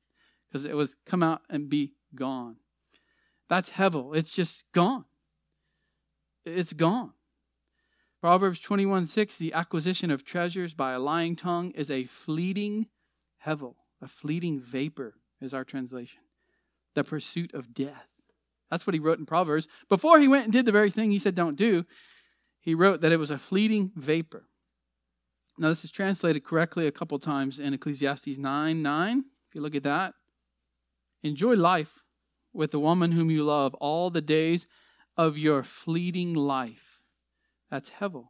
because 0.48 0.66
it 0.66 0.76
was 0.76 0.96
come 1.06 1.22
out 1.22 1.42
and 1.50 1.70
be 1.70 1.94
gone. 2.16 2.58
That's 3.50 3.72
Hevel. 3.72 4.16
It's 4.16 4.34
just 4.34 4.64
gone. 4.72 5.06
It's 6.46 6.74
gone. 6.74 7.14
Proverbs 8.22 8.60
21 8.60 9.06
6, 9.06 9.38
the 9.38 9.54
acquisition 9.54 10.12
of 10.12 10.26
treasures 10.26 10.74
by 10.74 10.94
a 10.94 11.00
lying 11.00 11.36
tongue 11.36 11.72
is 11.72 11.90
a 11.90 12.04
fleeting 12.04 12.88
Hevel. 13.46 13.76
A 14.02 14.08
fleeting 14.08 14.60
vapor 14.60 15.16
is 15.40 15.54
our 15.54 15.64
translation. 15.64 16.22
The 16.96 17.04
pursuit 17.04 17.54
of 17.54 17.74
death. 17.74 18.09
That's 18.70 18.86
what 18.86 18.94
he 18.94 19.00
wrote 19.00 19.20
in 19.20 19.26
Proverbs. 19.26 19.68
Before 19.88 20.20
he 20.20 20.28
went 20.28 20.46
and 20.46 20.54
did 20.54 20.66
the 20.66 20.72
very 20.72 20.92
thing 20.92 21.12
he 21.12 21.20
said 21.20 21.36
don't 21.36 21.56
do, 21.56 21.86
he 22.60 22.76
wrote 22.76 23.02
that 23.02 23.12
it 23.12 23.18
was 23.18 23.32
a 23.32 23.38
fleeting 23.38 23.92
vapor. 23.96 24.46
Now, 25.58 25.70
this 25.70 25.84
is 25.84 25.92
translated 25.92 26.44
correctly 26.44 26.88
a 26.88 26.92
couple 26.92 27.20
times 27.20 27.60
in 27.60 27.74
Ecclesiastes 27.74 28.38
9 28.38 28.82
9. 28.82 29.26
If 29.48 29.56
you 29.56 29.62
look 29.62 29.76
at 29.76 29.84
that, 29.84 30.14
enjoy 31.24 31.56
life 31.56 32.04
with 32.54 32.72
the 32.72 32.80
woman 32.80 33.12
whom 33.12 33.30
you 33.30 33.44
love 33.44 33.74
all 33.76 34.10
the 34.10 34.22
days 34.22 34.68
of 35.18 35.38
your 35.38 35.64
fleeting 35.64 36.34
life. 36.34 37.00
That's 37.70 37.90
Hevel. 37.90 38.30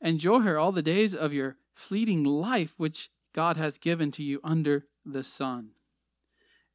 Enjoy 0.00 0.40
her 0.40 0.58
all 0.58 0.72
the 0.72 0.82
days 0.82 1.14
of 1.14 1.32
your 1.32 1.56
fleeting 1.74 2.24
life, 2.24 2.74
which 2.76 3.10
God 3.32 3.56
has 3.56 3.78
given 3.78 4.10
to 4.12 4.22
you 4.22 4.40
under 4.42 4.86
the 5.04 5.24
sun. 5.24 5.70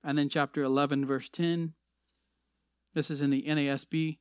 And 0.03 0.17
then 0.17 0.29
chapter 0.29 0.63
11, 0.63 1.05
verse 1.05 1.29
10. 1.29 1.73
This 2.93 3.11
is 3.11 3.21
in 3.21 3.29
the 3.29 3.43
NASB. 3.43 4.17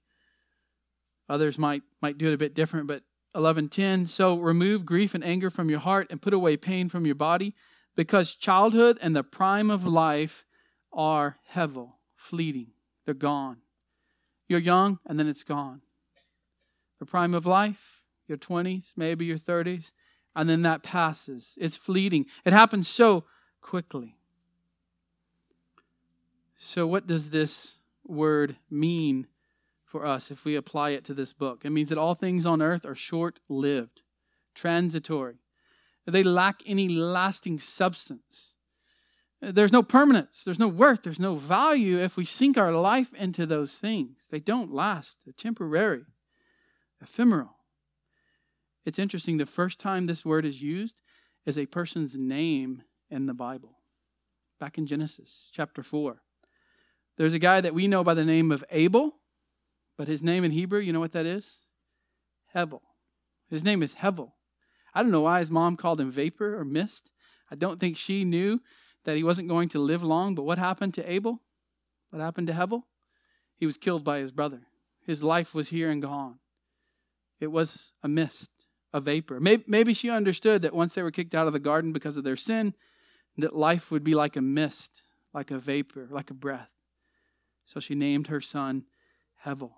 Others 1.28 1.58
might, 1.58 1.82
might 2.00 2.18
do 2.18 2.28
it 2.28 2.34
a 2.34 2.38
bit 2.38 2.54
different, 2.54 2.86
but 2.86 3.02
11:10 3.34 4.08
So 4.08 4.38
remove 4.38 4.86
grief 4.86 5.14
and 5.14 5.22
anger 5.22 5.50
from 5.50 5.68
your 5.68 5.80
heart 5.80 6.06
and 6.10 6.22
put 6.22 6.32
away 6.32 6.56
pain 6.56 6.88
from 6.88 7.04
your 7.04 7.14
body 7.14 7.54
because 7.94 8.34
childhood 8.34 8.98
and 9.02 9.14
the 9.14 9.22
prime 9.22 9.70
of 9.70 9.86
life 9.86 10.46
are 10.92 11.36
hevel, 11.52 11.94
fleeting. 12.16 12.72
They're 13.04 13.14
gone. 13.14 13.58
You're 14.48 14.60
young 14.60 14.98
and 15.06 15.18
then 15.18 15.28
it's 15.28 15.42
gone. 15.42 15.82
The 16.98 17.06
prime 17.06 17.34
of 17.34 17.46
life, 17.46 18.02
your 18.26 18.38
20s, 18.38 18.92
maybe 18.96 19.24
your 19.24 19.38
30s, 19.38 19.92
and 20.34 20.48
then 20.48 20.62
that 20.62 20.82
passes. 20.82 21.54
It's 21.58 21.76
fleeting. 21.76 22.26
It 22.44 22.52
happens 22.52 22.88
so 22.88 23.24
quickly. 23.60 24.16
So, 26.56 26.86
what 26.86 27.06
does 27.06 27.30
this 27.30 27.77
word 28.08 28.56
mean 28.70 29.26
for 29.84 30.04
us 30.04 30.30
if 30.30 30.44
we 30.44 30.56
apply 30.56 30.90
it 30.90 31.04
to 31.04 31.14
this 31.14 31.32
book? 31.32 31.64
It 31.64 31.70
means 31.70 31.88
that 31.90 31.98
all 31.98 32.14
things 32.14 32.44
on 32.44 32.62
earth 32.62 32.84
are 32.84 32.94
short 32.94 33.40
lived, 33.48 34.02
transitory, 34.54 35.38
they 36.12 36.22
lack 36.22 36.62
any 36.66 36.88
lasting 36.88 37.58
substance. 37.58 38.54
There's 39.40 39.72
no 39.72 39.82
permanence, 39.82 40.42
there's 40.42 40.58
no 40.58 40.66
worth, 40.66 41.02
there's 41.02 41.20
no 41.20 41.36
value 41.36 41.98
if 41.98 42.16
we 42.16 42.24
sink 42.24 42.58
our 42.58 42.72
life 42.72 43.12
into 43.14 43.46
those 43.46 43.74
things. 43.74 44.26
They 44.30 44.40
don't 44.40 44.72
last, 44.72 45.18
they're 45.24 45.32
temporary, 45.32 46.04
ephemeral. 47.00 47.56
It's 48.84 48.98
interesting, 48.98 49.36
the 49.36 49.46
first 49.46 49.78
time 49.78 50.06
this 50.06 50.24
word 50.24 50.44
is 50.44 50.60
used 50.62 50.96
is 51.46 51.56
a 51.56 51.66
person's 51.66 52.16
name 52.16 52.82
in 53.10 53.26
the 53.26 53.34
Bible. 53.34 53.78
Back 54.58 54.76
in 54.78 54.86
Genesis 54.86 55.50
chapter 55.52 55.82
4. 55.82 56.20
There's 57.18 57.34
a 57.34 57.38
guy 57.38 57.60
that 57.60 57.74
we 57.74 57.88
know 57.88 58.02
by 58.02 58.14
the 58.14 58.24
name 58.24 58.50
of 58.50 58.64
Abel, 58.70 59.16
but 59.98 60.08
his 60.08 60.22
name 60.22 60.44
in 60.44 60.52
Hebrew, 60.52 60.78
you 60.78 60.92
know 60.92 61.00
what 61.00 61.12
that 61.12 61.26
is? 61.26 61.56
Hebel. 62.54 62.80
His 63.50 63.64
name 63.64 63.82
is 63.82 63.96
Hevel. 63.96 64.32
I 64.94 65.02
don't 65.02 65.10
know 65.10 65.22
why 65.22 65.40
his 65.40 65.50
mom 65.50 65.76
called 65.76 66.00
him 66.00 66.10
vapor 66.10 66.58
or 66.58 66.64
mist. 66.64 67.10
I 67.50 67.56
don't 67.56 67.78
think 67.78 67.96
she 67.96 68.24
knew 68.24 68.60
that 69.04 69.16
he 69.16 69.24
wasn't 69.24 69.48
going 69.48 69.68
to 69.70 69.78
live 69.78 70.02
long, 70.02 70.34
but 70.34 70.44
what 70.44 70.58
happened 70.58 70.94
to 70.94 71.10
Abel? 71.10 71.42
What 72.10 72.22
happened 72.22 72.46
to 72.46 72.52
Hevel? 72.54 72.84
He 73.56 73.66
was 73.66 73.76
killed 73.76 74.04
by 74.04 74.20
his 74.20 74.32
brother. 74.32 74.62
His 75.04 75.22
life 75.22 75.54
was 75.54 75.68
here 75.68 75.90
and 75.90 76.00
gone. 76.00 76.38
It 77.40 77.48
was 77.48 77.92
a 78.02 78.08
mist 78.08 78.50
a 78.92 79.00
vapor. 79.00 79.38
Maybe 79.40 79.92
she 79.92 80.10
understood 80.10 80.62
that 80.62 80.74
once 80.74 80.94
they 80.94 81.02
were 81.02 81.10
kicked 81.10 81.34
out 81.34 81.46
of 81.46 81.52
the 81.52 81.58
garden 81.58 81.92
because 81.92 82.16
of 82.16 82.24
their 82.24 82.36
sin, 82.36 82.74
that 83.36 83.54
life 83.54 83.90
would 83.90 84.02
be 84.02 84.14
like 84.14 84.36
a 84.36 84.40
mist, 84.40 85.02
like 85.34 85.50
a 85.50 85.58
vapor, 85.58 86.08
like 86.10 86.30
a 86.30 86.34
breath. 86.34 86.70
So 87.68 87.80
she 87.80 87.94
named 87.94 88.28
her 88.28 88.40
son 88.40 88.84
Hevel. 89.44 89.72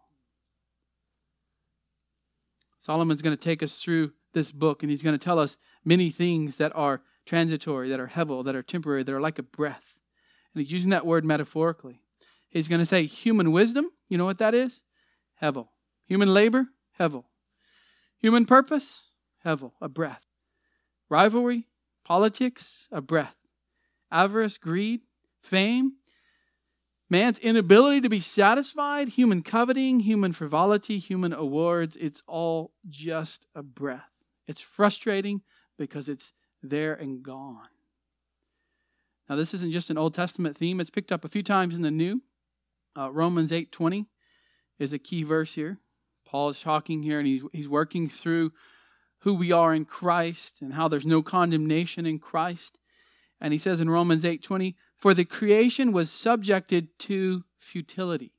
Solomon's 2.78 3.20
going 3.20 3.36
to 3.36 3.42
take 3.42 3.62
us 3.62 3.82
through 3.82 4.12
this 4.32 4.52
book, 4.52 4.82
and 4.82 4.90
he's 4.90 5.02
going 5.02 5.18
to 5.18 5.22
tell 5.22 5.38
us 5.38 5.56
many 5.84 6.10
things 6.10 6.56
that 6.56 6.74
are 6.74 7.02
transitory, 7.26 7.88
that 7.90 8.00
are 8.00 8.06
hevel, 8.08 8.44
that 8.44 8.54
are 8.54 8.62
temporary, 8.62 9.02
that 9.02 9.14
are 9.14 9.20
like 9.20 9.38
a 9.38 9.42
breath. 9.42 9.98
And 10.54 10.62
he's 10.62 10.72
using 10.72 10.90
that 10.90 11.04
word 11.04 11.24
metaphorically. 11.24 12.00
He's 12.48 12.68
going 12.68 12.78
to 12.78 12.86
say 12.86 13.06
human 13.06 13.52
wisdom. 13.52 13.90
You 14.08 14.18
know 14.18 14.24
what 14.24 14.38
that 14.38 14.54
is? 14.54 14.82
Hevel. 15.42 15.68
Human 16.06 16.32
labor? 16.32 16.68
Hevel. 16.98 17.24
Human 18.18 18.46
purpose? 18.46 19.14
Hevel, 19.44 19.72
a 19.80 19.88
breath. 19.88 20.26
Rivalry? 21.08 21.66
Politics? 22.04 22.86
A 22.92 23.00
breath. 23.00 23.36
Avarice? 24.12 24.58
Greed? 24.58 25.02
Fame? 25.40 25.94
Man's 27.10 27.40
inability 27.40 28.00
to 28.02 28.08
be 28.08 28.20
satisfied, 28.20 29.10
human 29.10 29.42
coveting, 29.42 30.00
human 30.00 30.32
frivolity, 30.32 30.98
human 30.98 31.32
awards, 31.32 31.96
it's 31.96 32.22
all 32.28 32.72
just 32.88 33.46
a 33.52 33.64
breath. 33.64 34.12
It's 34.46 34.60
frustrating 34.60 35.42
because 35.76 36.08
it's 36.08 36.32
there 36.62 36.94
and 36.94 37.20
gone. 37.20 37.68
Now, 39.28 39.34
this 39.34 39.54
isn't 39.54 39.72
just 39.72 39.90
an 39.90 39.98
Old 39.98 40.14
Testament 40.14 40.56
theme, 40.56 40.80
it's 40.80 40.90
picked 40.90 41.10
up 41.10 41.24
a 41.24 41.28
few 41.28 41.42
times 41.42 41.74
in 41.74 41.82
the 41.82 41.90
New. 41.90 42.22
Uh, 42.96 43.10
Romans 43.10 43.50
8:20 43.50 44.06
is 44.78 44.92
a 44.92 44.98
key 44.98 45.24
verse 45.24 45.54
here. 45.54 45.78
Paul 46.24 46.50
is 46.50 46.60
talking 46.60 47.02
here 47.02 47.18
and 47.18 47.26
he's, 47.26 47.42
he's 47.52 47.68
working 47.68 48.08
through 48.08 48.52
who 49.20 49.34
we 49.34 49.50
are 49.52 49.74
in 49.74 49.84
Christ 49.84 50.62
and 50.62 50.74
how 50.74 50.86
there's 50.88 51.06
no 51.06 51.22
condemnation 51.22 52.06
in 52.06 52.18
Christ. 52.18 52.78
And 53.40 53.52
he 53.52 53.58
says 53.58 53.80
in 53.80 53.90
Romans 53.90 54.24
8:20, 54.24 54.74
"For 55.00 55.14
the 55.14 55.24
creation 55.24 55.92
was 55.92 56.10
subjected 56.10 56.98
to 57.00 57.44
futility." 57.58 58.32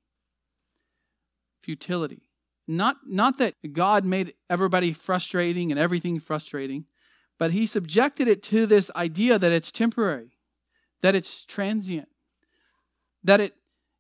Futility. 1.61 2.29
Not 2.67 3.07
not 3.07 3.37
that 3.39 3.73
God 3.73 4.05
made 4.05 4.33
everybody 4.49 4.93
frustrating 4.93 5.71
and 5.71 5.79
everything 5.79 6.19
frustrating, 6.19 6.85
but 7.37 7.51
he 7.51 7.65
subjected 7.65 8.27
it 8.27 8.43
to 8.43 8.65
this 8.65 8.91
idea 8.95 9.39
that 9.39 9.51
it's 9.51 9.71
temporary, 9.71 10.37
that 11.01 11.15
it's 11.15 11.43
transient, 11.43 12.09
that 13.23 13.39
it 13.39 13.55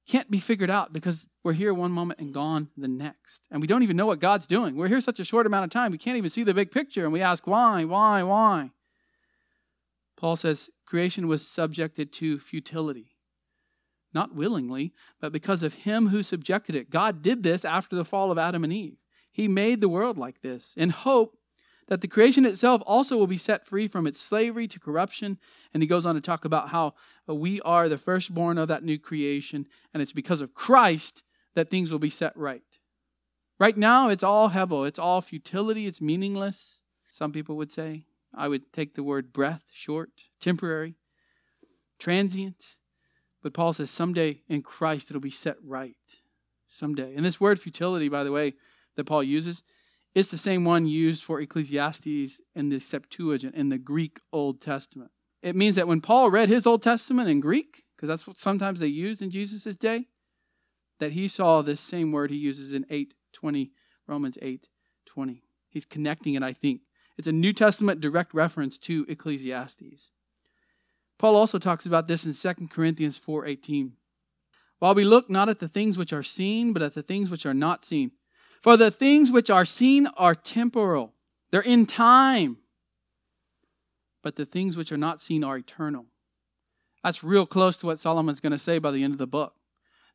can't 0.07 0.29
be 0.29 0.39
figured 0.39 0.69
out 0.69 0.93
because 0.93 1.27
we're 1.43 1.53
here 1.53 1.73
one 1.73 1.91
moment 1.91 2.19
and 2.19 2.33
gone 2.33 2.69
the 2.77 2.87
next. 2.87 3.47
And 3.49 3.61
we 3.61 3.67
don't 3.67 3.83
even 3.83 3.97
know 3.97 4.05
what 4.05 4.19
God's 4.19 4.45
doing. 4.45 4.75
We're 4.75 4.87
here 4.87 5.01
such 5.01 5.19
a 5.19 5.25
short 5.25 5.45
amount 5.45 5.65
of 5.65 5.71
time, 5.71 5.91
we 5.91 5.97
can't 5.97 6.17
even 6.17 6.29
see 6.29 6.43
the 6.43 6.53
big 6.53 6.71
picture. 6.71 7.03
And 7.03 7.13
we 7.13 7.21
ask, 7.21 7.47
why, 7.47 7.83
why, 7.83 8.23
why? 8.23 8.71
Paul 10.21 10.35
says 10.35 10.69
creation 10.85 11.27
was 11.27 11.45
subjected 11.47 12.13
to 12.13 12.37
futility. 12.37 13.17
Not 14.13 14.35
willingly, 14.35 14.93
but 15.19 15.31
because 15.31 15.63
of 15.63 15.73
him 15.73 16.09
who 16.09 16.21
subjected 16.21 16.75
it. 16.75 16.91
God 16.91 17.23
did 17.23 17.41
this 17.41 17.65
after 17.65 17.95
the 17.95 18.05
fall 18.05 18.29
of 18.31 18.37
Adam 18.37 18.63
and 18.63 18.71
Eve. 18.71 18.97
He 19.31 19.47
made 19.47 19.81
the 19.81 19.89
world 19.89 20.19
like 20.19 20.41
this 20.41 20.75
in 20.77 20.91
hope 20.91 21.37
that 21.87 22.01
the 22.01 22.07
creation 22.07 22.45
itself 22.45 22.83
also 22.85 23.17
will 23.17 23.25
be 23.25 23.37
set 23.37 23.65
free 23.65 23.87
from 23.87 24.05
its 24.05 24.21
slavery 24.21 24.67
to 24.67 24.79
corruption. 24.79 25.39
And 25.73 25.81
he 25.81 25.87
goes 25.87 26.05
on 26.05 26.13
to 26.13 26.21
talk 26.21 26.45
about 26.45 26.69
how 26.69 26.93
we 27.25 27.59
are 27.61 27.89
the 27.89 27.97
firstborn 27.97 28.59
of 28.59 28.67
that 28.67 28.83
new 28.83 28.99
creation, 28.99 29.65
and 29.91 30.03
it's 30.03 30.13
because 30.13 30.39
of 30.39 30.53
Christ 30.53 31.23
that 31.55 31.69
things 31.69 31.91
will 31.91 31.99
be 31.99 32.11
set 32.11 32.37
right. 32.37 32.61
Right 33.59 33.77
now, 33.77 34.09
it's 34.09 34.23
all 34.23 34.51
hevel, 34.51 34.87
it's 34.87 34.99
all 34.99 35.21
futility, 35.21 35.87
it's 35.87 35.99
meaningless, 35.99 36.81
some 37.09 37.31
people 37.31 37.57
would 37.57 37.71
say. 37.71 38.05
I 38.33 38.47
would 38.47 38.71
take 38.71 38.93
the 38.93 39.03
word 39.03 39.33
breath, 39.33 39.63
short, 39.73 40.25
temporary, 40.39 40.95
transient. 41.99 42.75
But 43.43 43.53
Paul 43.53 43.73
says 43.73 43.89
someday 43.89 44.41
in 44.47 44.61
Christ 44.61 45.09
it'll 45.09 45.21
be 45.21 45.31
set 45.31 45.57
right. 45.63 45.95
Someday. 46.67 47.15
And 47.15 47.25
this 47.25 47.41
word 47.41 47.59
futility, 47.59 48.07
by 48.07 48.23
the 48.23 48.31
way, 48.31 48.53
that 48.95 49.03
Paul 49.05 49.23
uses, 49.23 49.61
it's 50.13 50.31
the 50.31 50.37
same 50.37 50.65
one 50.65 50.85
used 50.87 51.23
for 51.23 51.39
Ecclesiastes 51.39 52.39
in 52.55 52.69
the 52.69 52.79
Septuagint 52.79 53.55
in 53.55 53.69
the 53.69 53.77
Greek 53.77 54.19
Old 54.31 54.61
Testament. 54.61 55.11
It 55.41 55.55
means 55.55 55.75
that 55.75 55.87
when 55.87 56.01
Paul 56.01 56.29
read 56.29 56.49
his 56.49 56.67
Old 56.67 56.83
Testament 56.83 57.29
in 57.29 57.39
Greek, 57.39 57.83
because 57.95 58.07
that's 58.07 58.27
what 58.27 58.37
sometimes 58.37 58.79
they 58.79 58.87
used 58.87 59.21
in 59.21 59.31
Jesus' 59.31 59.75
day, 59.75 60.07
that 60.99 61.13
he 61.13 61.27
saw 61.27 61.61
this 61.61 61.81
same 61.81 62.11
word 62.11 62.29
he 62.29 62.37
uses 62.37 62.73
in 62.73 62.85
820, 62.89 63.71
Romans 64.07 64.37
8:20. 64.41 65.41
He's 65.69 65.85
connecting 65.85 66.35
it, 66.35 66.43
I 66.43 66.53
think. 66.53 66.81
It's 67.21 67.27
a 67.27 67.31
New 67.31 67.53
Testament 67.53 68.01
direct 68.01 68.33
reference 68.33 68.79
to 68.79 69.05
Ecclesiastes. 69.07 70.09
Paul 71.19 71.35
also 71.35 71.59
talks 71.59 71.85
about 71.85 72.07
this 72.07 72.25
in 72.25 72.33
2 72.33 72.71
Corinthians 72.71 73.19
4:18. 73.19 73.91
While 74.79 74.95
we 74.95 75.03
look 75.03 75.29
not 75.29 75.47
at 75.47 75.59
the 75.59 75.67
things 75.67 75.99
which 75.99 76.13
are 76.13 76.23
seen, 76.23 76.73
but 76.73 76.81
at 76.81 76.95
the 76.95 77.03
things 77.03 77.29
which 77.29 77.45
are 77.45 77.53
not 77.53 77.85
seen. 77.85 78.13
For 78.59 78.75
the 78.75 78.89
things 78.89 79.29
which 79.29 79.51
are 79.51 79.65
seen 79.65 80.07
are 80.17 80.33
temporal, 80.33 81.13
they're 81.51 81.61
in 81.61 81.85
time. 81.85 82.57
But 84.23 84.35
the 84.35 84.47
things 84.47 84.75
which 84.75 84.91
are 84.91 84.97
not 84.97 85.21
seen 85.21 85.43
are 85.43 85.57
eternal. 85.57 86.07
That's 87.03 87.23
real 87.23 87.45
close 87.45 87.77
to 87.77 87.85
what 87.85 87.99
Solomon's 87.99 88.39
going 88.39 88.51
to 88.51 88.57
say 88.57 88.79
by 88.79 88.89
the 88.89 89.03
end 89.03 89.13
of 89.13 89.19
the 89.19 89.27
book. 89.27 89.53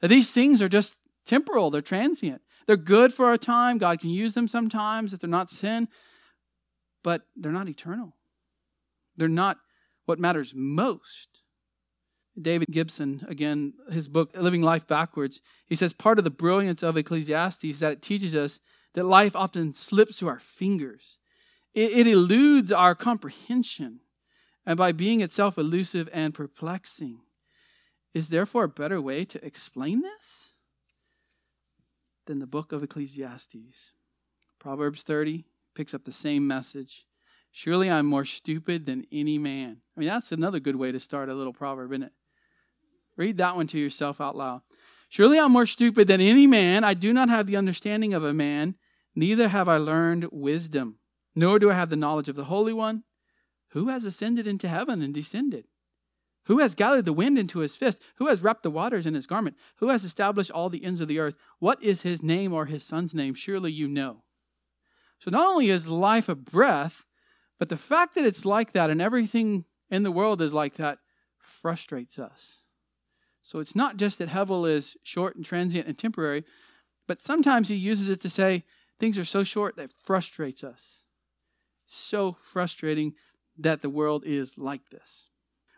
That 0.01 0.09
these 0.09 0.33
things 0.33 0.61
are 0.61 0.69
just 0.69 0.97
temporal, 1.25 1.71
they're 1.71 1.83
transient. 1.83 2.43
They're 2.67 2.77
good 2.77 3.15
for 3.15 3.31
a 3.31 3.39
time. 3.39 3.79
God 3.79 4.01
can 4.01 4.11
use 4.11 4.35
them 4.35 4.49
sometimes 4.49 5.13
if 5.13 5.21
they're 5.21 5.31
not 5.31 5.51
sin, 5.51 5.87
but 7.07 7.23
they're 7.37 7.53
not 7.53 7.69
eternal. 7.69 8.17
They're 9.17 9.29
not 9.29 9.59
what 10.07 10.19
matters 10.19 10.53
most. 10.57 11.29
David 12.37 12.67
Gibson, 12.73 13.25
again, 13.29 13.75
his 13.93 14.09
book, 14.09 14.37
Living 14.37 14.61
Life 14.61 14.89
Backwards, 14.89 15.41
he 15.67 15.77
says 15.77 15.93
part 15.93 16.19
of 16.19 16.25
the 16.25 16.31
brilliance 16.31 16.83
of 16.83 16.97
Ecclesiastes 16.97 17.63
is 17.63 17.79
that 17.79 17.93
it 17.93 18.03
teaches 18.03 18.35
us 18.35 18.59
that 18.95 19.05
life 19.05 19.37
often 19.37 19.73
slips 19.73 20.17
through 20.17 20.31
our 20.31 20.41
fingers. 20.41 21.19
It, 21.75 21.93
it 21.93 22.07
eludes 22.09 22.73
our 22.73 22.97
comprehension, 22.97 24.01
and 24.67 24.77
by 24.77 24.91
being 24.91 25.21
itself 25.21 25.59
elusive 25.59 26.09
and 26.13 26.35
perplexing, 26.35 27.21
is 28.15 28.31
therefore 28.31 28.65
a 28.65 28.69
better 28.69 29.01
way 29.01 29.25
to 29.27 29.47
explain 29.47 30.03
this 30.03 30.57
than 32.27 32.41
the 32.41 32.49
book 32.49 32.73
of 32.73 32.83
Ecclesiastes. 32.83 33.93
Proverbs 34.59 35.05
30 35.05 35.45
picks 35.77 35.95
up 35.95 36.05
the 36.05 36.13
same 36.13 36.47
message. 36.47 37.07
Surely 37.53 37.91
I'm 37.91 38.07
more 38.07 38.25
stupid 38.25 38.85
than 38.85 39.07
any 39.13 39.39
man. 39.39 39.79
I 39.97 40.01
mean, 40.01 40.09
that's 40.09 40.33
another 40.33 40.59
good 40.59 40.77
way 40.77 40.91
to 40.91 40.99
start 40.99 41.29
a 41.29 41.35
little 41.35 41.53
proverb, 41.53 41.93
isn't 41.93 42.03
it? 42.03 42.13
Read 43.17 43.39
that 43.39 43.57
one 43.57 43.67
to 43.69 43.79
yourself 43.79 44.21
out 44.21 44.37
loud. 44.37 44.63
Surely 45.09 45.39
I'm 45.39 45.53
more 45.53 45.67
stupid 45.67 46.09
than 46.09 46.21
any 46.21 46.47
man. 46.47 46.83
I 46.83 46.95
do 46.95 47.13
not 47.13 47.29
have 47.29 47.47
the 47.47 47.57
understanding 47.57 48.13
of 48.13 48.25
a 48.25 48.35
man, 48.35 48.75
neither 49.15 49.49
have 49.49 49.69
I 49.69 49.77
learned 49.77 50.29
wisdom, 50.33 50.99
nor 51.35 51.59
do 51.59 51.71
I 51.71 51.75
have 51.75 51.91
the 51.91 51.97
knowledge 51.97 52.29
of 52.29 52.37
the 52.37 52.45
Holy 52.45 52.73
One. 52.73 53.05
Who 53.71 53.89
has 53.89 54.05
ascended 54.05 54.47
into 54.47 54.69
heaven 54.69 55.03
and 55.03 55.15
descended? 55.15 55.67
Who 56.47 56.59
has 56.59 56.75
gathered 56.75 57.05
the 57.05 57.13
wind 57.13 57.39
into 57.39 57.61
his 57.61 57.77
fist? 57.77 58.03
Who 58.17 58.29
has 58.29 58.43
wrapped 58.43 58.63
the 58.63 58.71
waters 58.71 59.07
in 59.07 59.15
his 59.15 59.27
garment? 59.27 59.57
Who 59.77 59.89
has 59.89 60.05
established 60.05 60.51
all 60.51 60.69
the 60.69 60.85
ends 60.85 61.01
of 61.01 61.09
the 61.09 61.19
earth? 61.19 61.37
What 61.59 61.83
is 61.83 62.03
his 62.03 62.23
name 62.23 62.53
or 62.53 62.67
his 62.67 62.85
son's 62.85 63.15
name? 63.15 63.35
Surely 63.35 63.73
you 63.73 63.89
know. 63.89 64.23
So 65.19 65.31
not 65.31 65.47
only 65.47 65.71
is 65.71 65.89
life 65.89 66.29
a 66.29 66.35
breath, 66.35 67.05
but 67.59 67.69
the 67.69 67.77
fact 67.77 68.15
that 68.15 68.27
it's 68.27 68.45
like 68.45 68.73
that 68.73 68.91
and 68.91 69.01
everything 69.01 69.65
in 69.91 70.03
the 70.03 70.13
world 70.13 70.43
is 70.43 70.53
like 70.53 70.75
that 70.75 70.99
frustrates 71.39 72.19
us. 72.19 72.59
So 73.43 73.61
it's 73.61 73.77
not 73.77 73.97
just 73.97 74.19
that 74.19 74.29
Hevel 74.29 74.69
is 74.69 74.97
short 75.03 75.37
and 75.37 75.45
transient 75.45 75.87
and 75.87 75.97
temporary, 75.97 76.45
but 77.07 77.23
sometimes 77.23 77.69
he 77.69 77.77
uses 77.77 78.09
it 78.09 78.21
to 78.23 78.31
say 78.31 78.65
things 78.99 79.17
are 79.17 79.25
so 79.25 79.45
short 79.45 79.77
that 79.77 79.93
frustrates 79.93 80.65
us. 80.65 81.03
So 81.87 82.37
frustrating 82.53 83.15
that 83.59 83.83
the 83.83 83.91
world 83.91 84.25
is 84.27 84.59
like 84.59 84.91
this. 84.91 85.29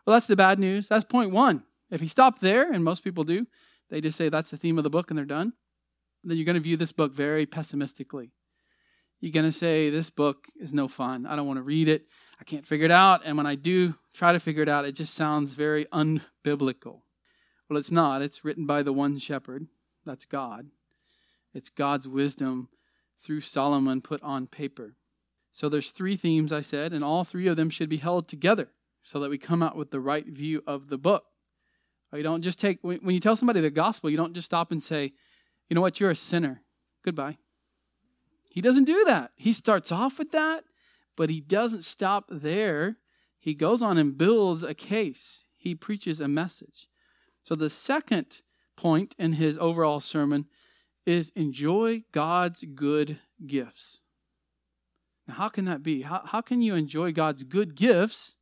Well, 0.06 0.14
that's 0.14 0.26
the 0.26 0.36
bad 0.36 0.58
news. 0.58 0.88
That's 0.88 1.04
point 1.04 1.30
one. 1.30 1.64
If 1.90 2.00
he 2.00 2.08
stopped 2.08 2.40
there, 2.40 2.70
and 2.72 2.82
most 2.82 3.04
people 3.04 3.24
do, 3.24 3.46
they 3.90 4.00
just 4.00 4.16
say 4.16 4.28
that's 4.28 4.50
the 4.50 4.56
theme 4.56 4.78
of 4.78 4.84
the 4.84 4.90
book 4.90 5.10
and 5.10 5.18
they're 5.18 5.24
done, 5.24 5.52
then 6.24 6.36
you're 6.36 6.46
going 6.46 6.54
to 6.54 6.60
view 6.60 6.76
this 6.76 6.92
book 6.92 7.12
very 7.12 7.46
pessimistically. 7.46 8.32
You're 9.20 9.32
going 9.32 9.46
to 9.46 9.52
say, 9.52 9.90
This 9.90 10.10
book 10.10 10.46
is 10.60 10.72
no 10.72 10.88
fun. 10.88 11.26
I 11.26 11.36
don't 11.36 11.46
want 11.46 11.58
to 11.58 11.62
read 11.62 11.88
it. 11.88 12.06
I 12.40 12.44
can't 12.44 12.66
figure 12.66 12.86
it 12.86 12.92
out. 12.92 13.22
And 13.24 13.36
when 13.36 13.46
I 13.46 13.56
do 13.56 13.94
try 14.14 14.32
to 14.32 14.40
figure 14.40 14.62
it 14.62 14.68
out, 14.68 14.84
it 14.84 14.92
just 14.92 15.14
sounds 15.14 15.54
very 15.54 15.86
unbiblical. 15.86 17.02
Well, 17.68 17.78
it's 17.78 17.90
not. 17.90 18.22
It's 18.22 18.44
written 18.44 18.66
by 18.66 18.82
the 18.82 18.92
one 18.92 19.18
shepherd. 19.18 19.66
That's 20.06 20.24
God. 20.24 20.68
It's 21.52 21.68
God's 21.68 22.06
wisdom 22.06 22.68
through 23.18 23.40
Solomon 23.40 24.00
put 24.00 24.22
on 24.22 24.46
paper. 24.46 24.94
So 25.52 25.68
there's 25.68 25.90
three 25.90 26.16
themes 26.16 26.52
I 26.52 26.60
said, 26.60 26.92
and 26.92 27.02
all 27.02 27.24
three 27.24 27.48
of 27.48 27.56
them 27.56 27.68
should 27.68 27.88
be 27.88 27.96
held 27.96 28.28
together 28.28 28.68
so 29.02 29.18
that 29.20 29.30
we 29.30 29.38
come 29.38 29.62
out 29.62 29.76
with 29.76 29.90
the 29.90 30.00
right 30.00 30.26
view 30.26 30.62
of 30.66 30.88
the 30.88 30.98
book. 30.98 31.24
You 32.12 32.22
don't 32.22 32.42
just 32.42 32.58
take 32.58 32.78
when 32.82 33.00
you 33.04 33.20
tell 33.20 33.36
somebody 33.36 33.60
the 33.60 33.70
gospel, 33.70 34.08
you 34.08 34.16
don't 34.16 34.32
just 34.32 34.46
stop 34.46 34.72
and 34.72 34.82
say, 34.82 35.12
"You 35.68 35.74
know 35.74 35.82
what? 35.82 36.00
You're 36.00 36.10
a 36.10 36.16
sinner. 36.16 36.62
Goodbye." 37.02 37.36
He 38.58 38.62
doesn't 38.62 38.86
do 38.86 39.04
that. 39.04 39.30
He 39.36 39.52
starts 39.52 39.92
off 39.92 40.18
with 40.18 40.32
that, 40.32 40.64
but 41.16 41.30
he 41.30 41.40
doesn't 41.40 41.84
stop 41.84 42.24
there. 42.28 42.96
He 43.38 43.54
goes 43.54 43.82
on 43.82 43.98
and 43.98 44.18
builds 44.18 44.64
a 44.64 44.74
case. 44.74 45.44
He 45.56 45.76
preaches 45.76 46.18
a 46.18 46.26
message. 46.26 46.88
So 47.44 47.54
the 47.54 47.70
second 47.70 48.40
point 48.76 49.14
in 49.16 49.34
his 49.34 49.58
overall 49.58 50.00
sermon 50.00 50.46
is 51.06 51.30
enjoy 51.36 52.02
God's 52.10 52.64
good 52.64 53.20
gifts. 53.46 54.00
Now, 55.28 55.34
how 55.34 55.48
can 55.50 55.64
that 55.66 55.84
be? 55.84 56.02
How, 56.02 56.22
how 56.24 56.40
can 56.40 56.60
you 56.60 56.74
enjoy 56.74 57.12
God's 57.12 57.44
good 57.44 57.76
gifts 57.76 58.34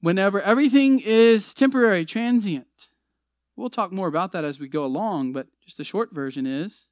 whenever 0.00 0.42
everything 0.42 0.98
is 0.98 1.54
temporary, 1.54 2.04
transient? 2.04 2.88
We'll 3.54 3.70
talk 3.70 3.92
more 3.92 4.08
about 4.08 4.32
that 4.32 4.44
as 4.44 4.58
we 4.58 4.66
go 4.66 4.84
along, 4.84 5.34
but 5.34 5.46
just 5.64 5.76
the 5.76 5.84
short 5.84 6.12
version 6.12 6.46
is 6.46 6.87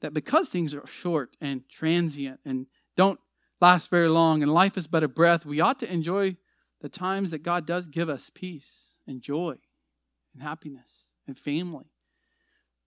that 0.00 0.14
because 0.14 0.48
things 0.48 0.74
are 0.74 0.86
short 0.86 1.36
and 1.40 1.68
transient 1.68 2.40
and 2.44 2.66
don't 2.96 3.20
last 3.60 3.90
very 3.90 4.08
long 4.08 4.42
and 4.42 4.52
life 4.52 4.76
is 4.76 4.86
but 4.86 5.04
a 5.04 5.08
breath, 5.08 5.46
we 5.46 5.60
ought 5.60 5.78
to 5.80 5.92
enjoy 5.92 6.36
the 6.80 6.88
times 6.88 7.30
that 7.30 7.42
God 7.42 7.66
does 7.66 7.88
give 7.88 8.08
us 8.08 8.30
peace 8.34 8.94
and 9.06 9.22
joy 9.22 9.56
and 10.34 10.42
happiness 10.42 11.08
and 11.26 11.38
family 11.38 11.92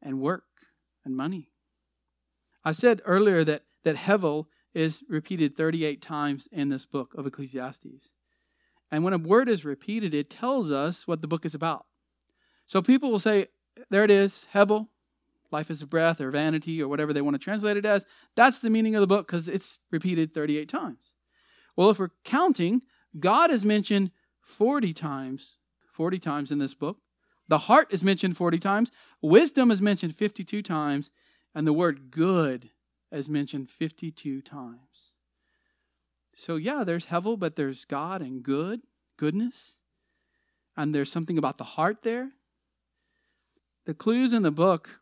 and 0.02 0.20
work 0.20 0.44
and 1.04 1.16
money. 1.16 1.52
I 2.64 2.72
said 2.74 3.02
earlier 3.06 3.44
that, 3.44 3.64
that 3.84 3.96
Hevel 3.96 4.46
is 4.74 5.04
repeated 5.10 5.56
38 5.56 6.02
times 6.02 6.48
in 6.52 6.70
this 6.70 6.86
book 6.86 7.14
of 7.16 7.26
Ecclesiastes. 7.26 8.10
And 8.92 9.04
when 9.04 9.14
a 9.14 9.18
word 9.18 9.50
is 9.50 9.66
repeated, 9.66 10.14
it 10.14 10.30
tells 10.30 10.72
us 10.72 11.08
what 11.08 11.22
the 11.22 11.28
book 11.28 11.46
is 11.46 11.56
about. 11.56 11.86
So 12.68 12.82
people 12.82 13.12
will 13.12 13.20
say, 13.20 13.48
there 13.90 14.04
it 14.04 14.12
is, 14.12 14.46
Hevel, 14.54 14.88
life 15.52 15.72
is 15.72 15.82
a 15.82 15.88
breath 15.88 16.22
or 16.22 16.32
vanity 16.32 16.82
or 16.82 16.88
whatever 16.88 17.14
they 17.14 17.22
want 17.22 17.36
to 17.36 17.44
translate 17.44 17.78
it 17.78 17.86
as. 17.86 18.06
That's 18.36 18.60
the 18.60 18.70
meaning 18.70 18.96
of 18.96 19.02
the 19.02 19.08
book 19.08 19.28
because 19.28 19.48
it's 19.48 19.80
repeated 19.92 20.32
38 20.32 20.70
times. 20.70 21.14
Well, 21.76 21.90
if 21.90 22.00
we're 22.00 22.10
counting, 22.24 22.84
God 23.20 23.52
is 23.52 23.66
mentioned 23.66 24.12
40 24.42 24.94
times, 24.94 25.58
40 25.92 26.20
times 26.20 26.52
in 26.52 26.60
this 26.60 26.74
book. 26.74 26.98
The 27.48 27.58
heart 27.58 27.88
is 27.92 28.04
mentioned 28.04 28.38
40 28.38 28.60
times, 28.60 28.92
wisdom 29.22 29.72
is 29.72 29.82
mentioned 29.82 30.16
52 30.16 30.62
times, 30.62 31.10
and 31.56 31.66
the 31.66 31.74
word 31.74 32.12
good 32.12 32.70
is 33.12 33.28
mentioned 33.28 33.70
52 33.70 34.42
times. 34.42 35.14
So, 36.36 36.56
yeah, 36.56 36.84
there's 36.84 37.08
Hevel, 37.08 37.38
but 37.38 37.56
there's 37.56 37.86
God 37.86 38.22
and 38.22 38.44
good, 38.44 38.82
goodness. 39.18 39.80
And 40.78 40.96
there's 40.96 41.12
something 41.12 41.38
about 41.38 41.58
the 41.58 41.64
heart 41.64 42.04
there. 42.04 42.30
The 43.86 43.94
clues 43.94 44.32
in 44.32 44.44
the 44.44 44.52
book 44.52 44.99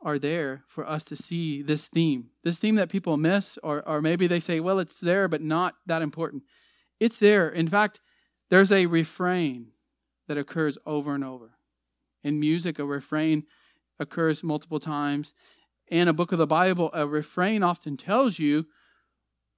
are 0.00 0.18
there 0.18 0.64
for 0.68 0.88
us 0.88 1.04
to 1.04 1.16
see 1.16 1.62
this 1.62 1.88
theme. 1.88 2.30
This 2.44 2.58
theme 2.58 2.76
that 2.76 2.88
people 2.88 3.16
miss, 3.16 3.58
or, 3.62 3.86
or 3.88 4.00
maybe 4.00 4.26
they 4.26 4.40
say, 4.40 4.60
well, 4.60 4.78
it's 4.78 5.00
there, 5.00 5.28
but 5.28 5.42
not 5.42 5.74
that 5.86 6.02
important. 6.02 6.44
It's 7.00 7.18
there. 7.18 7.48
In 7.48 7.68
fact, 7.68 8.00
there's 8.50 8.72
a 8.72 8.86
refrain 8.86 9.68
that 10.26 10.38
occurs 10.38 10.78
over 10.86 11.14
and 11.14 11.24
over. 11.24 11.52
In 12.22 12.40
music, 12.40 12.78
a 12.78 12.84
refrain 12.84 13.44
occurs 13.98 14.42
multiple 14.42 14.80
times. 14.80 15.34
In 15.88 16.08
a 16.08 16.12
book 16.12 16.32
of 16.32 16.38
the 16.38 16.46
Bible, 16.46 16.90
a 16.92 17.06
refrain 17.06 17.62
often 17.62 17.96
tells 17.96 18.38
you 18.38 18.66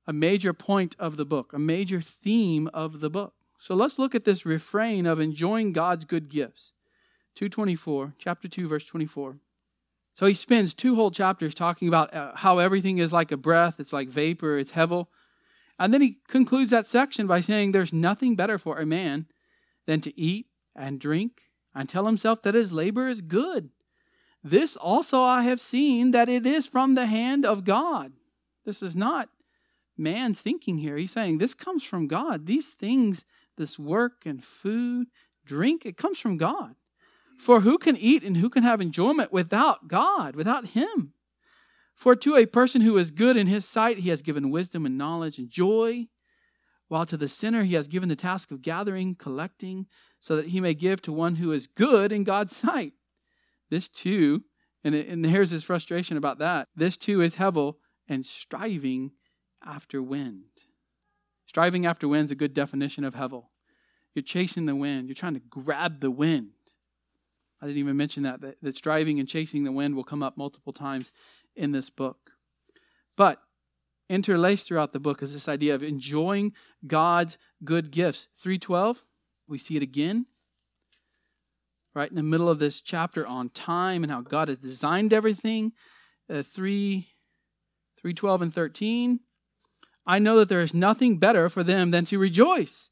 a 0.06 0.12
major 0.12 0.52
point 0.52 0.96
of 0.98 1.16
the 1.16 1.24
book, 1.24 1.52
a 1.52 1.58
major 1.58 2.00
theme 2.00 2.68
of 2.72 3.00
the 3.00 3.10
book. 3.10 3.34
So 3.58 3.74
let's 3.74 3.98
look 3.98 4.14
at 4.14 4.24
this 4.24 4.46
refrain 4.46 5.06
of 5.06 5.20
enjoying 5.20 5.72
God's 5.72 6.04
good 6.04 6.30
gifts. 6.30 6.72
224, 7.34 8.14
chapter 8.18 8.48
2, 8.48 8.68
verse 8.68 8.84
24. 8.84 9.36
So 10.20 10.26
he 10.26 10.34
spends 10.34 10.74
two 10.74 10.96
whole 10.96 11.10
chapters 11.10 11.54
talking 11.54 11.88
about 11.88 12.12
uh, 12.12 12.32
how 12.34 12.58
everything 12.58 12.98
is 12.98 13.10
like 13.10 13.32
a 13.32 13.38
breath, 13.38 13.80
it's 13.80 13.94
like 13.94 14.10
vapor, 14.10 14.58
it's 14.58 14.72
hevel. 14.72 15.06
And 15.78 15.94
then 15.94 16.02
he 16.02 16.18
concludes 16.28 16.70
that 16.72 16.86
section 16.86 17.26
by 17.26 17.40
saying 17.40 17.72
there's 17.72 17.90
nothing 17.90 18.36
better 18.36 18.58
for 18.58 18.78
a 18.78 18.84
man 18.84 19.28
than 19.86 20.02
to 20.02 20.20
eat 20.20 20.48
and 20.76 21.00
drink 21.00 21.44
and 21.74 21.88
tell 21.88 22.04
himself 22.04 22.42
that 22.42 22.54
his 22.54 22.70
labor 22.70 23.08
is 23.08 23.22
good. 23.22 23.70
This 24.44 24.76
also 24.76 25.22
I 25.22 25.40
have 25.44 25.58
seen 25.58 26.10
that 26.10 26.28
it 26.28 26.46
is 26.46 26.68
from 26.68 26.96
the 26.96 27.06
hand 27.06 27.46
of 27.46 27.64
God. 27.64 28.12
This 28.66 28.82
is 28.82 28.94
not 28.94 29.30
man's 29.96 30.42
thinking 30.42 30.76
here. 30.76 30.98
He's 30.98 31.12
saying 31.12 31.38
this 31.38 31.54
comes 31.54 31.82
from 31.82 32.08
God. 32.08 32.44
These 32.44 32.74
things, 32.74 33.24
this 33.56 33.78
work 33.78 34.26
and 34.26 34.44
food, 34.44 35.06
drink, 35.46 35.86
it 35.86 35.96
comes 35.96 36.18
from 36.18 36.36
God. 36.36 36.74
For 37.40 37.60
who 37.60 37.78
can 37.78 37.96
eat 37.96 38.22
and 38.22 38.36
who 38.36 38.50
can 38.50 38.64
have 38.64 38.82
enjoyment 38.82 39.32
without 39.32 39.88
God, 39.88 40.36
without 40.36 40.66
Him? 40.66 41.14
For 41.94 42.14
to 42.14 42.36
a 42.36 42.44
person 42.44 42.82
who 42.82 42.98
is 42.98 43.10
good 43.10 43.34
in 43.34 43.46
His 43.46 43.64
sight, 43.64 44.00
He 44.00 44.10
has 44.10 44.20
given 44.20 44.50
wisdom 44.50 44.84
and 44.84 44.98
knowledge 44.98 45.38
and 45.38 45.48
joy, 45.48 46.08
while 46.88 47.06
to 47.06 47.16
the 47.16 47.28
sinner 47.28 47.64
He 47.64 47.74
has 47.76 47.88
given 47.88 48.10
the 48.10 48.14
task 48.14 48.50
of 48.50 48.60
gathering, 48.60 49.14
collecting, 49.14 49.86
so 50.20 50.36
that 50.36 50.48
He 50.48 50.60
may 50.60 50.74
give 50.74 51.00
to 51.02 51.12
one 51.12 51.36
who 51.36 51.50
is 51.50 51.66
good 51.66 52.12
in 52.12 52.24
God's 52.24 52.54
sight. 52.54 52.92
This 53.70 53.88
too, 53.88 54.44
and, 54.84 54.94
and 54.94 55.24
here's 55.24 55.50
his 55.50 55.64
frustration 55.64 56.18
about 56.18 56.40
that. 56.40 56.68
This 56.76 56.98
too 56.98 57.22
is 57.22 57.36
Hevel 57.36 57.76
and 58.06 58.26
striving 58.26 59.12
after 59.64 60.02
wind. 60.02 60.44
Striving 61.46 61.86
after 61.86 62.06
wind 62.06 62.26
is 62.26 62.32
a 62.32 62.36
good 62.36 62.52
definition 62.52 63.02
of 63.02 63.14
Hevel. 63.14 63.44
You're 64.14 64.22
chasing 64.24 64.66
the 64.66 64.76
wind. 64.76 65.08
You're 65.08 65.14
trying 65.14 65.34
to 65.34 65.40
grab 65.40 66.00
the 66.00 66.10
wind. 66.10 66.50
I 67.60 67.66
didn't 67.66 67.78
even 67.78 67.96
mention 67.96 68.22
that, 68.22 68.40
that, 68.40 68.56
that 68.62 68.76
striving 68.76 69.20
and 69.20 69.28
chasing 69.28 69.64
the 69.64 69.72
wind 69.72 69.94
will 69.94 70.04
come 70.04 70.22
up 70.22 70.36
multiple 70.36 70.72
times 70.72 71.12
in 71.54 71.72
this 71.72 71.90
book. 71.90 72.32
But 73.16 73.42
interlaced 74.08 74.66
throughout 74.66 74.92
the 74.92 75.00
book 75.00 75.22
is 75.22 75.32
this 75.32 75.48
idea 75.48 75.74
of 75.74 75.82
enjoying 75.82 76.54
God's 76.86 77.36
good 77.64 77.90
gifts. 77.90 78.28
312, 78.36 79.02
we 79.46 79.58
see 79.58 79.76
it 79.76 79.82
again. 79.82 80.26
Right 81.94 82.08
in 82.08 82.16
the 82.16 82.22
middle 82.22 82.48
of 82.48 82.60
this 82.60 82.80
chapter 82.80 83.26
on 83.26 83.50
time 83.50 84.04
and 84.04 84.12
how 84.12 84.20
God 84.20 84.48
has 84.48 84.58
designed 84.58 85.12
everything. 85.12 85.72
Uh, 86.28 86.42
3, 86.42 87.06
312 88.00 88.42
and 88.42 88.54
13. 88.54 89.20
I 90.06 90.18
know 90.18 90.38
that 90.38 90.48
there 90.48 90.60
is 90.62 90.72
nothing 90.72 91.18
better 91.18 91.48
for 91.48 91.62
them 91.62 91.90
than 91.90 92.06
to 92.06 92.18
rejoice 92.18 92.89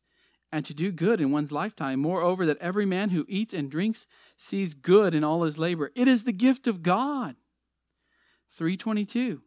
and 0.51 0.64
to 0.64 0.74
do 0.74 0.90
good 0.90 1.20
in 1.20 1.30
one's 1.30 1.53
lifetime. 1.53 2.01
Moreover, 2.01 2.46
that 2.46 2.59
every 2.59 2.86
man 2.86 3.11
who 3.11 3.26
eats 3.28 3.53
and 3.53 3.70
drinks 3.70 4.07
sees 4.36 4.74
good 4.74 5.14
in 5.14 5.24
all 5.24 5.42
his 5.42 5.59
labor. 5.59 5.90
It 5.94 6.09
is 6.09 6.24
the 6.24 6.32
gift 6.32 6.66
of 6.66 6.82
God. 6.82 7.36
322 8.51 9.42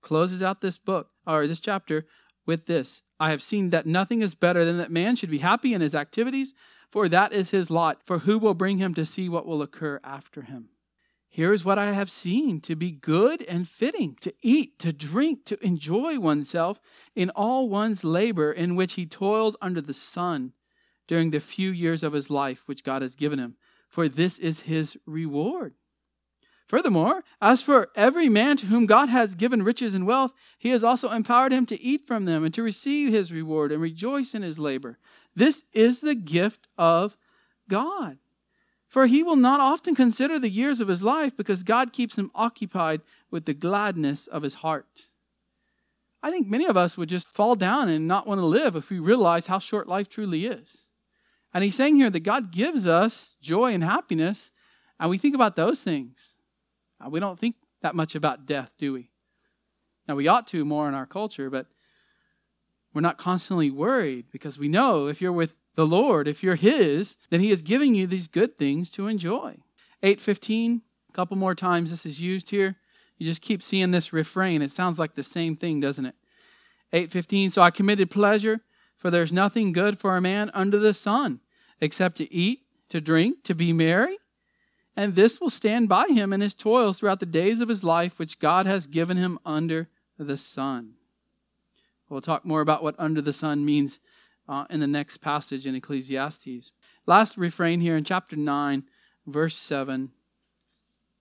closes 0.00 0.42
out 0.42 0.60
this 0.60 0.78
book 0.78 1.10
or 1.26 1.46
this 1.46 1.60
chapter 1.60 2.06
with 2.46 2.66
this 2.66 3.02
I 3.20 3.30
have 3.30 3.42
seen 3.42 3.70
that 3.70 3.86
nothing 3.86 4.22
is 4.22 4.34
better 4.34 4.64
than 4.64 4.78
that 4.78 4.92
man 4.92 5.16
should 5.16 5.30
be 5.30 5.38
happy 5.38 5.74
in 5.74 5.80
his 5.80 5.94
activities, 5.94 6.54
for 6.90 7.08
that 7.08 7.32
is 7.32 7.50
his 7.50 7.70
lot. 7.70 8.00
For 8.04 8.20
who 8.20 8.38
will 8.38 8.54
bring 8.54 8.78
him 8.78 8.94
to 8.94 9.04
see 9.04 9.28
what 9.28 9.46
will 9.46 9.60
occur 9.60 10.00
after 10.04 10.42
him? 10.42 10.68
Here 11.28 11.52
is 11.52 11.64
what 11.64 11.78
I 11.78 11.92
have 11.92 12.10
seen 12.10 12.60
to 12.62 12.74
be 12.74 12.90
good 12.90 13.42
and 13.42 13.68
fitting, 13.68 14.16
to 14.22 14.32
eat, 14.42 14.78
to 14.80 14.92
drink, 14.92 15.44
to 15.46 15.64
enjoy 15.64 16.18
oneself 16.18 16.80
in 17.14 17.30
all 17.30 17.68
one's 17.68 18.02
labor 18.02 18.50
in 18.50 18.76
which 18.76 18.94
he 18.94 19.06
toils 19.06 19.56
under 19.60 19.80
the 19.80 19.94
sun 19.94 20.52
during 21.06 21.30
the 21.30 21.40
few 21.40 21.70
years 21.70 22.02
of 22.02 22.12
his 22.12 22.30
life 22.30 22.62
which 22.66 22.84
God 22.84 23.02
has 23.02 23.14
given 23.14 23.38
him, 23.38 23.56
for 23.88 24.08
this 24.08 24.38
is 24.38 24.60
his 24.60 24.96
reward. 25.06 25.74
Furthermore, 26.66 27.24
as 27.40 27.62
for 27.62 27.88
every 27.94 28.28
man 28.28 28.58
to 28.58 28.66
whom 28.66 28.84
God 28.84 29.08
has 29.08 29.34
given 29.34 29.62
riches 29.62 29.94
and 29.94 30.06
wealth, 30.06 30.34
he 30.58 30.68
has 30.68 30.84
also 30.84 31.10
empowered 31.10 31.52
him 31.52 31.64
to 31.66 31.80
eat 31.80 32.06
from 32.06 32.26
them 32.26 32.44
and 32.44 32.52
to 32.52 32.62
receive 32.62 33.10
his 33.10 33.32
reward 33.32 33.72
and 33.72 33.80
rejoice 33.80 34.34
in 34.34 34.42
his 34.42 34.58
labor. 34.58 34.98
This 35.34 35.64
is 35.72 36.02
the 36.02 36.14
gift 36.14 36.68
of 36.76 37.16
God. 37.68 38.18
For 38.88 39.06
he 39.06 39.22
will 39.22 39.36
not 39.36 39.60
often 39.60 39.94
consider 39.94 40.38
the 40.38 40.48
years 40.48 40.80
of 40.80 40.88
his 40.88 41.02
life 41.02 41.36
because 41.36 41.62
God 41.62 41.92
keeps 41.92 42.16
him 42.16 42.30
occupied 42.34 43.02
with 43.30 43.44
the 43.44 43.54
gladness 43.54 44.26
of 44.26 44.42
his 44.42 44.54
heart. 44.54 45.04
I 46.22 46.30
think 46.30 46.48
many 46.48 46.64
of 46.64 46.76
us 46.76 46.96
would 46.96 47.08
just 47.08 47.26
fall 47.26 47.54
down 47.54 47.88
and 47.88 48.08
not 48.08 48.26
want 48.26 48.40
to 48.40 48.46
live 48.46 48.74
if 48.74 48.90
we 48.90 48.98
realize 48.98 49.46
how 49.46 49.58
short 49.58 49.88
life 49.88 50.08
truly 50.08 50.46
is. 50.46 50.84
And 51.54 51.62
he's 51.62 51.76
saying 51.76 51.96
here 51.96 52.10
that 52.10 52.20
God 52.20 52.50
gives 52.50 52.86
us 52.86 53.36
joy 53.40 53.72
and 53.72 53.84
happiness, 53.84 54.50
and 54.98 55.10
we 55.10 55.18
think 55.18 55.34
about 55.34 55.54
those 55.54 55.80
things. 55.80 56.34
Uh, 57.00 57.08
we 57.08 57.20
don't 57.20 57.38
think 57.38 57.56
that 57.82 57.94
much 57.94 58.14
about 58.14 58.46
death, 58.46 58.74
do 58.78 58.92
we? 58.92 59.10
Now, 60.08 60.16
we 60.16 60.28
ought 60.28 60.46
to 60.48 60.64
more 60.64 60.88
in 60.88 60.94
our 60.94 61.06
culture, 61.06 61.50
but 61.50 61.66
we're 62.92 63.02
not 63.02 63.18
constantly 63.18 63.70
worried 63.70 64.26
because 64.32 64.58
we 64.58 64.68
know 64.68 65.06
if 65.06 65.20
you're 65.20 65.32
with 65.32 65.56
the 65.78 65.86
Lord, 65.86 66.26
if 66.26 66.42
you're 66.42 66.56
His, 66.56 67.16
then 67.30 67.38
He 67.38 67.52
is 67.52 67.62
giving 67.62 67.94
you 67.94 68.08
these 68.08 68.26
good 68.26 68.58
things 68.58 68.90
to 68.90 69.06
enjoy. 69.06 69.58
815, 70.02 70.82
a 71.08 71.12
couple 71.12 71.36
more 71.36 71.54
times 71.54 71.92
this 71.92 72.04
is 72.04 72.20
used 72.20 72.50
here. 72.50 72.74
You 73.16 73.24
just 73.24 73.42
keep 73.42 73.62
seeing 73.62 73.92
this 73.92 74.12
refrain. 74.12 74.60
It 74.60 74.72
sounds 74.72 74.98
like 74.98 75.14
the 75.14 75.22
same 75.22 75.54
thing, 75.54 75.78
doesn't 75.78 76.04
it? 76.04 76.16
815, 76.92 77.52
so 77.52 77.62
I 77.62 77.70
committed 77.70 78.10
pleasure, 78.10 78.62
for 78.96 79.08
there's 79.08 79.32
nothing 79.32 79.70
good 79.70 80.00
for 80.00 80.16
a 80.16 80.20
man 80.20 80.50
under 80.52 80.80
the 80.80 80.92
sun, 80.92 81.38
except 81.80 82.16
to 82.16 82.34
eat, 82.34 82.62
to 82.88 83.00
drink, 83.00 83.44
to 83.44 83.54
be 83.54 83.72
merry. 83.72 84.18
And 84.96 85.14
this 85.14 85.40
will 85.40 85.48
stand 85.48 85.88
by 85.88 86.08
him 86.08 86.32
in 86.32 86.40
his 86.40 86.54
toils 86.54 86.98
throughout 86.98 87.20
the 87.20 87.24
days 87.24 87.60
of 87.60 87.68
his 87.68 87.84
life, 87.84 88.18
which 88.18 88.40
God 88.40 88.66
has 88.66 88.88
given 88.88 89.16
him 89.16 89.38
under 89.46 89.88
the 90.18 90.38
sun. 90.38 90.94
We'll 92.08 92.20
talk 92.20 92.44
more 92.44 92.62
about 92.62 92.82
what 92.82 92.96
under 92.98 93.22
the 93.22 93.32
sun 93.32 93.64
means 93.64 94.00
uh, 94.48 94.64
in 94.70 94.80
the 94.80 94.86
next 94.86 95.18
passage 95.18 95.66
in 95.66 95.74
Ecclesiastes. 95.74 96.72
Last 97.06 97.36
refrain 97.36 97.80
here 97.80 97.96
in 97.96 98.04
chapter 98.04 98.36
9, 98.36 98.84
verse 99.26 99.56
7. 99.56 100.10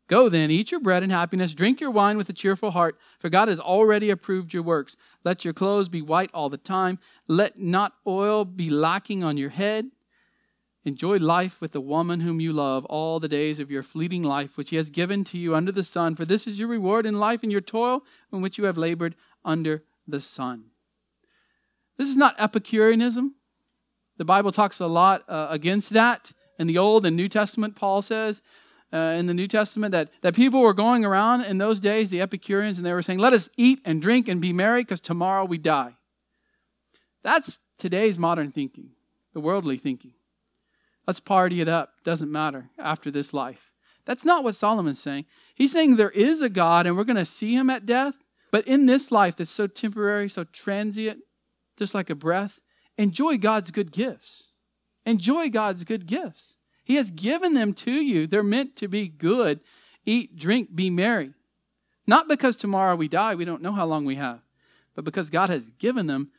Go 0.08 0.30
then, 0.30 0.50
eat 0.50 0.72
your 0.72 0.80
bread 0.80 1.04
in 1.04 1.10
happiness, 1.10 1.54
drink 1.54 1.82
your 1.82 1.92
wine 1.92 2.16
with 2.16 2.30
a 2.30 2.34
cheerful 2.34 2.72
heart, 2.72 2.98
for 3.20 3.30
God 3.30 3.50
has 3.50 3.60
already 3.60 4.10
approved 4.10 4.54
your 4.54 4.64
works. 4.64 4.96
Let 5.26 5.44
your 5.44 5.54
clothes 5.54 5.90
be 5.90 6.02
white 6.02 6.32
all 6.34 6.48
the 6.48 6.58
time. 6.58 7.00
Let 7.28 7.60
not 7.60 7.94
oil 8.08 8.46
be 8.46 8.70
lacking 8.70 9.26
on 9.26 9.36
your 9.36 9.50
head. 9.50 9.92
Enjoy 10.86 11.18
life 11.18 11.60
with 11.60 11.74
the 11.74 11.82
woman 11.82 12.22
whom 12.22 12.40
you 12.40 12.54
love 12.54 12.86
all 12.86 13.20
the 13.20 13.28
days 13.28 13.60
of 13.60 13.70
your 13.70 13.84
fleeting 13.84 14.24
life, 14.24 14.56
which 14.56 14.70
he 14.70 14.78
has 14.78 14.90
given 14.90 15.26
to 15.26 15.38
you 15.38 15.54
under 15.54 15.74
the 15.74 15.84
sun, 15.84 16.16
for 16.16 16.24
this 16.24 16.48
is 16.48 16.58
your 16.58 16.70
reward 16.70 17.06
in 17.06 17.20
life 17.20 17.44
and 17.44 17.52
your 17.52 17.60
toil 17.60 18.06
in 18.32 18.42
which 18.42 18.58
you 18.58 18.64
have 18.64 18.78
labored 18.78 19.14
under 19.44 19.84
the 20.08 20.22
sun. 20.22 20.68
This 21.98 22.10
is 22.10 22.18
not 22.18 22.36
Epicureanism. 22.40 23.36
The 24.18 24.26
Bible 24.26 24.52
talks 24.52 24.80
a 24.80 24.88
lot 24.88 25.24
uh, 25.28 25.48
against 25.50 25.92
that. 25.92 26.32
In 26.60 26.68
the 26.68 26.78
Old 26.78 27.06
and 27.06 27.16
New 27.16 27.30
Testament, 27.30 27.76
Paul 27.76 28.02
says 28.02 28.42
uh, 28.92 29.16
in 29.18 29.28
the 29.28 29.34
New 29.34 29.48
Testament 29.48 29.92
that, 29.92 30.10
that 30.22 30.36
people 30.36 30.62
were 30.62 30.74
going 30.74 31.06
around 31.06 31.44
in 31.44 31.60
those 31.60 31.80
days, 31.80 32.10
the 32.10 32.22
Epicureans, 32.22 32.78
and 32.78 32.86
they 32.86 32.94
were 32.94 33.04
saying, 33.04 33.20
Let 33.20 33.34
us 33.34 33.50
eat 33.58 33.80
and 33.86 34.02
drink 34.02 34.28
and 34.28 34.42
be 34.42 34.54
merry 34.54 34.82
because 34.82 35.02
tomorrow 35.02 35.46
we 35.46 35.58
die. 35.58 35.96
That's 37.24 37.60
today's 37.78 38.18
modern 38.18 38.52
thinking, 38.52 38.92
the 39.34 39.40
worldly 39.40 39.78
thinking. 39.78 40.14
Let's 41.06 41.20
party 41.20 41.62
it 41.62 41.70
up. 41.70 41.94
Doesn't 42.04 42.32
matter 42.32 42.70
after 42.78 43.12
this 43.12 43.34
life. 43.34 43.72
That's 44.06 44.26
not 44.26 44.44
what 44.44 44.56
Solomon's 44.56 45.02
saying. 45.02 45.26
He's 45.54 45.72
saying 45.72 45.96
there 45.96 46.10
is 46.10 46.42
a 46.42 46.50
God 46.50 46.88
and 46.88 46.98
we're 46.98 47.04
going 47.04 47.18
to 47.18 47.26
see 47.26 47.54
him 47.54 47.70
at 47.70 47.86
death. 47.86 48.16
But 48.52 48.68
in 48.68 48.86
this 48.86 49.12
life 49.12 49.36
that's 49.36 49.52
so 49.52 49.68
temporary, 49.68 50.30
so 50.30 50.46
transient, 50.46 51.20
just 51.78 51.94
like 51.94 52.10
a 52.10 52.16
breath, 52.16 52.60
enjoy 52.98 53.38
God's 53.38 53.72
good 53.72 53.92
gifts. 53.92 54.46
Enjoy 55.06 55.50
God's 55.50 55.84
good 55.84 56.06
gifts. 56.06 56.56
He 56.84 56.96
has 56.96 57.12
given 57.12 57.54
them 57.54 57.74
to 57.74 57.92
you. 57.92 58.28
They're 58.28 58.44
meant 58.44 58.76
to 58.78 58.88
be 58.88 59.08
good. 59.08 59.62
Eat, 60.06 60.38
drink, 60.38 60.76
be 60.76 60.90
merry. 60.90 61.34
Not 62.06 62.28
because 62.28 62.56
tomorrow 62.56 62.96
we 62.96 63.08
die, 63.08 63.36
we 63.36 63.46
don't 63.46 63.62
know 63.62 63.74
how 63.74 63.86
long 63.86 64.06
we 64.06 64.16
have, 64.16 64.40
but 64.96 65.04
because 65.04 65.30
God 65.30 65.50
has 65.50 65.70
given 65.72 66.08
them 66.08 66.32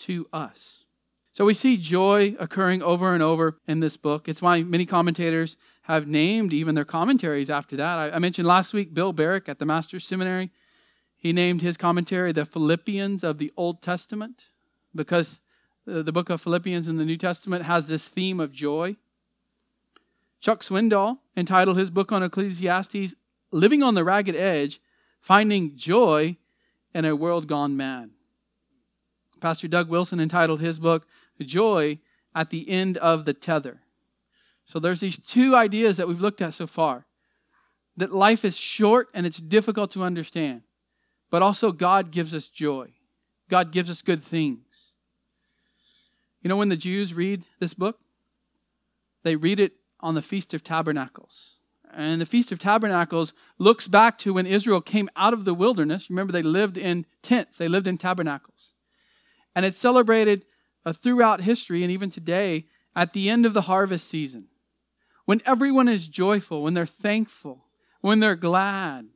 to 0.00 0.26
us. 0.32 0.84
So 1.32 1.44
we 1.44 1.54
see 1.54 1.76
joy 1.76 2.34
occurring 2.38 2.82
over 2.82 3.14
and 3.14 3.22
over 3.22 3.58
in 3.66 3.80
this 3.80 3.96
book. 3.96 4.28
It's 4.28 4.42
why 4.42 4.62
many 4.62 4.86
commentators 4.86 5.56
have 5.82 6.06
named 6.06 6.52
even 6.52 6.74
their 6.74 6.84
commentaries 6.84 7.50
after 7.50 7.76
that. 7.76 8.12
I, 8.12 8.18
mentioned 8.18 8.48
last 8.48 8.72
week 8.72 8.94
Bill 8.94 9.12
Barrick 9.12 9.48
at 9.48 9.58
the 9.58 9.66
Master's 9.66 10.04
Seminary. 10.04 10.50
He 11.16 11.32
named 11.32 11.62
his 11.62 11.76
commentary 11.76 12.32
the 12.32 12.44
Philippians 12.44 13.22
of 13.22 13.38
the 13.38 13.52
Old 13.56 13.82
Testament 13.82 14.46
because 14.98 15.40
uh, 15.90 16.02
the 16.02 16.12
book 16.12 16.28
of 16.28 16.42
Philippians 16.42 16.88
in 16.88 16.96
the 16.96 17.04
New 17.06 17.16
Testament 17.16 17.64
has 17.64 17.88
this 17.88 18.06
theme 18.06 18.40
of 18.40 18.52
joy. 18.52 18.96
Chuck 20.40 20.62
Swindoll 20.62 21.18
entitled 21.34 21.78
his 21.78 21.90
book 21.90 22.12
on 22.12 22.22
Ecclesiastes, 22.22 23.14
Living 23.50 23.82
on 23.82 23.94
the 23.94 24.04
Ragged 24.04 24.36
Edge 24.36 24.80
Finding 25.20 25.76
Joy 25.76 26.36
in 26.94 27.04
a 27.04 27.16
World 27.16 27.46
Gone 27.46 27.76
Mad. 27.76 28.10
Pastor 29.40 29.68
Doug 29.68 29.88
Wilson 29.88 30.20
entitled 30.20 30.60
his 30.60 30.78
book, 30.78 31.06
Joy 31.40 31.98
at 32.34 32.50
the 32.50 32.68
End 32.68 32.98
of 32.98 33.24
the 33.24 33.32
Tether. 33.32 33.80
So 34.64 34.78
there's 34.78 35.00
these 35.00 35.18
two 35.18 35.56
ideas 35.56 35.96
that 35.96 36.08
we've 36.08 36.20
looked 36.20 36.42
at 36.42 36.54
so 36.54 36.66
far 36.66 37.06
that 37.96 38.12
life 38.12 38.44
is 38.44 38.56
short 38.56 39.08
and 39.14 39.26
it's 39.26 39.38
difficult 39.38 39.90
to 39.92 40.02
understand, 40.02 40.62
but 41.30 41.42
also 41.42 41.72
God 41.72 42.10
gives 42.10 42.34
us 42.34 42.48
joy. 42.48 42.90
God 43.48 43.72
gives 43.72 43.90
us 43.90 44.02
good 44.02 44.22
things. 44.22 44.87
You 46.42 46.48
know, 46.48 46.56
when 46.56 46.68
the 46.68 46.76
Jews 46.76 47.14
read 47.14 47.44
this 47.58 47.74
book, 47.74 47.98
they 49.22 49.36
read 49.36 49.58
it 49.58 49.72
on 50.00 50.14
the 50.14 50.22
Feast 50.22 50.54
of 50.54 50.62
Tabernacles. 50.62 51.56
And 51.92 52.20
the 52.20 52.26
Feast 52.26 52.52
of 52.52 52.58
Tabernacles 52.58 53.32
looks 53.58 53.88
back 53.88 54.18
to 54.18 54.34
when 54.34 54.46
Israel 54.46 54.80
came 54.80 55.08
out 55.16 55.32
of 55.32 55.44
the 55.44 55.54
wilderness. 55.54 56.10
Remember, 56.10 56.32
they 56.32 56.42
lived 56.42 56.76
in 56.76 57.06
tents, 57.22 57.58
they 57.58 57.68
lived 57.68 57.88
in 57.88 57.98
tabernacles. 57.98 58.72
And 59.54 59.64
it's 59.64 59.78
celebrated 59.78 60.44
uh, 60.84 60.92
throughout 60.92 61.40
history 61.40 61.82
and 61.82 61.90
even 61.90 62.10
today 62.10 62.66
at 62.94 63.12
the 63.12 63.28
end 63.28 63.46
of 63.46 63.54
the 63.54 63.62
harvest 63.62 64.08
season. 64.08 64.46
When 65.24 65.42
everyone 65.44 65.88
is 65.88 66.08
joyful, 66.08 66.62
when 66.62 66.74
they're 66.74 66.86
thankful, 66.86 67.64
when 68.00 68.20
they're 68.20 68.36
glad, 68.36 69.08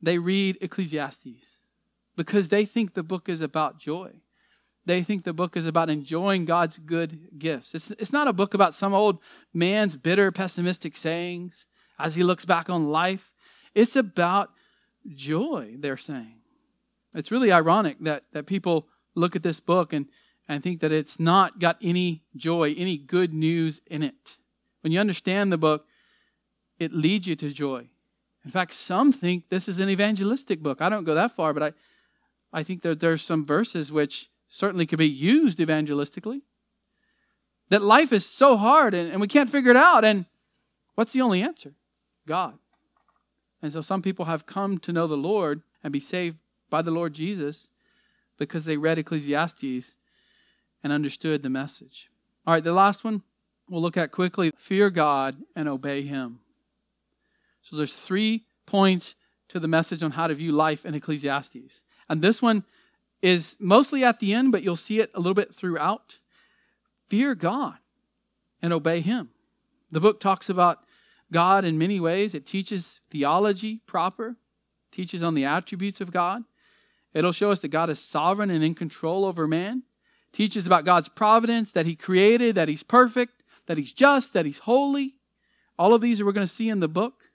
they 0.00 0.18
read 0.18 0.56
Ecclesiastes 0.60 1.62
because 2.16 2.48
they 2.48 2.64
think 2.64 2.94
the 2.94 3.02
book 3.02 3.28
is 3.28 3.40
about 3.40 3.78
joy 3.78 4.12
they 4.86 5.02
think 5.02 5.24
the 5.24 5.32
book 5.32 5.56
is 5.56 5.66
about 5.66 5.90
enjoying 5.90 6.44
God's 6.44 6.78
good 6.78 7.38
gifts. 7.38 7.74
It's, 7.74 7.90
it's 7.92 8.12
not 8.12 8.28
a 8.28 8.32
book 8.32 8.54
about 8.54 8.74
some 8.74 8.94
old 8.94 9.18
man's 9.52 9.96
bitter, 9.96 10.32
pessimistic 10.32 10.96
sayings 10.96 11.66
as 11.98 12.16
he 12.16 12.22
looks 12.22 12.44
back 12.44 12.70
on 12.70 12.90
life. 12.90 13.32
It's 13.74 13.96
about 13.96 14.50
joy, 15.14 15.76
they're 15.78 15.96
saying. 15.96 16.40
It's 17.14 17.30
really 17.30 17.52
ironic 17.52 17.98
that, 18.00 18.24
that 18.32 18.46
people 18.46 18.88
look 19.14 19.36
at 19.36 19.42
this 19.42 19.60
book 19.60 19.92
and, 19.92 20.06
and 20.48 20.62
think 20.62 20.80
that 20.80 20.92
it's 20.92 21.20
not 21.20 21.58
got 21.58 21.76
any 21.82 22.22
joy, 22.36 22.74
any 22.76 22.96
good 22.96 23.34
news 23.34 23.80
in 23.86 24.02
it. 24.02 24.38
When 24.80 24.92
you 24.92 25.00
understand 25.00 25.52
the 25.52 25.58
book, 25.58 25.86
it 26.78 26.92
leads 26.92 27.26
you 27.26 27.36
to 27.36 27.50
joy. 27.50 27.88
In 28.44 28.50
fact, 28.50 28.72
some 28.72 29.12
think 29.12 29.50
this 29.50 29.68
is 29.68 29.78
an 29.78 29.90
evangelistic 29.90 30.62
book. 30.62 30.80
I 30.80 30.88
don't 30.88 31.04
go 31.04 31.14
that 31.14 31.32
far, 31.32 31.52
but 31.52 31.62
I, 31.62 31.72
I 32.58 32.62
think 32.62 32.82
that 32.82 33.00
there's 33.00 33.22
some 33.22 33.44
verses 33.44 33.92
which 33.92 34.30
certainly 34.50 34.84
could 34.84 34.98
be 34.98 35.08
used 35.08 35.58
evangelistically. 35.58 36.42
That 37.70 37.82
life 37.82 38.12
is 38.12 38.26
so 38.26 38.56
hard 38.56 38.92
and, 38.92 39.10
and 39.10 39.20
we 39.20 39.28
can't 39.28 39.48
figure 39.48 39.70
it 39.70 39.76
out. 39.76 40.04
And 40.04 40.26
what's 40.96 41.12
the 41.12 41.22
only 41.22 41.40
answer? 41.40 41.72
God. 42.26 42.58
And 43.62 43.72
so 43.72 43.80
some 43.80 44.02
people 44.02 44.24
have 44.24 44.44
come 44.44 44.78
to 44.78 44.92
know 44.92 45.06
the 45.06 45.16
Lord 45.16 45.62
and 45.82 45.92
be 45.92 46.00
saved 46.00 46.40
by 46.68 46.82
the 46.82 46.90
Lord 46.90 47.14
Jesus 47.14 47.68
because 48.38 48.64
they 48.64 48.76
read 48.76 48.98
Ecclesiastes 48.98 49.94
and 50.82 50.92
understood 50.92 51.42
the 51.42 51.50
message. 51.50 52.10
All 52.46 52.54
right, 52.54 52.64
the 52.64 52.72
last 52.72 53.04
one 53.04 53.22
we'll 53.68 53.82
look 53.82 53.96
at 53.96 54.10
quickly 54.10 54.50
fear 54.56 54.90
God 54.90 55.36
and 55.54 55.68
obey 55.68 56.02
Him. 56.02 56.40
So 57.62 57.76
there's 57.76 57.94
three 57.94 58.46
points 58.66 59.14
to 59.48 59.60
the 59.60 59.68
message 59.68 60.02
on 60.02 60.12
how 60.12 60.26
to 60.26 60.34
view 60.34 60.52
life 60.52 60.84
in 60.84 60.94
Ecclesiastes. 60.94 61.82
And 62.08 62.22
this 62.22 62.42
one 62.42 62.64
is 63.22 63.56
mostly 63.60 64.04
at 64.04 64.20
the 64.20 64.32
end, 64.32 64.52
but 64.52 64.62
you'll 64.62 64.76
see 64.76 65.00
it 65.00 65.10
a 65.14 65.18
little 65.18 65.34
bit 65.34 65.54
throughout. 65.54 66.18
Fear 67.08 67.34
God 67.34 67.78
and 68.62 68.72
obey 68.72 69.00
Him. 69.00 69.30
The 69.90 70.00
book 70.00 70.20
talks 70.20 70.48
about 70.48 70.84
God 71.32 71.64
in 71.64 71.78
many 71.78 72.00
ways. 72.00 72.34
It 72.34 72.46
teaches 72.46 73.00
theology 73.10 73.80
proper, 73.86 74.36
teaches 74.92 75.22
on 75.22 75.34
the 75.34 75.44
attributes 75.44 76.00
of 76.00 76.12
God. 76.12 76.44
It'll 77.12 77.32
show 77.32 77.50
us 77.50 77.60
that 77.60 77.68
God 77.68 77.90
is 77.90 77.98
sovereign 77.98 78.50
and 78.50 78.62
in 78.62 78.74
control 78.74 79.24
over 79.24 79.48
man. 79.48 79.82
Teaches 80.32 80.66
about 80.66 80.84
God's 80.84 81.08
providence, 81.08 81.72
that 81.72 81.86
He 81.86 81.96
created, 81.96 82.54
that 82.54 82.68
He's 82.68 82.84
perfect, 82.84 83.42
that 83.66 83.78
He's 83.78 83.92
just, 83.92 84.32
that 84.32 84.46
He's 84.46 84.58
holy. 84.58 85.16
All 85.78 85.92
of 85.92 86.00
these 86.00 86.22
we're 86.22 86.32
going 86.32 86.46
to 86.46 86.52
see 86.52 86.68
in 86.68 86.80
the 86.80 86.88
book. 86.88 87.29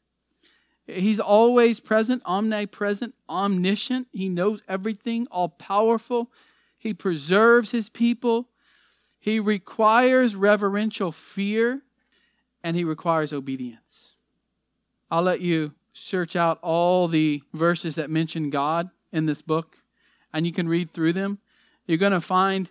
He's 0.88 1.20
always 1.20 1.80
present, 1.80 2.22
omnipresent, 2.26 3.16
omniscient. 3.28 4.08
He 4.12 4.30
knows 4.30 4.62
everything, 4.68 5.28
all 5.32 5.50
powerful. 5.50 6.32
He 6.78 6.94
preserves 6.94 7.72
his 7.72 7.90
people. 7.90 8.50
He 9.20 9.40
requires 9.40 10.36
reverential 10.36 11.12
fear 11.12 11.82
and 12.64 12.78
he 12.78 12.84
requires 12.84 13.34
obedience. 13.34 14.16
I'll 15.10 15.24
let 15.24 15.42
you 15.42 15.74
search 15.94 16.36
out 16.36 16.60
all 16.62 17.08
the 17.08 17.42
verses 17.54 17.96
that 17.96 18.10
mention 18.10 18.50
God 18.50 18.90
in 19.12 19.26
this 19.26 19.42
book 19.42 19.78
and 20.34 20.46
you 20.46 20.52
can 20.52 20.68
read 20.68 20.92
through 20.92 21.14
them. 21.14 21.40
You're 21.88 21.98
going 21.98 22.12
to 22.12 22.22
find 22.22 22.70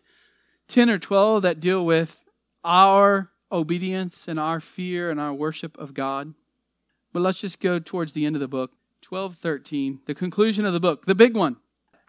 10 0.68 0.90
or 0.90 0.98
12 0.98 1.42
that 1.42 1.60
deal 1.60 1.84
with 1.84 2.22
our 2.62 3.30
obedience 3.50 4.28
and 4.28 4.38
our 4.38 4.60
fear 4.60 5.10
and 5.10 5.18
our 5.18 5.32
worship 5.32 5.76
of 5.78 5.94
God. 5.94 6.34
But 7.14 7.22
let's 7.22 7.40
just 7.40 7.60
go 7.60 7.78
towards 7.78 8.12
the 8.12 8.26
end 8.26 8.34
of 8.34 8.40
the 8.40 8.48
book, 8.48 8.72
12, 9.02 9.36
13, 9.36 10.00
the 10.04 10.16
conclusion 10.16 10.66
of 10.66 10.72
the 10.72 10.80
book, 10.80 11.06
the 11.06 11.14
big 11.14 11.36
one. 11.36 11.56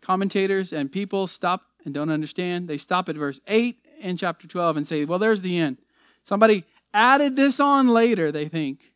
Commentators 0.02 0.74
and 0.74 0.92
people 0.92 1.28
stop 1.28 1.62
and 1.86 1.94
don't 1.94 2.10
understand. 2.10 2.68
They 2.68 2.80
stop 2.80 3.08
at 3.08 3.16
verse 3.16 3.40
8 3.48 3.78
in 4.00 4.18
chapter 4.18 4.48
12 4.48 4.78
and 4.78 4.88
say, 4.88 5.06
well, 5.06 5.20
there's 5.20 5.44
the 5.44 5.60
end. 5.60 5.78
Somebody 6.24 6.66
added 6.92 7.36
this 7.36 7.60
on 7.60 7.88
later, 7.88 8.32
they 8.32 8.48
think, 8.48 8.94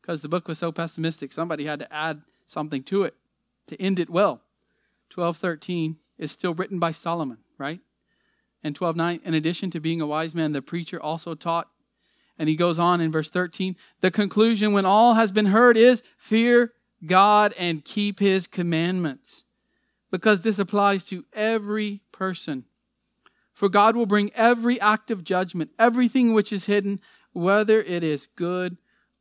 because 0.00 0.20
the 0.20 0.28
book 0.28 0.48
was 0.48 0.58
so 0.58 0.72
pessimistic. 0.72 1.32
Somebody 1.32 1.64
had 1.64 1.78
to 1.78 1.92
add 1.92 2.22
something 2.48 2.82
to 2.84 3.04
it 3.04 3.14
to 3.68 3.80
end 3.80 4.00
it 4.00 4.10
well. 4.10 4.40
12, 5.10 5.36
13 5.36 5.96
is 6.18 6.32
still 6.32 6.54
written 6.54 6.80
by 6.80 6.90
Solomon, 6.90 7.38
right? 7.56 7.78
And 8.64 8.74
12, 8.74 8.96
9, 8.96 9.20
in 9.24 9.34
addition 9.34 9.70
to 9.70 9.80
being 9.80 10.00
a 10.00 10.08
wise 10.08 10.34
man, 10.34 10.50
the 10.52 10.60
preacher 10.60 11.00
also 11.00 11.36
taught 11.36 11.68
and 12.38 12.48
he 12.48 12.56
goes 12.56 12.78
on 12.78 13.00
in 13.00 13.12
verse 13.12 13.30
13 13.30 13.76
the 14.00 14.10
conclusion 14.10 14.72
when 14.72 14.84
all 14.84 15.14
has 15.14 15.30
been 15.30 15.46
heard 15.46 15.76
is 15.76 16.02
fear 16.16 16.72
God 17.04 17.54
and 17.58 17.84
keep 17.84 18.20
his 18.20 18.46
commandments. 18.46 19.44
Because 20.10 20.42
this 20.42 20.58
applies 20.58 21.04
to 21.04 21.24
every 21.32 22.02
person. 22.12 22.64
For 23.52 23.68
God 23.68 23.96
will 23.96 24.06
bring 24.06 24.30
every 24.34 24.80
act 24.80 25.10
of 25.10 25.24
judgment, 25.24 25.70
everything 25.78 26.32
which 26.32 26.52
is 26.52 26.66
hidden, 26.66 27.00
whether 27.32 27.80
it 27.82 28.04
is 28.04 28.28
good 28.36 28.76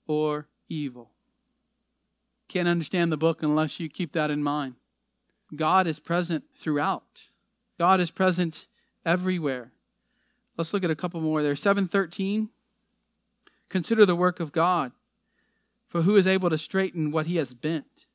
or 0.07 0.47
evil. 0.67 1.11
Can't 2.47 2.67
understand 2.67 3.11
the 3.11 3.17
book 3.17 3.41
unless 3.41 3.79
you 3.79 3.87
keep 3.87 4.11
that 4.13 4.31
in 4.31 4.43
mind. 4.43 4.75
God 5.55 5.87
is 5.87 5.99
present 5.99 6.43
throughout. 6.53 7.29
God 7.77 7.99
is 7.99 8.11
present 8.11 8.67
everywhere. 9.05 9.71
Let's 10.57 10.73
look 10.73 10.83
at 10.83 10.91
a 10.91 10.95
couple 10.95 11.21
more 11.21 11.41
there. 11.41 11.55
713 11.55 12.49
Consider 13.71 14.05
the 14.05 14.17
work 14.17 14.41
of 14.41 14.51
God. 14.51 14.91
For 15.87 16.01
who 16.01 16.17
is 16.17 16.27
able 16.27 16.49
to 16.49 16.57
straighten 16.57 17.09
what 17.09 17.25
he 17.25 17.37
has 17.37 17.53
bent? 17.53 18.05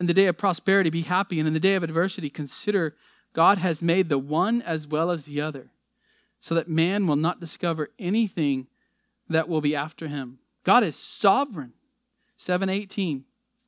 In 0.00 0.06
the 0.06 0.14
day 0.14 0.26
of 0.26 0.38
prosperity, 0.38 0.88
be 0.88 1.02
happy, 1.02 1.38
and 1.38 1.46
in 1.46 1.52
the 1.52 1.60
day 1.60 1.74
of 1.74 1.82
adversity, 1.82 2.30
consider 2.30 2.96
God 3.34 3.58
has 3.58 3.82
made 3.82 4.08
the 4.08 4.18
one 4.18 4.62
as 4.62 4.86
well 4.86 5.10
as 5.10 5.26
the 5.26 5.38
other, 5.38 5.68
so 6.40 6.54
that 6.54 6.68
man 6.68 7.06
will 7.06 7.16
not 7.16 7.40
discover 7.40 7.90
anything 7.98 8.68
that 9.28 9.50
will 9.50 9.60
be 9.60 9.76
after 9.76 10.08
him. 10.08 10.38
God 10.64 10.82
is 10.82 10.96
sovereign. 10.96 11.74
718. 12.38 13.24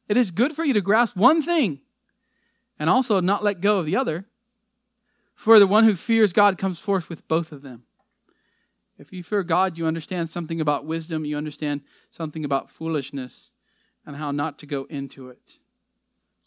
It 0.08 0.16
is 0.16 0.30
good 0.30 0.54
for 0.54 0.64
you 0.64 0.72
to 0.72 0.80
grasp 0.80 1.14
one 1.14 1.42
thing 1.42 1.80
and 2.78 2.88
also 2.88 3.20
not 3.20 3.44
let 3.44 3.60
go 3.60 3.78
of 3.78 3.86
the 3.86 3.96
other. 3.96 4.24
For 5.34 5.58
the 5.58 5.66
one 5.66 5.84
who 5.84 5.94
fears 5.94 6.32
God 6.32 6.56
comes 6.56 6.78
forth 6.78 7.10
with 7.10 7.28
both 7.28 7.52
of 7.52 7.62
them. 7.62 7.84
If 8.98 9.12
you 9.12 9.22
fear 9.22 9.42
God, 9.42 9.78
you 9.78 9.86
understand 9.86 10.30
something 10.30 10.60
about 10.60 10.84
wisdom, 10.84 11.24
you 11.24 11.36
understand 11.36 11.82
something 12.10 12.44
about 12.44 12.70
foolishness 12.70 13.50
and 14.04 14.16
how 14.16 14.32
not 14.32 14.58
to 14.58 14.66
go 14.66 14.86
into 14.90 15.28
it. 15.28 15.58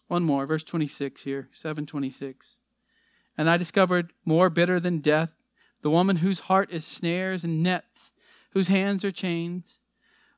One 0.08 0.24
more, 0.24 0.46
verse 0.46 0.64
26 0.64 1.24
here, 1.24 1.48
726. 1.54 2.58
And 3.38 3.50
I 3.50 3.56
discovered 3.56 4.12
more 4.26 4.50
bitter 4.50 4.80
than 4.80 5.00
death 5.00 5.38
the 5.82 5.90
woman 5.90 6.18
whose 6.18 6.42
heart 6.42 6.72
is 6.72 6.86
snares 6.86 7.44
and 7.44 7.64
nets, 7.64 8.12
whose 8.52 8.68
hands 8.68 9.04
are 9.04 9.12
chains. 9.12 9.80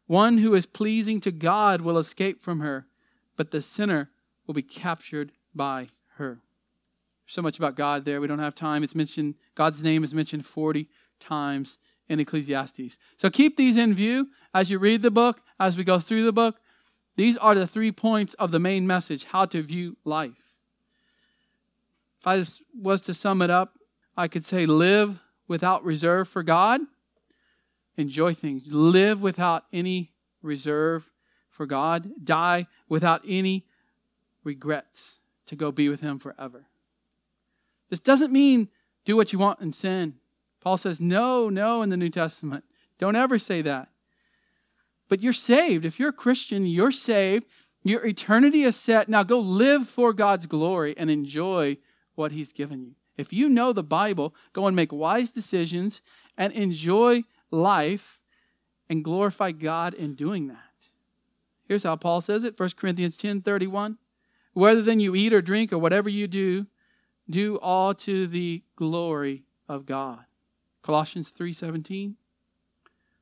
One 0.06 0.38
who 0.38 0.54
is 0.54 0.66
pleasing 0.66 1.20
to 1.22 1.32
God 1.32 1.82
will 1.82 1.98
escape 1.98 2.42
from 2.42 2.60
her, 2.60 2.88
but 3.36 3.52
the 3.52 3.62
sinner 3.62 4.12
will 4.46 4.54
be 4.54 4.62
captured 4.62 5.32
by 5.54 5.90
her. 6.16 6.40
So 7.26 7.42
much 7.42 7.58
about 7.58 7.76
God 7.76 8.06
there. 8.06 8.22
We 8.22 8.28
don't 8.28 8.40
have 8.40 8.56
time. 8.56 8.84
It's 8.84 8.96
mentioned, 8.96 9.36
God's 9.56 9.82
name 9.82 10.04
is 10.04 10.14
mentioned 10.14 10.46
40 10.46 10.90
times 11.20 11.78
in 12.10 12.20
Ecclesiastes. 12.20 12.98
So 13.18 13.30
keep 13.30 13.58
these 13.58 13.78
in 13.78 13.94
view 13.94 14.30
as 14.54 14.70
you 14.70 14.80
read 14.80 15.02
the 15.02 15.12
book, 15.12 15.42
as 15.60 15.78
we 15.78 15.84
go 15.84 16.00
through 16.00 16.24
the 16.24 16.34
book. 16.34 16.58
These 17.16 17.38
are 17.38 17.56
the 17.56 17.68
three 17.68 17.92
points 17.92 18.34
of 18.36 18.52
the 18.52 18.60
main 18.60 18.88
message 18.88 19.26
how 19.26 19.46
to 19.46 19.62
view 19.62 19.98
life. 20.04 20.32
If 22.20 22.28
I 22.28 22.46
was 22.80 23.02
to 23.02 23.14
sum 23.14 23.42
it 23.42 23.50
up, 23.50 23.78
I 24.16 24.28
could 24.28 24.46
say 24.46 24.66
live 24.66 25.20
without 25.48 25.84
reserve 25.84 26.28
for 26.28 26.44
God, 26.44 26.82
enjoy 27.98 28.34
things. 28.34 28.72
Live 28.72 29.22
without 29.22 29.66
any 29.74 30.12
reserve 30.42 31.10
for 31.50 31.66
God, 31.66 32.12
die 32.24 32.68
without 32.90 33.22
any 33.28 33.66
regrets 34.44 35.20
to 35.48 35.56
go 35.56 35.72
be 35.72 35.90
with 35.90 36.02
Him 36.02 36.20
forever. 36.20 36.66
This 37.90 38.00
doesn't 38.00 38.34
mean 38.34 38.70
do 39.06 39.16
what 39.16 39.34
you 39.34 39.40
want 39.40 39.60
and 39.60 39.76
sin. 39.76 40.16
Paul 40.64 40.78
says, 40.78 41.02
no, 41.02 41.50
no, 41.50 41.82
in 41.82 41.90
the 41.90 41.98
New 41.98 42.10
Testament. 42.10 42.64
Don't 42.98 43.18
ever 43.18 43.38
say 43.38 43.62
that. 43.64 43.90
But 45.10 45.22
you're 45.22 45.34
saved. 45.34 45.84
If 45.84 46.00
you're 46.00 46.10
a 46.10 46.14
Christian, 46.14 46.66
you're 46.66 46.92
saved. 46.92 47.46
Your 47.84 48.06
eternity 48.06 48.64
is 48.64 48.78
set. 48.78 49.10
Now 49.10 49.24
go 49.24 49.40
live 49.40 49.90
for 49.90 50.14
God's 50.14 50.46
glory 50.46 50.96
and 50.98 51.10
enjoy 51.10 51.78
what 52.16 52.32
He's 52.32 52.54
given 52.54 52.82
you. 52.82 52.96
If 53.18 53.34
you 53.34 53.50
know 53.50 53.74
the 53.74 53.84
Bible, 53.84 54.34
go 54.54 54.66
and 54.66 54.76
make 54.76 54.94
wise 54.94 55.32
decisions 55.32 56.02
and 56.38 56.54
enjoy 56.54 57.24
life 57.52 58.22
and 58.90 59.04
glorify 59.04 59.52
God 59.52 59.94
in 59.94 60.16
doing 60.16 60.48
that. 60.48 60.58
Here's 61.68 61.84
how 61.84 61.98
Paul 61.98 62.22
says 62.22 62.46
it 62.46 62.58
1 62.58 62.70
Corinthians 62.78 63.18
10 63.18 63.42
31. 63.42 63.98
Whether 64.54 64.82
then 64.82 65.02
you 65.02 65.14
eat 65.14 65.34
or 65.34 65.42
drink 65.42 65.74
or 65.74 65.78
whatever 65.78 66.08
you 66.08 66.28
do, 66.28 66.68
do 67.30 67.58
all 67.58 67.94
to 67.96 68.28
the 68.28 68.64
glory 68.78 69.44
of 69.68 69.86
God. 69.86 70.24
Colossians 70.84 71.32
3:17 71.32 72.16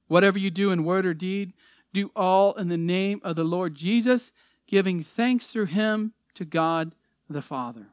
Whatever 0.07 0.38
you 0.38 0.51
do 0.51 0.72
in 0.72 0.84
word 0.84 1.05
or 1.05 1.14
deed, 1.14 1.53
do 1.93 2.12
all 2.16 2.53
in 2.55 2.68
the 2.68 2.78
name 2.78 3.22
of 3.24 3.38
the 3.38 3.45
Lord 3.45 3.76
Jesus, 3.76 4.34
giving 4.68 5.03
thanks 5.03 5.47
through 5.47 5.68
him 5.68 6.14
to 6.34 6.43
God 6.43 6.95
the 7.30 7.41
Father. 7.41 7.88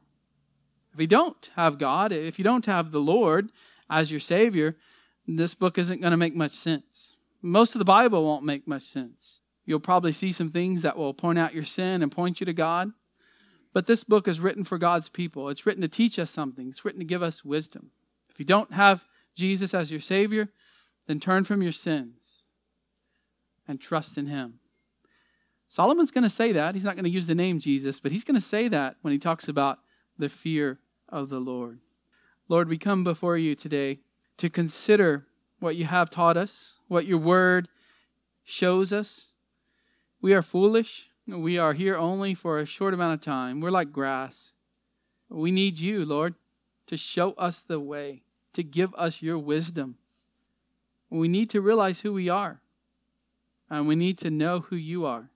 If 0.93 0.99
you 0.99 1.07
don't 1.07 1.49
have 1.55 1.77
God, 1.77 2.11
if 2.11 2.37
you 2.37 2.43
don't 2.43 2.65
have 2.65 2.91
the 2.91 2.99
Lord 2.99 3.51
as 3.89 4.11
your 4.11 4.19
Savior, 4.19 4.75
this 5.27 5.53
book 5.53 5.77
isn't 5.77 6.01
going 6.01 6.11
to 6.11 6.17
make 6.17 6.35
much 6.35 6.51
sense. 6.51 7.15
Most 7.41 7.75
of 7.75 7.79
the 7.79 7.85
Bible 7.85 8.25
won't 8.25 8.43
make 8.43 8.67
much 8.67 8.83
sense. 8.83 9.41
You'll 9.65 9.79
probably 9.79 10.11
see 10.11 10.33
some 10.33 10.49
things 10.49 10.81
that 10.81 10.97
will 10.97 11.13
point 11.13 11.39
out 11.39 11.53
your 11.53 11.63
sin 11.63 12.01
and 12.01 12.11
point 12.11 12.39
you 12.39 12.45
to 12.45 12.53
God. 12.53 12.91
But 13.71 13.87
this 13.87 14.03
book 14.03 14.27
is 14.27 14.39
written 14.39 14.63
for 14.63 14.77
God's 14.77 15.09
people. 15.09 15.47
It's 15.49 15.65
written 15.65 15.83
to 15.83 15.87
teach 15.87 16.17
us 16.17 16.31
something, 16.31 16.67
it's 16.69 16.83
written 16.83 16.99
to 16.99 17.05
give 17.05 17.23
us 17.23 17.45
wisdom. 17.45 17.91
If 18.29 18.39
you 18.39 18.45
don't 18.45 18.73
have 18.73 19.05
Jesus 19.35 19.73
as 19.73 19.91
your 19.91 20.01
Savior, 20.01 20.49
then 21.07 21.19
turn 21.19 21.43
from 21.43 21.61
your 21.61 21.71
sins 21.71 22.45
and 23.67 23.79
trust 23.79 24.17
in 24.17 24.27
Him. 24.27 24.59
Solomon's 25.69 26.11
going 26.11 26.23
to 26.23 26.29
say 26.29 26.51
that. 26.51 26.73
He's 26.73 26.83
not 26.83 26.95
going 26.95 27.03
to 27.03 27.09
use 27.11 27.27
the 27.27 27.35
name 27.35 27.59
Jesus, 27.59 27.99
but 27.99 28.11
he's 28.11 28.23
going 28.23 28.35
to 28.35 28.41
say 28.41 28.67
that 28.67 28.95
when 29.01 29.13
he 29.13 29.19
talks 29.19 29.47
about 29.47 29.79
the 30.17 30.27
fear 30.27 30.79
of 31.07 31.29
the 31.29 31.39
Lord. 31.39 31.79
Lord, 32.47 32.67
we 32.67 32.79
come 32.79 33.03
before 33.03 33.37
you 33.37 33.53
today 33.53 33.99
to 34.37 34.49
consider 34.49 35.27
what 35.59 35.75
you 35.75 35.85
have 35.85 36.09
taught 36.09 36.37
us, 36.37 36.73
what 36.87 37.05
your 37.05 37.19
word 37.19 37.69
shows 38.43 38.91
us. 38.91 39.27
We 40.21 40.33
are 40.33 40.41
foolish. 40.41 41.07
We 41.27 41.59
are 41.59 41.73
here 41.73 41.95
only 41.95 42.33
for 42.33 42.57
a 42.57 42.65
short 42.65 42.95
amount 42.95 43.13
of 43.13 43.21
time. 43.21 43.61
We're 43.61 43.69
like 43.69 43.91
grass. 43.91 44.53
We 45.29 45.51
need 45.51 45.77
you, 45.77 46.03
Lord, 46.03 46.33
to 46.87 46.97
show 46.97 47.33
us 47.33 47.59
the 47.59 47.79
way 47.79 48.23
to 48.53 48.63
give 48.63 48.93
us 48.95 49.21
your 49.21 49.37
wisdom. 49.37 49.97
We 51.09 51.27
need 51.27 51.49
to 51.51 51.61
realize 51.61 52.01
who 52.01 52.13
we 52.13 52.29
are, 52.29 52.61
and 53.69 53.87
we 53.87 53.95
need 53.95 54.17
to 54.19 54.29
know 54.29 54.59
who 54.59 54.75
you 54.75 55.05
are, 55.05 55.29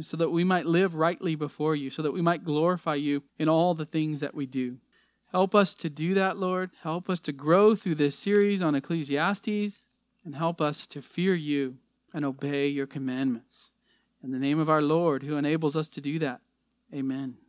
so 0.00 0.16
that 0.16 0.30
we 0.30 0.44
might 0.44 0.66
live 0.66 0.94
rightly 0.94 1.34
before 1.34 1.76
you, 1.76 1.90
so 1.90 2.02
that 2.02 2.12
we 2.12 2.22
might 2.22 2.44
glorify 2.44 2.94
you 2.94 3.22
in 3.38 3.48
all 3.48 3.74
the 3.74 3.86
things 3.86 4.20
that 4.20 4.34
we 4.34 4.46
do. 4.46 4.78
Help 5.30 5.54
us 5.54 5.74
to 5.74 5.90
do 5.90 6.14
that, 6.14 6.38
Lord. 6.38 6.70
Help 6.82 7.10
us 7.10 7.20
to 7.20 7.32
grow 7.32 7.74
through 7.74 7.96
this 7.96 8.16
series 8.16 8.62
on 8.62 8.74
Ecclesiastes, 8.74 9.84
and 10.24 10.34
help 10.34 10.60
us 10.60 10.86
to 10.86 11.02
fear 11.02 11.34
you 11.34 11.76
and 12.14 12.24
obey 12.24 12.68
your 12.68 12.86
commandments. 12.86 13.70
In 14.22 14.30
the 14.30 14.38
name 14.38 14.58
of 14.58 14.70
our 14.70 14.80
Lord, 14.80 15.22
who 15.22 15.36
enables 15.36 15.76
us 15.76 15.88
to 15.88 16.00
do 16.00 16.18
that. 16.20 16.40
Amen. 16.94 17.36